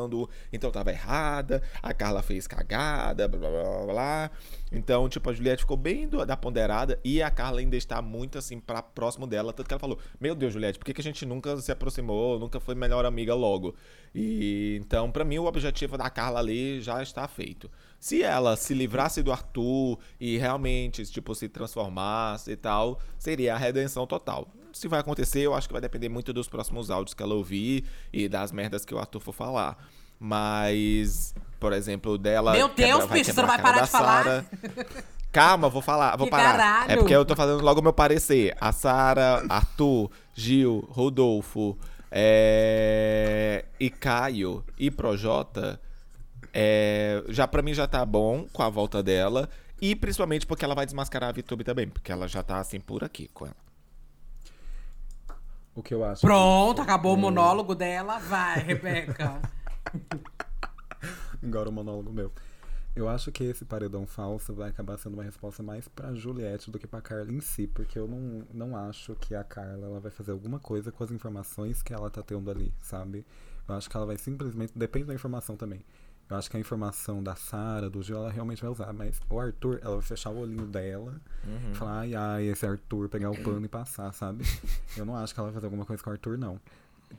então 0.51 0.71
tava 0.71 0.91
errada, 0.91 1.61
a 1.81 1.93
Carla 1.93 2.21
fez 2.21 2.47
cagada, 2.47 3.27
blá 3.27 3.39
blá 3.39 3.49
blá 3.49 3.85
blá. 3.93 4.31
Então, 4.71 5.07
tipo, 5.07 5.29
a 5.29 5.33
Juliette 5.33 5.61
ficou 5.61 5.77
bem 5.77 6.07
do- 6.07 6.25
da 6.25 6.35
ponderada 6.35 6.99
e 7.03 7.21
a 7.21 7.29
Carla 7.29 7.59
ainda 7.59 7.75
está 7.75 8.01
muito 8.01 8.37
assim 8.37 8.59
pra 8.59 8.81
próximo 8.81 9.27
dela, 9.27 9.53
tanto 9.53 9.67
que 9.67 9.73
ela 9.73 9.79
falou: 9.79 9.99
"Meu 10.19 10.33
Deus, 10.35 10.53
Juliette, 10.53 10.79
por 10.79 10.85
que, 10.85 10.93
que 10.93 11.01
a 11.01 11.03
gente 11.03 11.25
nunca 11.25 11.55
se 11.57 11.71
aproximou, 11.71 12.39
nunca 12.39 12.59
foi 12.59 12.75
melhor 12.75 13.05
amiga 13.05 13.35
logo?". 13.35 13.75
E 14.15 14.77
então, 14.81 15.11
pra 15.11 15.23
mim 15.23 15.37
o 15.39 15.45
objetivo 15.45 15.97
da 15.97 16.09
Carla 16.09 16.39
ali 16.39 16.81
já 16.81 17.01
está 17.01 17.27
feito. 17.27 17.69
Se 17.99 18.21
ela 18.21 18.55
se 18.55 18.73
livrasse 18.73 19.23
do 19.23 19.31
Arthur 19.31 19.97
e 20.19 20.37
realmente, 20.37 21.05
tipo, 21.05 21.33
se 21.33 21.47
transformasse 21.49 22.51
e 22.51 22.55
tal, 22.55 22.99
seria 23.17 23.55
a 23.55 23.57
redenção 23.57 24.05
total. 24.05 24.47
Se 24.73 24.87
vai 24.87 24.99
acontecer, 24.99 25.39
eu 25.41 25.53
acho 25.53 25.67
que 25.67 25.73
vai 25.73 25.81
depender 25.81 26.09
muito 26.09 26.33
dos 26.33 26.47
próximos 26.49 26.89
áudios 26.91 27.13
que 27.13 27.21
ela 27.23 27.35
ouvir 27.35 27.85
e 28.11 28.27
das 28.27 28.51
merdas 28.51 28.83
que 28.83 28.93
o 28.93 28.99
Arthur 28.99 29.19
for 29.21 29.31
falar. 29.33 29.77
Mas, 30.19 31.33
por 31.59 31.73
exemplo, 31.73 32.17
dela. 32.17 32.53
Meu 32.53 32.69
quebra- 32.69 32.97
Deus, 32.97 33.11
bicho, 33.11 33.33
você 33.33 33.41
não 33.41 33.47
vai 33.47 33.61
parar 33.61 33.81
de 33.83 33.89
falar? 33.89 34.23
Sarah. 34.23 34.45
Calma, 35.31 35.67
vou 35.69 35.81
falar, 35.81 36.15
vou 36.15 36.27
Que 36.27 36.31
parar. 36.31 36.51
caralho. 36.57 36.91
É 36.91 36.95
porque 36.97 37.15
eu 37.15 37.25
tô 37.25 37.35
fazendo 37.35 37.61
logo 37.63 37.79
o 37.79 37.83
meu 37.83 37.93
parecer. 37.93 38.55
A 38.59 38.71
Sara, 38.71 39.43
Arthur, 39.49 40.09
Gil, 40.33 40.87
Rodolfo 40.89 41.77
é, 42.11 43.65
e 43.79 43.89
Caio 43.89 44.63
e 44.77 44.89
Projota 44.91 45.79
É, 46.55 47.23
já 47.29 47.47
para 47.47 47.63
mim 47.63 47.73
já 47.73 47.87
tá 47.87 48.05
bom 48.05 48.45
com 48.53 48.61
a 48.61 48.69
volta 48.69 49.01
dela. 49.01 49.49
E 49.81 49.95
principalmente 49.95 50.45
porque 50.45 50.63
ela 50.63 50.75
vai 50.75 50.85
desmascarar 50.85 51.29
a 51.29 51.31
VTube 51.31 51.63
também. 51.63 51.87
Porque 51.89 52.11
ela 52.11 52.27
já 52.27 52.43
tá 52.43 52.59
assim 52.59 52.79
por 52.79 53.03
aqui 53.03 53.27
com 53.33 53.45
ela. 53.45 53.55
O 55.75 55.81
que 55.81 55.93
eu 55.93 56.03
acho. 56.03 56.21
Pronto, 56.21 56.81
acabou 56.81 57.15
o 57.15 57.17
monólogo 57.17 57.73
dela. 57.73 58.19
Vai, 58.19 58.59
Rebeca. 58.59 59.41
Agora 61.41 61.69
o 61.69 61.71
monólogo 61.71 62.11
meu. 62.11 62.31
Eu 62.95 63.09
acho 63.09 63.31
que 63.31 63.43
esse 63.43 63.65
paredão 63.65 64.05
falso 64.05 64.53
vai 64.53 64.69
acabar 64.69 64.99
sendo 64.99 65.15
uma 65.15 65.23
resposta 65.23 65.63
mais 65.63 65.87
pra 65.87 66.13
Juliette 66.13 66.69
do 66.69 66.77
que 66.77 66.85
pra 66.85 67.01
Carla 67.01 67.31
em 67.31 67.41
si, 67.41 67.65
porque 67.65 67.97
eu 67.97 68.07
não, 68.07 68.45
não 68.53 68.77
acho 68.77 69.15
que 69.15 69.33
a 69.33 69.43
Carla 69.43 69.87
ela 69.87 69.99
vai 69.99 70.11
fazer 70.11 70.31
alguma 70.31 70.59
coisa 70.59 70.91
com 70.91 71.03
as 71.03 71.09
informações 71.09 71.81
que 71.81 71.91
ela 71.91 72.07
tá 72.11 72.21
tendo 72.21 72.51
ali, 72.51 72.71
sabe? 72.79 73.25
Eu 73.67 73.75
acho 73.75 73.89
que 73.89 73.97
ela 73.97 74.05
vai 74.05 74.17
simplesmente. 74.17 74.73
Depende 74.75 75.07
da 75.07 75.13
informação 75.13 75.57
também. 75.57 75.83
Eu 76.33 76.39
acho 76.39 76.49
que 76.49 76.57
a 76.57 76.59
informação 76.59 77.21
da 77.23 77.35
Sara, 77.35 77.89
do 77.89 78.01
Gil, 78.01 78.17
ela 78.17 78.31
realmente 78.31 78.61
vai 78.61 78.71
usar. 78.71 78.91
Mas 78.93 79.19
o 79.29 79.39
Arthur, 79.39 79.79
ela 79.83 79.93
vai 79.95 80.01
fechar 80.01 80.29
o 80.31 80.37
olhinho 80.39 80.65
dela 80.65 81.19
Uhum. 81.45 81.71
e 81.71 81.75
falar, 81.75 81.99
ai, 81.99 82.15
ai, 82.15 82.43
esse 82.47 82.65
Arthur, 82.65 83.07
pegar 83.09 83.29
o 83.29 83.43
pano 83.43 83.65
e 83.65 83.69
passar, 83.69 84.11
sabe? 84.13 84.43
Eu 84.97 85.05
não 85.05 85.15
acho 85.15 85.33
que 85.33 85.39
ela 85.39 85.47
vai 85.49 85.53
fazer 85.53 85.67
alguma 85.67 85.85
coisa 85.85 86.01
com 86.03 86.09
o 86.09 86.13
Arthur, 86.13 86.37
não. 86.37 86.59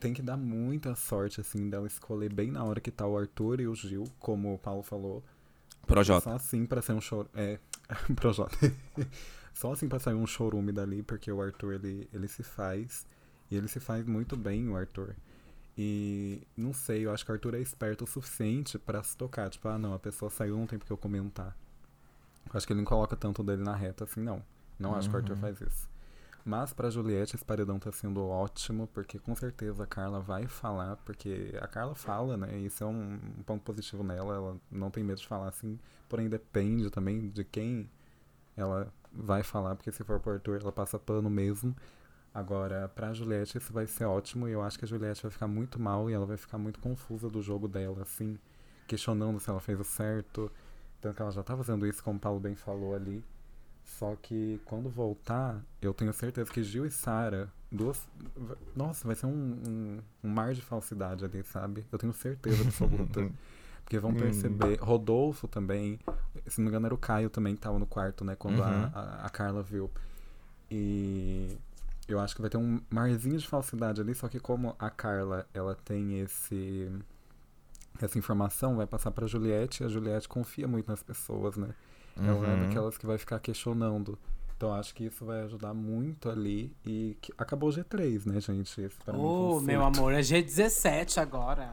Tem 0.01 0.13
que 0.13 0.21
dar 0.23 0.37
muita 0.37 0.95
sorte, 0.97 1.41
assim, 1.41 1.71
dela 1.71 1.87
escolher 1.87 2.33
bem 2.33 2.51
na 2.51 2.65
hora 2.65 2.81
que 2.81 2.91
tá 2.91 3.07
o 3.07 3.17
Arthur 3.17 3.61
e 3.61 3.69
o 3.69 3.75
Gil, 3.75 4.05
como 4.19 4.53
o 4.55 4.59
Paulo 4.59 4.83
falou. 4.83 5.23
Projota. 5.87 6.23
Só 6.31 6.33
assim 6.37 6.67
pra 6.67 6.83
ser 6.83 6.93
um 6.95 7.01
choro. 7.01 7.29
É, 7.35 7.59
Projota. 8.17 8.57
Só 9.55 9.73
assim 9.73 9.87
pra 9.89 10.01
sair 10.01 10.15
um 10.15 10.27
chorume 10.27 10.73
dali, 10.73 11.03
porque 11.05 11.31
o 11.31 11.41
Arthur, 11.41 11.75
ele, 11.75 12.09
ele 12.13 12.27
se 12.27 12.43
faz. 12.43 13.07
E 13.51 13.57
ele 13.57 13.69
se 13.69 13.79
faz 13.79 14.05
muito 14.05 14.37
bem, 14.37 14.69
o 14.69 14.77
Arthur. 14.77 15.15
E 15.77 16.47
não 16.57 16.73
sei, 16.73 17.05
eu 17.05 17.13
acho 17.13 17.25
que 17.25 17.31
o 17.33 17.35
Arthur 17.35 17.55
é 17.55 17.61
esperto 17.61 18.05
o 18.05 18.07
suficiente 18.07 18.79
pra 18.79 19.03
se 19.03 19.17
tocar. 19.17 19.51
Tipo, 19.51 19.69
ah, 19.69 19.79
não, 19.79 19.95
a 19.95 19.99
pessoa 19.99 20.31
saiu, 20.31 20.57
não 20.57 20.67
tem 20.67 20.79
porque 20.79 20.93
eu 20.93 20.97
comentar. 20.97 21.57
Eu 22.47 22.53
acho 22.57 22.67
que 22.67 22.73
ele 22.73 22.81
não 22.81 22.87
coloca 22.87 23.17
tanto 23.17 23.43
dele 23.43 23.63
na 23.63 23.75
reta 23.75 24.05
assim, 24.05 24.21
não. 24.21 24.43
Não 24.79 24.95
acho 24.95 25.09
que 25.09 25.17
o 25.17 25.19
Arthur 25.19 25.37
faz 25.37 25.61
isso. 25.61 25.89
Mas 26.45 26.75
pra 26.75 26.91
Juliette, 26.91 27.37
esse 27.37 27.45
paredão 27.45 27.79
tá 27.79 27.91
sendo 27.91 28.23
ótimo, 28.23 28.87
porque 28.93 29.19
com 29.19 29.35
certeza 29.35 29.85
a 29.85 29.87
Carla 29.87 30.21
vai 30.21 30.47
falar, 30.47 30.97
porque 30.99 31.55
a 31.61 31.67
Carla 31.67 31.95
fala, 31.95 32.37
né? 32.37 32.59
E 32.59 32.67
isso 32.67 32.85
é 32.85 32.87
um, 32.87 33.15
um 33.39 33.43
ponto 33.43 33.63
positivo 33.63 34.05
nela, 34.05 34.35
ela 34.35 34.57
não 34.71 34.91
tem 34.91 35.03
medo 35.03 35.21
de 35.21 35.27
falar 35.27 35.49
assim, 35.49 35.79
porém 36.07 36.29
depende 36.29 36.91
também 36.91 37.31
de 37.31 37.45
quem 37.45 37.89
ela 38.55 38.93
vai 39.11 39.43
falar, 39.43 39.75
porque 39.75 39.91
se 39.91 40.05
for 40.05 40.21
pro 40.21 40.33
Arthur, 40.35 40.61
ela 40.61 40.71
passa 40.73 40.99
pano 40.99 41.31
mesmo. 41.31 41.75
Agora, 42.35 42.89
pra 42.93 43.13
Juliette, 43.15 43.59
isso 43.59 43.73
vai 43.73 43.87
ser 43.87 44.05
ótimo, 44.07 44.49
e 44.49 44.53
eu 44.53 44.61
acho 44.61 44.77
que 44.77 44.85
a 44.85 44.89
Juliette 44.89 45.23
vai 45.23 45.31
ficar 45.31 45.47
muito 45.47 45.81
mal 45.81 46.11
e 46.11 46.13
ela 46.13 46.27
vai 46.27 46.37
ficar 46.37 46.59
muito 46.59 46.81
confusa 46.81 47.29
do 47.31 47.41
jogo 47.41 47.69
dela, 47.69 48.03
assim, 48.03 48.37
questionando 48.89 49.39
se 49.39 49.49
ela 49.49 49.61
fez 49.61 49.79
o 49.79 49.85
certo. 49.85 50.51
Tanto 51.01 51.15
que 51.15 51.23
ela 51.23 51.31
já 51.31 51.43
tá 51.45 51.57
fazendo 51.57 51.87
isso, 51.87 52.03
como 52.03 52.17
o 52.17 52.21
Paulo 52.21 52.41
bem 52.41 52.57
falou 52.57 52.95
ali. 52.95 53.23
Só 53.85 54.17
que 54.17 54.61
quando 54.65 54.89
voltar, 54.91 55.63
eu 55.81 55.95
tenho 55.95 56.13
certeza 56.13 56.51
que 56.51 56.63
Gil 56.63 56.85
e 56.87 56.91
Sara, 56.91 57.53
duas. 57.71 58.09
Nossa, 58.75 59.07
vai 59.07 59.15
ser 59.15 59.27
um, 59.27 59.31
um, 59.31 59.99
um 60.25 60.29
mar 60.29 60.55
de 60.55 60.63
falsidade 60.63 61.25
ali, 61.25 61.45
sabe? 61.45 61.87
Eu 61.93 61.99
tenho 61.99 62.13
certeza 62.13 62.63
absoluta. 62.63 63.31
Porque 63.85 63.99
vão 63.99 64.15
perceber. 64.15 64.81
Rodolfo 64.81 65.47
também. 65.47 66.01
Se 66.47 66.59
não 66.59 66.65
me 66.65 66.71
engano, 66.71 66.87
era 66.87 66.95
o 66.95 66.99
Caio 66.99 67.29
também 67.29 67.55
que 67.55 67.61
tava 67.61 67.79
no 67.79 67.87
quarto, 67.87 68.25
né? 68.25 68.35
Quando 68.35 68.63
a, 68.63 68.67
Uhum. 68.67 68.91
a, 68.95 69.27
a 69.27 69.29
Carla 69.29 69.63
viu. 69.63 69.91
E 70.71 71.59
eu 72.09 72.21
acho 72.21 72.35
que 72.35 72.41
vai 72.41 72.51
ter 72.51 72.57
um 72.59 72.81
marzinho 72.91 73.39
de 73.39 73.47
falsidade 73.49 74.01
ali, 74.01 74.15
só 74.15 74.29
que 74.29 74.39
como 74.41 74.75
a 74.79 74.91
Carla, 74.91 75.47
ela 75.55 75.75
tem 75.85 76.21
esse. 76.21 76.91
Essa 78.01 78.19
informação 78.19 78.77
vai 78.77 78.87
passar 78.87 79.11
pra 79.13 79.27
Juliette 79.27 79.83
e 79.83 79.87
a 79.87 79.89
Juliette 79.89 80.29
confia 80.29 80.67
muito 80.67 80.89
nas 80.91 81.03
pessoas, 81.03 81.57
né? 81.57 81.69
Ela 82.17 82.29
é 82.49 82.55
Uhum. 82.55 82.63
daquelas 82.67 82.99
que 82.99 83.07
vai 83.07 83.17
ficar 83.19 83.39
questionando. 83.39 84.19
Então 84.57 84.73
acho 84.73 84.95
que 84.95 85.05
isso 85.05 85.25
vai 85.25 85.43
ajudar 85.43 85.73
muito 85.75 86.29
ali. 86.31 86.73
E 86.85 87.17
que- 87.21 87.33
acabou 87.39 87.69
o 87.71 87.73
G3, 87.73 88.25
né, 88.27 88.41
gente? 88.41 88.81
Esse 88.81 88.97
pra 89.05 89.13
mim 89.15 89.21
um 89.21 89.23
Ô, 89.25 89.61
meu 89.61 89.83
amor, 89.85 90.13
é 90.13 90.21
G17 90.21 91.19
agora. 91.21 91.71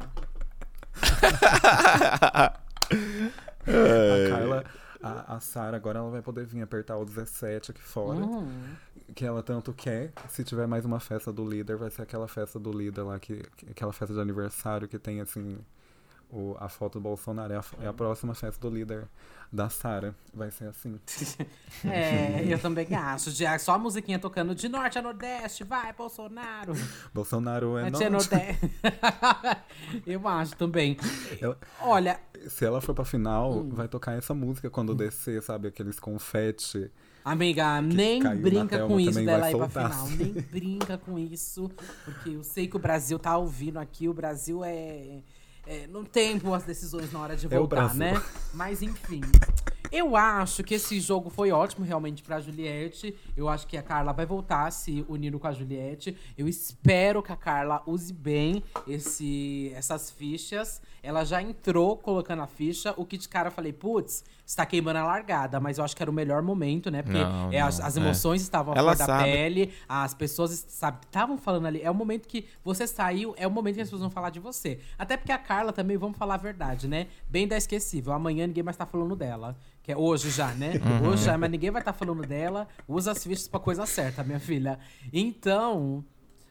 A 3.68 4.30
Carla, 4.30 4.66
a, 5.02 5.36
a 5.36 5.40
Sara 5.40 5.78
agora 5.78 6.00
ela 6.00 6.10
vai 6.10 6.22
poder 6.22 6.46
vir 6.46 6.62
apertar 6.62 6.98
o 6.98 7.06
17 7.06 7.72
aqui 7.72 7.82
fora. 7.82 8.20
Hum. 8.20 8.48
Que 9.16 9.26
ela 9.26 9.44
tanto 9.44 9.74
quer. 9.74 10.14
Se 10.30 10.44
tiver 10.44 10.68
mais 10.68 10.86
uma 10.86 11.00
festa 11.00 11.34
do 11.34 11.44
líder, 11.48 11.76
vai 11.76 11.90
ser 11.92 12.02
aquela 12.04 12.28
festa 12.28 12.58
do 12.60 12.72
líder 12.72 13.04
lá, 13.04 13.20
que, 13.20 13.42
que- 13.58 13.70
aquela 13.70 13.92
festa 13.92 14.14
de 14.14 14.20
aniversário 14.22 14.88
que 14.88 14.98
tem 14.98 15.20
assim. 15.22 15.58
O, 16.34 16.56
a 16.60 16.70
foto 16.70 16.94
do 16.94 17.02
Bolsonaro 17.02 17.52
é 17.52 17.58
a, 17.58 17.64
é 17.84 17.88
a 17.88 17.94
próxima 17.94 18.34
festa 18.34 18.58
do 18.62 18.74
líder 18.74 19.06
da 19.52 19.68
Sara. 19.70 20.16
Vai 20.34 20.50
ser 20.50 20.66
assim. 20.70 20.98
É, 21.84 22.46
eu 22.48 22.60
também 22.60 22.94
acho. 22.96 23.32
De, 23.32 23.44
só 23.60 23.74
a 23.74 23.78
musiquinha 23.78 24.18
tocando 24.20 24.54
de 24.56 24.70
norte 24.70 24.98
a 25.00 25.02
nordeste, 25.02 25.64
vai, 25.64 25.92
Bolsonaro. 25.94 26.74
Bolsonaro 27.14 27.78
é 27.78 27.90
Norte 27.90 28.04
a 28.06 28.10
norte. 28.10 28.30
nordeste. 28.32 28.72
eu 30.06 30.28
acho 30.28 30.56
também. 30.56 30.98
Ela- 31.42 31.58
Olha, 31.82 32.20
Se 32.48 32.66
ela 32.66 32.80
for 32.82 32.94
pra 32.96 33.04
final, 33.06 33.58
Hum. 33.58 33.70
vai 33.70 33.88
tocar 33.88 34.14
essa 34.14 34.34
música 34.34 34.70
quando 34.70 34.96
descer, 34.96 35.42
sabe? 35.42 35.68
Aqueles 35.68 36.00
confete. 36.00 36.90
amiga, 37.26 37.82
nem 37.82 38.22
brinca 38.38 38.88
com 38.88 39.00
isso 39.00 39.24
dela 39.24 39.50
ir 39.52 39.58
pra 39.58 39.70
final. 39.70 40.08
Nem 40.10 40.34
brinca 40.34 40.98
com 40.98 41.20
isso. 41.20 41.70
Porque 42.06 42.30
eu 42.32 42.44
sei 42.44 42.68
que 42.68 42.76
o 42.76 42.80
Brasil 42.80 43.20
tá 43.20 43.38
ouvindo 43.38 43.78
aqui. 43.78 44.08
O 44.08 44.14
Brasil 44.14 44.64
é. 44.64 45.22
É, 45.66 45.88
não 45.88 46.04
tem 46.04 46.38
boas 46.38 46.64
decisões 46.64 47.12
na 47.12 47.20
hora 47.20 47.36
de 47.36 47.46
É 47.46 47.50
voltar, 47.50 47.94
né? 47.94 48.22
Mas 48.54 48.82
enfim. 48.82 49.22
Eu 49.92 50.16
acho 50.16 50.64
que 50.64 50.76
esse 50.76 51.00
jogo 51.02 51.30
foi 51.30 51.52
ótimo 51.52 51.86
realmente 51.86 52.24
pra 52.24 52.40
Juliette. 52.40 53.14
Eu 53.36 53.50
acho 53.50 53.68
que 53.68 53.76
a 53.76 53.84
Carla 53.84 54.14
vai 54.14 54.26
voltar 54.26 54.72
se 54.72 55.06
unindo 55.10 55.38
com 55.38 55.48
a 55.48 55.52
Juliette. 55.52 56.16
Eu 56.38 56.48
espero 56.48 57.22
que 57.22 57.32
a 57.32 57.36
Carla 57.36 57.84
use 57.86 58.14
bem 58.14 58.64
esse, 58.88 59.72
essas 59.76 60.10
fichas. 60.10 60.82
Ela 61.04 61.26
já 61.26 61.42
entrou 61.42 61.98
colocando 61.98 62.42
a 62.42 62.48
ficha. 62.48 62.94
O 62.96 63.06
que 63.06 63.18
de 63.18 63.28
cara 63.28 63.50
eu 63.50 63.52
falei, 63.52 63.74
putz, 63.74 64.24
está 64.46 64.66
queimando 64.66 65.00
a 65.00 65.04
largada. 65.04 65.60
Mas 65.60 65.78
eu 65.78 65.84
acho 65.84 65.94
que 65.96 66.02
era 66.02 66.10
o 66.10 66.14
melhor 66.14 66.42
momento, 66.42 66.90
né? 66.90 67.02
Porque 67.02 67.18
Não, 67.22 67.52
é, 67.52 67.60
as, 67.60 67.80
não, 67.80 67.86
as 67.86 67.98
é. 67.98 68.00
emoções 68.00 68.42
estavam 68.42 68.74
à 68.74 68.78
Ela 68.78 68.96
flor 68.96 69.08
da 69.08 69.14
sabe. 69.18 69.24
pele. 69.32 69.74
As 69.90 70.14
pessoas 70.14 70.52
estavam 70.54 71.38
falando 71.38 71.66
ali. 71.66 71.82
É 71.82 71.92
o 71.92 71.96
momento 71.96 72.30
que 72.30 72.48
você 72.64 72.88
saiu, 72.88 73.34
é 73.38 73.46
o 73.46 73.52
momento 73.52 73.76
que 73.76 73.82
as 73.82 73.88
pessoas 73.88 74.02
vão 74.04 74.12
falar 74.12 74.30
de 74.30 74.40
você. 74.40 74.80
Até 74.98 75.18
porque 75.18 75.34
a 75.34 75.38
Carla 75.38 75.74
também, 75.74 75.98
vamos 75.98 76.18
falar 76.18 76.36
a 76.36 76.38
verdade, 76.38 76.88
né? 76.88 77.08
Bem 77.28 77.46
da 77.46 77.58
esquecível. 77.58 78.14
Amanhã 78.14 78.48
ninguém 78.48 78.64
mais 78.64 78.78
tá 78.78 78.86
falando 78.86 79.18
dela. 79.18 79.58
Que 79.84 79.92
é 79.92 79.98
hoje 79.98 80.30
já, 80.30 80.54
né? 80.54 80.74
Uhum. 81.02 81.10
Hoje 81.10 81.26
já, 81.26 81.38
mas 81.38 81.50
ninguém 81.50 81.72
vai 81.72 81.82
estar 81.82 81.94
falando 81.94 82.22
dela. 82.24 82.68
Usa 82.88 83.12
as 83.12 83.24
fichas 83.24 83.48
pra 83.48 83.60
coisa 83.60 83.86
certa, 83.86 84.24
minha 84.24 84.40
filha. 84.40 84.80
Então. 85.12 86.04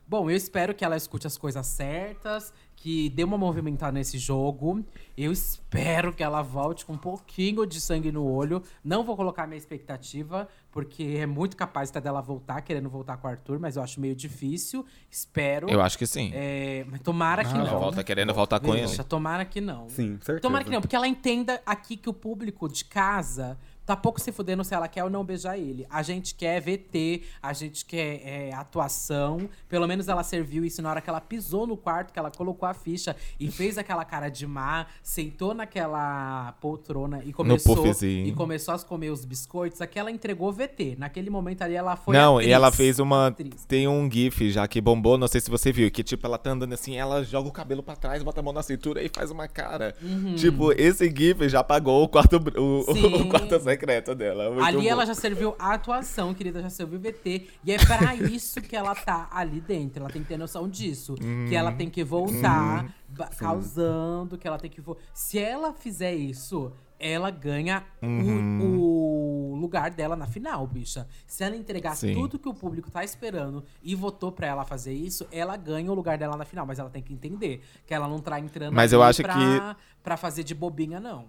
Bom, 0.07 0.29
eu 0.29 0.37
espero 0.37 0.75
que 0.75 0.85
ela 0.85 0.97
escute 0.97 1.29
as 1.29 1.39
coisas 1.39 1.65
certas, 1.69 2.53
que 2.75 3.09
dê 3.11 3.23
uma 3.23 3.39
movimentada 3.39 3.93
nesse 3.93 4.19
jogo. 4.19 4.85
Eu 5.17 5.31
espero 5.31 6.13
que 6.13 6.21
ela 6.21 6.43
volte 6.43 6.85
com 6.85 6.95
um 6.95 6.99
pouquinho 6.99 7.65
de 7.65 7.81
sangue 7.81 8.11
no 8.11 8.25
olho. 8.27 8.61
Não 8.83 9.05
vou 9.05 9.17
colocar 9.17 9.47
minha 9.47 9.57
expectativa, 9.57 10.49
porque 10.71 11.17
é 11.19 11.27
muito 11.27 11.57
capaz 11.57 11.91
até 11.91 12.01
dela 12.01 12.21
voltar, 12.21 12.61
querendo 12.63 12.89
voltar 12.89 13.17
com 13.17 13.27
o 13.27 13.31
Arthur, 13.31 13.59
mas 13.59 13.77
eu 13.77 13.83
acho 13.83 14.01
meio 14.01 14.15
difícil. 14.15 14.85
Espero. 15.11 15.69
Eu 15.69 15.81
acho 15.81 15.99
que 15.99 16.07
sim. 16.07 16.31
É, 16.33 16.85
mas 16.89 17.01
tomara 17.01 17.45
que 17.45 17.51
Ah, 17.51 17.59
não. 17.59 17.67
Ela 17.67 17.79
volta 17.79 18.05
querendo 18.05 18.33
voltar 18.33 18.61
com 18.61 18.75
ele. 18.75 18.87
Deixa, 18.87 19.05
tomara 19.05 19.45
que 19.45 19.61
não. 19.61 19.89
Sim, 19.89 20.19
certeza. 20.21 20.41
Tomara 20.41 20.65
que 20.65 20.71
não, 20.71 20.81
porque 20.81 20.97
ela 20.97 21.09
entenda 21.09 21.61
aqui 21.67 21.97
que 21.97 22.09
o 22.09 22.15
público 22.15 22.69
de 22.69 22.85
casa 22.85 23.59
tá 23.91 23.97
pouco 23.97 24.21
se 24.21 24.31
fudendo 24.31 24.63
se 24.63 24.73
ela 24.73 24.87
quer 24.87 25.03
ou 25.03 25.11
não 25.11 25.25
beijar 25.25 25.59
ele. 25.59 25.85
A 25.91 26.01
gente 26.01 26.37
quer 26.37 26.61
VT, 26.61 27.23
a 27.43 27.53
gente 27.53 27.85
quer 27.85 28.23
é, 28.25 28.55
atuação. 28.55 29.49
Pelo 29.69 29.89
menos 29.89 30.07
ela 30.07 30.23
serviu 30.23 30.65
isso 30.65 30.81
na 30.81 30.91
hora 30.91 31.01
que 31.01 31.11
ela 31.11 31.21
pisou 31.21 31.67
no 31.67 31.77
quarto, 31.77 32.13
que 32.13 32.19
ela 32.19 32.31
colocou 32.31 32.69
a 32.69 32.73
ficha 32.73 33.17
e 33.39 33.51
fez 33.51 33.79
aquela 33.79 34.05
cara 34.05 34.29
de 34.29 34.47
má, 34.47 34.87
sentou 35.03 35.55
naquela 35.55 36.53
poltrona 36.61 37.21
e 37.25 37.33
começou, 37.33 37.85
e 38.05 38.33
começou 38.33 38.75
a 38.75 38.79
comer 38.79 39.11
os 39.11 39.25
biscoitos. 39.25 39.81
Aqui 39.81 39.99
ela 39.99 40.13
entregou 40.13 40.53
VT. 40.67 40.97
Naquele 40.99 41.31
momento 41.31 41.63
ali 41.63 41.75
ela 41.75 41.97
foi 41.97 42.15
não, 42.17 42.37
atriz. 42.37 42.49
e 42.51 42.53
ela 42.53 42.71
fez 42.71 42.99
uma. 42.99 43.29
Atriz. 43.29 43.65
Tem 43.67 43.87
um 43.89 44.11
GIF 44.11 44.51
já 44.51 44.67
que 44.69 44.81
bombou, 44.81 45.17
não 45.19 45.29
sei 45.29 45.41
se 45.41 45.51
você 45.51 45.71
viu, 45.73 45.91
que 45.91 46.03
tipo, 46.03 46.27
ela 46.27 46.37
tá 46.39 46.51
andando 46.51 46.73
assim, 46.73 46.97
ela 46.97 47.23
joga 47.25 47.49
o 47.49 47.53
cabelo 47.53 47.83
pra 47.83 47.97
trás, 47.97 48.23
bota 48.23 48.41
a 48.41 48.43
mão 48.43 48.53
na 48.53 48.63
cintura 48.63 49.03
e 49.03 49.09
faz 49.15 49.31
uma 49.31 49.47
cara. 49.49 49.95
Tipo, 50.37 50.73
esse 50.73 51.09
GIF 51.15 51.49
já 51.49 51.63
pagou 51.65 52.03
o 52.05 52.09
quarto, 52.09 52.37
o, 52.57 52.61
Uhum. 52.91 53.21
O 53.23 53.29
quarto 53.29 53.59
secreto 53.61 54.15
dela. 54.15 54.51
Muito 54.51 54.65
ali 54.65 54.79
bom. 54.79 54.89
ela 54.89 55.07
já 55.07 55.15
serviu 55.15 55.55
a 55.59 55.75
atuação, 55.75 56.33
querida, 56.35 56.61
já 56.63 56.71
serviu 56.71 56.99
o 56.99 57.03
VT. 57.03 57.47
E 57.65 57.73
é 57.73 57.79
pra 57.79 58.15
isso 58.31 58.61
que 58.61 58.75
ela 58.77 58.95
tá 58.95 59.29
ali 59.33 59.61
dentro. 59.61 60.03
Ela 60.03 60.11
tem 60.11 60.23
que 60.23 60.29
ter 60.29 60.37
noção 60.37 60.69
disso. 60.69 61.15
Que 61.49 61.55
ela 61.55 61.73
tem 61.73 61.89
que 61.91 62.03
voltar 62.05 62.95
ba- 63.09 63.29
causando, 63.37 64.37
que 64.39 64.47
ela 64.47 64.59
tem 64.59 64.71
que. 64.71 64.81
vo- 64.81 64.97
Se 65.15 65.39
ela 65.39 65.73
fizer 65.73 66.15
isso, 66.15 66.73
ela 67.01 67.31
ganha 67.31 67.83
o- 68.03 68.07
Uhum. 68.07 68.61
o, 68.63 69.55
lugar 69.61 69.91
dela 69.91 70.15
na 70.17 70.27
final, 70.27 70.67
bicha. 70.67 71.07
Se 71.27 71.43
ela 71.45 71.57
entregar 71.57 71.95
Sim. 71.97 72.15
tudo 72.15 72.39
que 72.39 72.49
o 72.49 72.55
público 72.55 72.91
tá 72.91 73.03
esperando 73.05 73.65
e 73.83 73.95
votou 73.95 74.31
pra 74.33 74.47
ela 74.47 74.65
fazer 74.65 74.93
isso, 74.93 75.27
ela 75.33 75.57
ganha 75.57 75.91
o 75.91 75.95
lugar 75.95 76.17
dela 76.19 76.37
na 76.37 76.45
final. 76.45 76.65
Mas 76.67 76.79
ela 76.79 76.89
tem 76.91 77.03
que 77.03 77.13
entender 77.13 77.63
que 77.87 77.93
ela 77.95 78.07
não 78.09 78.21
tá 78.21 78.39
entrando 78.39 78.75
Mas 78.75 78.93
eu 78.93 79.03
acho 79.03 79.23
pra, 79.23 79.35
que- 79.35 79.77
pra 80.03 80.17
fazer 80.17 80.45
de 80.45 80.55
bobinha, 80.55 80.99
não. 81.01 81.27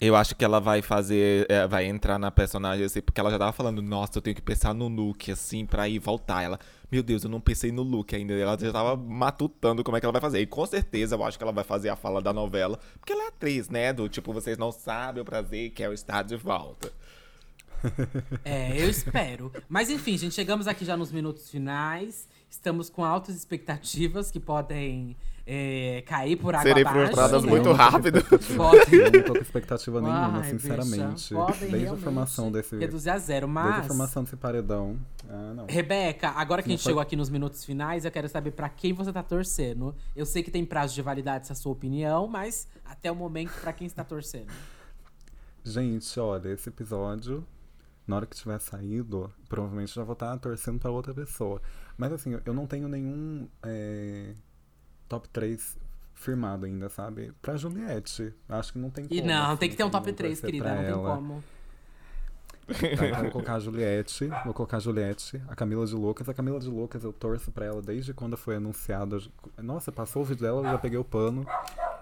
Eu 0.00 0.14
acho 0.14 0.34
que 0.34 0.44
ela 0.44 0.60
vai 0.60 0.82
fazer. 0.82 1.46
é, 1.48 1.66
vai 1.66 1.86
entrar 1.86 2.18
na 2.18 2.30
personagem 2.30 2.84
assim, 2.84 3.00
porque 3.00 3.18
ela 3.20 3.30
já 3.30 3.38
tava 3.38 3.52
falando, 3.52 3.80
nossa, 3.80 4.18
eu 4.18 4.22
tenho 4.22 4.36
que 4.36 4.42
pensar 4.42 4.74
no 4.74 4.88
look, 4.88 5.30
assim, 5.30 5.64
pra 5.64 5.88
ir 5.88 5.98
voltar. 5.98 6.42
Ela, 6.42 6.58
meu 6.90 7.02
Deus, 7.02 7.24
eu 7.24 7.30
não 7.30 7.40
pensei 7.40 7.72
no 7.72 7.82
look 7.82 8.14
ainda. 8.14 8.34
Ela 8.34 8.58
já 8.58 8.72
tava 8.72 8.96
matutando 8.96 9.82
como 9.82 9.96
é 9.96 10.00
que 10.00 10.06
ela 10.06 10.12
vai 10.12 10.20
fazer. 10.20 10.40
E 10.40 10.46
com 10.46 10.66
certeza 10.66 11.16
eu 11.16 11.24
acho 11.24 11.38
que 11.38 11.44
ela 11.44 11.52
vai 11.52 11.64
fazer 11.64 11.88
a 11.88 11.96
fala 11.96 12.20
da 12.20 12.32
novela. 12.32 12.78
Porque 12.98 13.12
ela 13.12 13.24
é 13.24 13.28
atriz, 13.28 13.68
né? 13.68 13.92
Do 13.92 14.08
tipo, 14.08 14.32
vocês 14.32 14.58
não 14.58 14.70
sabem 14.70 15.22
o 15.22 15.24
prazer 15.24 15.70
que 15.70 15.82
é 15.82 15.88
o 15.88 15.92
estar 15.92 16.22
de 16.22 16.36
volta. 16.36 16.92
É, 18.44 18.80
eu 18.82 18.88
espero. 18.88 19.52
Mas 19.68 19.90
enfim, 19.90 20.16
gente, 20.18 20.34
chegamos 20.34 20.66
aqui 20.66 20.84
já 20.84 20.96
nos 20.96 21.10
minutos 21.12 21.50
finais. 21.50 22.28
Estamos 22.48 22.88
com 22.88 23.04
altas 23.04 23.34
expectativas 23.34 24.30
que 24.30 24.38
podem 24.40 25.16
é, 25.44 26.02
cair 26.06 26.36
por 26.36 26.54
água 26.54 26.62
Serem 26.68 26.82
abaixo. 26.84 27.00
frustradas 27.06 27.42
né? 27.42 27.50
muito 27.50 27.72
rápido. 27.72 28.22
Podem. 28.56 29.00
Eu 29.00 29.10
não 29.12 29.22
tô 29.22 29.32
com 29.34 29.40
expectativa 29.40 30.00
nenhuma, 30.00 30.38
Ai, 30.42 30.50
sinceramente. 30.50 31.12
bicha, 31.14 31.34
podem 31.34 31.70
Desde 31.70 31.88
a 31.88 31.96
formação 31.96 32.50
desse. 32.52 32.76
Reduzir 32.78 33.10
a 33.10 33.18
zero, 33.18 33.46
Desde 33.46 33.60
a 33.68 33.72
mas. 33.78 33.86
formação 33.86 34.22
desse 34.24 34.36
paredão. 34.36 34.96
Ah, 35.28 35.52
não. 35.54 35.66
Rebeca, 35.66 36.30
agora 36.30 36.62
que 36.62 36.68
a 36.68 36.70
Não 36.70 36.76
gente 36.76 36.82
foi- 36.84 36.90
chegou 36.90 37.02
aqui 37.02 37.16
nos 37.16 37.28
minutos 37.28 37.64
finais, 37.64 38.04
eu 38.04 38.10
quero 38.12 38.28
saber 38.28 38.52
pra 38.52 38.68
quem 38.68 38.92
você 38.92 39.12
tá 39.12 39.22
torcendo. 39.24 39.94
Eu 40.14 40.24
sei 40.24 40.42
que 40.42 40.50
tem 40.50 40.64
prazo 40.64 40.94
de 40.94 41.02
validade 41.02 41.44
essa 41.44 41.54
sua 41.54 41.72
opinião, 41.72 42.26
mas 42.28 42.66
até 42.84 43.10
o 43.10 43.14
momento, 43.14 43.52
pra 43.60 43.72
quem 43.72 43.86
está 43.88 44.02
torcendo? 44.04 44.52
Gente, 45.64 46.18
olha, 46.20 46.48
esse 46.50 46.68
episódio, 46.68 47.44
na 48.06 48.16
hora 48.16 48.26
que 48.26 48.36
tiver 48.36 48.58
saído, 48.60 49.32
provavelmente 49.48 49.94
já 49.94 50.04
vou 50.04 50.12
estar 50.12 50.36
torcendo 50.38 50.78
pra 50.78 50.90
outra 50.90 51.12
pessoa. 51.12 51.60
Mas 51.96 52.12
assim, 52.12 52.38
eu 52.44 52.54
não 52.54 52.66
tenho 52.66 52.88
nenhum 52.88 53.48
é, 53.62 54.34
top 55.08 55.28
3 55.28 55.76
firmado 56.14 56.66
ainda, 56.66 56.88
sabe? 56.88 57.32
Pra 57.42 57.56
Juliette. 57.56 58.34
Acho 58.48 58.72
que 58.72 58.78
não 58.78 58.90
tem 58.90 59.06
como. 59.06 59.20
E 59.20 59.22
não, 59.22 59.50
assim, 59.50 59.56
tem 59.56 59.70
que 59.70 59.76
ter 59.76 59.84
um 59.84 59.90
top 59.90 60.08
não 60.08 60.14
3, 60.14 60.40
torcer 60.40 60.50
querida, 60.50 60.74
não 60.74 60.82
tem 60.82 60.92
ela. 60.92 61.16
como. 61.16 61.44
Tá, 62.66 63.06
então 63.06 63.22
vou 63.22 63.30
colocar 63.30 63.54
a 63.54 63.60
Juliette, 63.60 64.26
vou 64.44 64.52
colocar 64.52 64.78
a 64.78 64.80
Juliette, 64.80 65.40
a 65.46 65.54
Camila 65.54 65.86
de 65.86 65.94
Lucas. 65.94 66.28
A 66.28 66.34
Camila 66.34 66.58
de 66.58 66.68
Lucas 66.68 67.04
eu 67.04 67.12
torço 67.12 67.52
pra 67.52 67.64
ela 67.64 67.80
desde 67.80 68.12
quando 68.12 68.36
foi 68.36 68.56
anunciada. 68.56 69.18
Nossa, 69.58 69.92
passou 69.92 70.22
o 70.22 70.24
vídeo 70.24 70.42
dela, 70.42 70.60
eu 70.60 70.72
já 70.72 70.78
peguei 70.78 70.98
o 70.98 71.04
pano. 71.04 71.46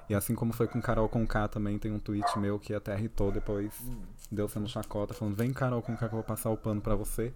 E 0.09 0.14
assim 0.14 0.34
como 0.34 0.52
foi 0.52 0.66
com 0.66 0.80
Carol 0.80 1.09
Conká 1.09 1.48
também, 1.48 1.78
tem 1.78 1.92
um 1.92 1.98
tweet 1.98 2.38
meu 2.38 2.59
que 2.59 2.72
até 2.72 2.96
irritou 2.96 3.30
depois. 3.30 3.74
Deu 4.35 4.49
sendo 4.49 4.68
chacota, 4.68 5.14
falando: 5.14 5.35
Vem, 5.37 5.53
Carol 5.53 5.80
Conká, 5.82 6.09
que 6.09 6.14
eu 6.14 6.18
vou 6.18 6.22
passar 6.24 6.51
o 6.51 6.57
pano 6.57 6.80
pra 6.80 6.95
você. 6.95 7.32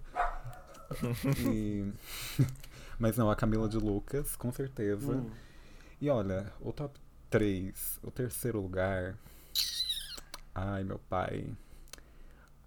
E- 1.47 1.91
Mas 2.97 3.15
não, 3.15 3.29
a 3.31 3.35
Camila 3.35 3.69
de 3.69 3.77
Lucas, 3.77 4.35
com 4.35 4.51
certeza. 4.51 5.13
Hum. 5.13 5.29
E 6.01 6.09
olha, 6.09 6.51
o 6.59 6.73
top 6.73 6.99
3, 7.29 7.99
o 8.03 8.11
terceiro 8.11 8.59
lugar. 8.59 9.15
Ai, 10.53 10.83
meu 10.83 10.99
pai. 11.09 11.47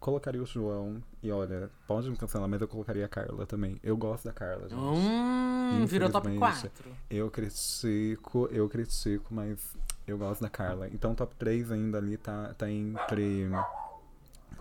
Colocaria 0.01 0.43
o 0.43 0.47
João. 0.47 1.03
E 1.23 1.31
olha, 1.31 1.71
pode 1.87 2.11
me 2.11 2.17
cancelar, 2.17 2.49
mas 2.49 2.61
eu 2.61 2.67
colocaria 2.69 3.05
a 3.05 3.09
Carla 3.09 3.45
também. 3.47 3.79
Eu 3.83 3.97
gosto 3.97 4.25
da 4.25 4.33
Carla, 4.33 4.69
gente. 4.69 4.81
Hum, 4.81 5.85
virou 5.87 6.11
top 6.11 6.29
Infelizmente. 6.29 6.71
4. 6.71 6.91
Eu 7.11 7.31
critico, 7.31 8.49
eu 8.51 8.69
critico, 8.69 9.35
mas 9.35 9.77
eu 10.07 10.17
gosto 10.19 10.41
da 10.41 10.49
Carla. 10.49 10.89
Então, 10.89 11.15
top 11.15 11.35
3 11.37 11.71
ainda 11.71 11.99
ali 11.99 12.17
tá, 12.17 12.55
tá 12.55 12.71
entre. 12.71 13.49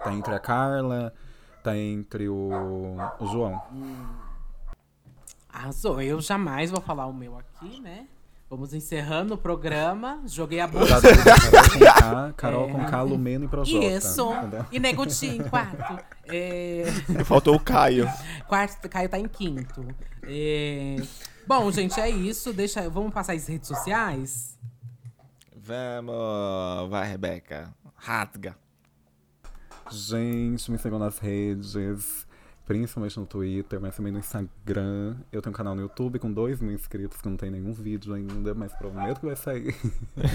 Tá 0.03 0.13
entre 0.13 0.33
a 0.33 0.39
Carla, 0.39 1.13
tá 1.63 1.77
entre 1.77 2.27
o, 2.29 2.97
o 3.19 3.27
João. 3.27 3.61
Arrasou. 5.49 6.01
Eu 6.01 6.21
jamais 6.21 6.71
vou 6.71 6.81
falar 6.81 7.05
o 7.07 7.13
meu 7.13 7.37
aqui, 7.37 7.79
né? 7.81 8.07
Vamos 8.49 8.73
encerrando 8.73 9.35
o 9.35 9.37
programa. 9.37 10.21
Joguei 10.25 10.59
a 10.59 10.67
bola. 10.67 10.85
Já 10.87 10.99
teve 11.01 11.23
Carol 12.35 12.69
com 12.69 12.79
K, 12.79 12.85
Carol 12.91 13.07
É. 13.07 13.11
Lumena 13.11 13.45
e 13.45 13.47
Projota. 13.47 13.85
Isso. 13.85 14.33
entendeu? 14.33 14.65
E 14.71 14.79
Negutinho 14.79 15.45
em 15.45 15.49
quarto. 15.49 16.03
É, 16.27 16.83
Faltou 17.23 17.55
o 17.55 17.59
Caio. 17.59 18.09
quarto, 18.47 18.89
Caio 18.89 19.07
tá 19.07 19.17
em 19.17 19.27
quinto. 19.27 19.85
É, 20.23 20.97
Bom, 21.47 21.71
gente, 21.71 21.99
é 21.99 22.09
isso. 22.09 22.51
Deixa, 22.51 22.89
vamos 22.89 23.13
passar 23.13 23.33
as 23.33 23.47
redes 23.47 23.67
sociais? 23.69 24.57
Vamos. 25.55 26.89
Vai, 26.89 27.07
Rebeca. 27.09 27.73
Rasga. 27.95 28.55
Gente, 29.91 30.71
me 30.71 30.77
sigam 30.77 30.97
nas 30.97 31.19
redes, 31.19 32.25
principalmente 32.65 33.19
no 33.19 33.25
Twitter, 33.25 33.79
mas 33.81 33.93
também 33.93 34.11
no 34.13 34.19
Instagram. 34.19 35.17
Eu 35.31 35.41
tenho 35.41 35.51
um 35.51 35.55
canal 35.55 35.75
no 35.75 35.81
YouTube 35.81 36.17
com 36.17 36.31
2 36.31 36.61
mil 36.61 36.71
inscritos, 36.71 37.19
que 37.19 37.27
não 37.27 37.35
tem 37.35 37.51
nenhum 37.51 37.73
vídeo 37.73 38.13
ainda, 38.13 38.53
mas 38.53 38.73
prometo 38.73 39.19
que 39.19 39.25
vai 39.25 39.35
sair. 39.35 39.75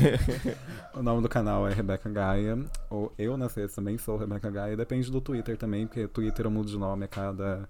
o 0.94 1.02
nome 1.02 1.22
do 1.22 1.28
canal 1.28 1.66
é 1.66 1.72
Rebeca 1.72 2.10
Gaia, 2.10 2.58
ou 2.90 3.10
eu 3.18 3.38
nas 3.38 3.54
redes 3.54 3.74
também 3.74 3.96
sou 3.96 4.18
Rebeca 4.18 4.50
Gaia, 4.50 4.76
depende 4.76 5.10
do 5.10 5.22
Twitter 5.22 5.56
também, 5.56 5.86
porque 5.86 6.06
Twitter 6.06 6.44
eu 6.44 6.50
mudo 6.50 6.68
de 6.68 6.76
nome 6.76 7.06
a 7.06 7.08
cada 7.08 7.66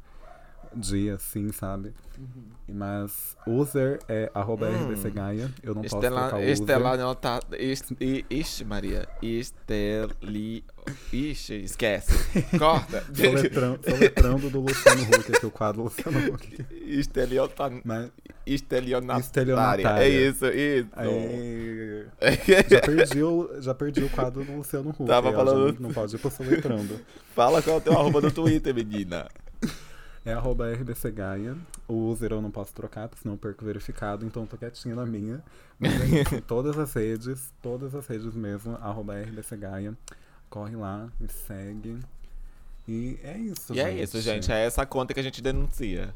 dia, 0.76 1.14
assim, 1.14 1.50
sabe? 1.52 1.92
Mas 2.68 3.36
user 3.46 3.98
é 4.08 4.30
arroba 4.34 4.68
RBC 4.68 5.10
Gaia, 5.10 5.50
eu 5.62 5.74
não 5.74 5.82
posso 5.82 5.96
Estela, 5.96 6.20
colocar 6.20 6.36
o 6.36 6.40
user. 6.40 6.52
Estela 6.52 6.96
não 6.96 7.14
tá. 7.14 7.40
Ixi, 8.30 8.64
Maria. 8.64 9.06
Esteli. 9.22 10.64
Ixi, 11.12 11.54
esquece. 11.64 12.12
Corta. 12.58 13.04
Soletrando, 13.14 13.80
soletrando 13.88 14.50
do 14.50 14.60
Luciano 14.60 15.02
Huck, 15.02 15.36
aqui 15.36 15.46
o 15.46 15.50
quadro 15.50 15.82
Luciano 15.84 16.18
Huck. 16.34 16.64
Estelionatária. 16.86 17.80
Mas 17.84 18.10
Estelionatária. 18.46 19.20
Estelionatária. 19.20 20.04
É 20.04 20.08
isso, 20.08 20.46
isso. 20.46 20.88
Aí, 20.92 22.06
já, 22.70 22.80
perdi 22.80 23.22
o, 23.22 23.50
já 23.60 23.74
perdi 23.74 24.02
o 24.04 24.08
quadro 24.10 24.44
do 24.44 24.52
Luciano 24.56 24.90
Huck. 24.90 25.04
Tava 25.04 25.30
já 25.30 25.36
falando- 25.36 25.74
Não, 25.74 25.88
não 25.88 25.92
pode 25.92 26.14
ir 26.16 26.18
pro 26.18 26.30
soletrando. 26.30 27.00
Fala 27.34 27.60
qual 27.60 27.76
é 27.76 27.78
o 27.78 27.82
teu 27.82 27.92
arroba 27.92 28.20
no 28.20 28.30
Twitter, 28.30 28.74
menina. 28.74 29.26
É 30.26 30.32
arroba 30.32 30.68
RBC 30.72 31.12
Gaia. 31.12 31.56
O 31.86 32.08
user 32.10 32.32
eu 32.32 32.42
não 32.42 32.50
posso 32.50 32.74
trocar, 32.74 33.08
porque 33.08 33.22
senão 33.22 33.36
eu 33.36 33.38
perco 33.38 33.64
verificado, 33.64 34.26
então 34.26 34.42
eu 34.42 34.48
tô 34.48 34.56
quietinho 34.58 34.96
na 34.96 35.06
minha. 35.06 35.40
Mas 35.78 35.92
é 36.32 36.40
todas 36.42 36.76
as 36.76 36.92
redes, 36.92 37.52
todas 37.62 37.94
as 37.94 38.04
redes 38.08 38.34
mesmo, 38.34 38.74
arroba 38.82 39.14
RBC 39.14 39.56
Gaia. 39.56 39.96
Corre 40.50 40.74
lá, 40.74 41.08
me 41.20 41.28
segue. 41.28 42.00
E 42.88 43.18
é 43.22 43.38
isso, 43.38 43.72
E 43.72 43.76
gente. 43.76 43.86
é 43.86 44.02
isso, 44.02 44.20
gente. 44.20 44.50
É 44.50 44.64
essa 44.66 44.84
conta 44.84 45.14
que 45.14 45.20
a 45.20 45.22
gente 45.22 45.40
denuncia. 45.40 46.12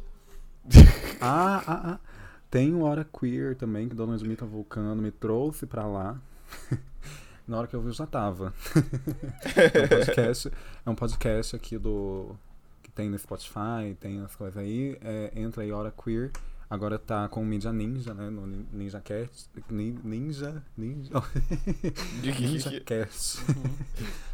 Ah, 1.22 1.62
ah, 1.66 1.80
ah. 1.92 1.98
Tem 2.50 2.74
o 2.74 2.80
Hora 2.82 3.04
Queer 3.04 3.54
também, 3.54 3.88
que 3.90 3.94
Dona 3.94 4.16
Dimitra 4.16 4.46
Vulcano 4.46 5.02
me 5.02 5.11
trouxe 5.11 5.66
pra 5.66 5.86
lá. 5.86 6.18
Na 7.46 7.58
hora 7.58 7.66
que 7.66 7.76
eu 7.76 7.80
vi, 7.82 7.88
eu 7.88 7.92
já 7.92 8.06
tava. 8.06 8.54
é, 9.54 9.84
um 9.84 9.88
podcast, 9.88 10.52
é 10.86 10.90
um 10.90 10.94
podcast 10.94 11.56
aqui 11.56 11.76
do. 11.76 12.34
Tem 13.01 13.09
no 13.09 13.18
Spotify, 13.18 13.96
tem 13.98 14.20
as 14.20 14.36
coisas 14.36 14.59
aí. 14.59 14.98
É, 15.01 15.32
entra 15.34 15.62
aí, 15.62 15.72
Hora 15.72 15.90
Queer. 15.90 16.30
Agora 16.68 16.98
tá 16.98 17.26
com 17.28 17.40
o 17.40 17.44
Mídia 17.46 17.72
Ninja, 17.72 18.12
né? 18.12 18.28
No 18.28 18.46
Nin- 18.46 18.66
Ninja 18.70 19.01
Cast. 19.01 19.48
Nin- 19.70 19.98
Ninja. 20.05 20.62
Ninja. 20.76 21.11
Ninja 22.38 22.80
Cast. 22.80 23.38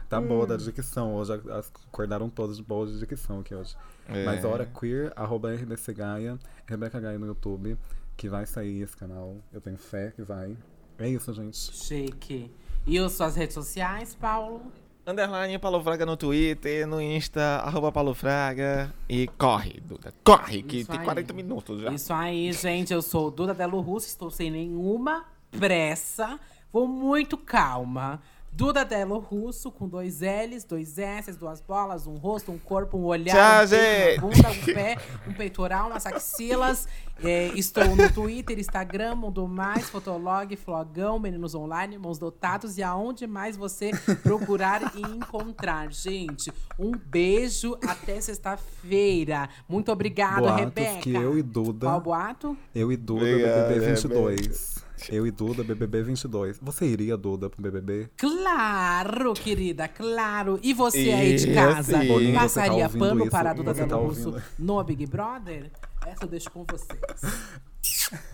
tá 0.09 0.21
boa 0.21 0.47
da 0.49 0.57
dicção. 0.57 1.14
Hoje 1.14 1.33
as- 1.51 1.71
acordaram 1.89 2.29
todos 2.29 2.57
de 2.57 2.62
boa 2.64 2.87
de 2.89 2.99
dicção 2.99 3.39
aqui 3.41 3.55
hoje. 3.55 3.77
Mas 4.25 4.43
É. 4.45 4.47
a 4.47 4.51
hora 4.51 4.67
queer, 4.67 5.12
arroba 5.14 5.53
RBC 5.55 5.95
Gaia, 5.95 6.39
Rebeca 6.67 6.99
Gaia 7.01 7.19
no 7.19 7.27
YouTube, 7.27 7.79
que 8.17 8.29
vai 8.29 8.45
sair 8.47 8.83
esse 8.83 8.97
canal. 8.97 9.37
Eu 9.53 9.61
tenho 9.61 9.79
fé 9.79 10.11
que 10.11 10.23
vai. 10.23 10.57
É 10.99 11.09
isso, 11.09 11.33
gente. 11.33 11.57
Chique. 11.57 12.51
E 12.85 12.99
as 12.99 13.12
suas 13.12 13.37
redes 13.37 13.55
sociais, 13.55 14.14
Paulo? 14.14 14.61
Underline 15.07 15.57
Paulo 15.61 15.81
Fraga 15.81 16.05
no 16.05 16.17
Twitter, 16.17 16.85
no 16.85 17.01
Insta, 17.01 17.63
arroba 17.65 17.93
Paulo 17.93 18.13
Fraga. 18.13 18.93
E 19.09 19.29
corre, 19.39 19.81
Duda. 19.81 20.13
Corre, 20.25 20.65
que 20.65 20.79
Isso 20.79 20.91
tem 20.91 20.99
aí. 20.99 21.05
40 21.05 21.33
minutos 21.33 21.81
já. 21.81 21.93
Isso 21.93 22.13
aí, 22.13 22.53
gente. 22.53 22.93
Eu 22.93 23.01
sou 23.01 23.31
Duda 23.31 23.55
Delo 23.55 23.81
Russo, 23.81 24.09
estou 24.09 24.33
sem 24.33 24.51
nenhuma 24.51 25.25
pressa. 25.53 26.41
Vou 26.73 26.89
muito 26.89 27.37
calma. 27.37 28.21
Duda 28.57 28.87
Delo 28.87 29.19
Russo, 29.19 29.71
com 29.71 29.87
dois 29.87 30.21
L's, 30.21 30.65
dois 30.65 30.97
S's, 30.97 31.37
duas 31.37 31.61
bolas, 31.61 32.07
um 32.07 32.15
rosto, 32.15 32.51
um 32.51 32.57
corpo, 32.57 32.97
um 32.97 33.05
olhar, 33.05 33.67
Tchau, 33.67 33.67
um 33.67 33.69
peito, 33.69 34.25
uma 34.25 34.31
bunda, 34.33 34.49
um 34.49 34.75
pé, 34.75 34.97
um 35.29 35.33
peitoral, 35.35 35.87
umas 35.91 36.07
axilas 36.07 36.89
É, 37.23 37.49
estou 37.49 37.95
no 37.95 38.11
Twitter, 38.11 38.59
Instagram, 38.59 39.15
Mundo 39.17 39.47
Mais, 39.47 39.91
Fotolog, 39.91 40.55
Flogão, 40.57 41.19
Meninos 41.19 41.55
Online, 41.55 41.99
Mãos 41.99 42.19
Dotados 42.19 42.79
e 42.79 42.83
aonde 42.83 43.27
mais 43.27 43.59
você 43.59 43.91
procurar 44.23 44.93
e 44.97 45.03
encontrar. 45.03 45.93
Gente, 45.93 46.51
um 46.79 46.93
beijo 46.93 47.77
até 47.87 48.19
sexta-feira. 48.23 49.51
Muito 49.69 49.93
obrigada, 49.93 50.41
Boatos 50.41 50.61
Rebeca. 50.61 51.01
que 51.01 51.15
eu 51.15 51.39
e 51.39 51.43
Duda. 51.43 51.87
Qual 51.87 52.01
boato? 52.01 52.57
Eu 52.75 52.91
e 52.91 52.97
Duda, 52.97 53.21
Obrigado, 53.21 53.69
BBB 53.69 53.87
22. 53.87 54.86
Eu 55.11 55.26
e 55.26 55.30
Duda, 55.30 55.62
BBB 55.62 56.03
22. 56.03 56.59
Você 56.61 56.86
iria, 56.86 57.16
Duda, 57.16 57.49
pro 57.51 57.61
BBB? 57.62 58.09
Claro, 58.16 59.34
querida, 59.34 59.86
claro. 59.88 60.59
E 60.62 60.72
você 60.72 61.11
aí 61.12 61.36
de 61.36 61.53
casa, 61.55 62.01
sim. 62.01 62.32
Tá 62.32 62.40
passaria 62.40 62.84
ouvindo 62.84 62.99
pano 62.99 63.20
isso, 63.22 63.30
para 63.30 63.51
a 63.51 63.53
Duda 63.53 63.74
Dano 63.74 63.88
tá 63.88 63.97
Russo 63.97 64.34
no 64.59 64.82
Big 64.84 65.07
Brother? 65.07 65.70
Essa 66.07 66.24
eu 66.24 66.28
deixo 66.28 66.51
com 66.51 66.64
vocês. 66.64 67.01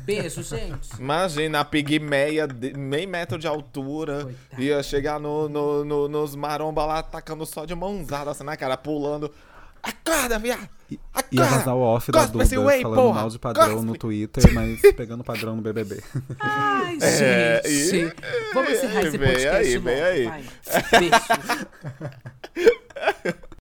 Beijo, 0.01 0.43
gente. 0.43 0.91
Imagina 0.99 1.61
a 1.61 1.65
pigmeia, 1.65 2.47
meio 2.77 3.09
metro 3.09 3.39
de 3.39 3.47
altura, 3.47 4.25
Coitada. 4.25 4.63
ia 4.63 4.83
chegar 4.83 5.19
no, 5.19 5.49
no, 5.49 5.85
no- 5.85 6.09
nos 6.09 6.35
maromba 6.37 6.85
lá, 6.85 7.03
tacando 7.03 7.47
só 7.47 7.65
de 7.65 7.75
mãozada 7.75 8.31
assim 8.31 8.45
na 8.45 8.57
cara, 8.57 8.77
pulando. 8.77 9.31
Acorda, 9.83 10.39
viado! 10.39 10.69
Ia 10.91 10.99
Acorda! 11.13 11.45
vazar 11.59 11.75
o 11.75 11.81
off 11.81 12.13
da 12.13 12.27
Duda 12.27 12.61
whey, 12.61 12.83
falando 12.83 12.99
porra! 13.01 13.21
mal 13.21 13.29
de 13.31 13.39
padrão 13.39 13.83
no 13.83 13.97
Twitter, 13.97 14.53
mas 14.55 14.81
pegando 14.95 15.25
padrão 15.25 15.57
no 15.57 15.63
BBB. 15.63 16.03
Ai, 16.39 16.99
É, 17.01 17.61
gente. 17.65 17.97
e- 17.97 18.53
Vamos 18.55 18.71
encerrar 18.73 19.03
esse 19.03 19.19
vem 19.19 19.29
podcast 19.33 19.57
aí, 19.57 19.75
logo, 19.75 19.85
vem 19.87 20.03
aí. 20.03 20.25
vai. 20.27 20.45
Beijo. 21.01 21.17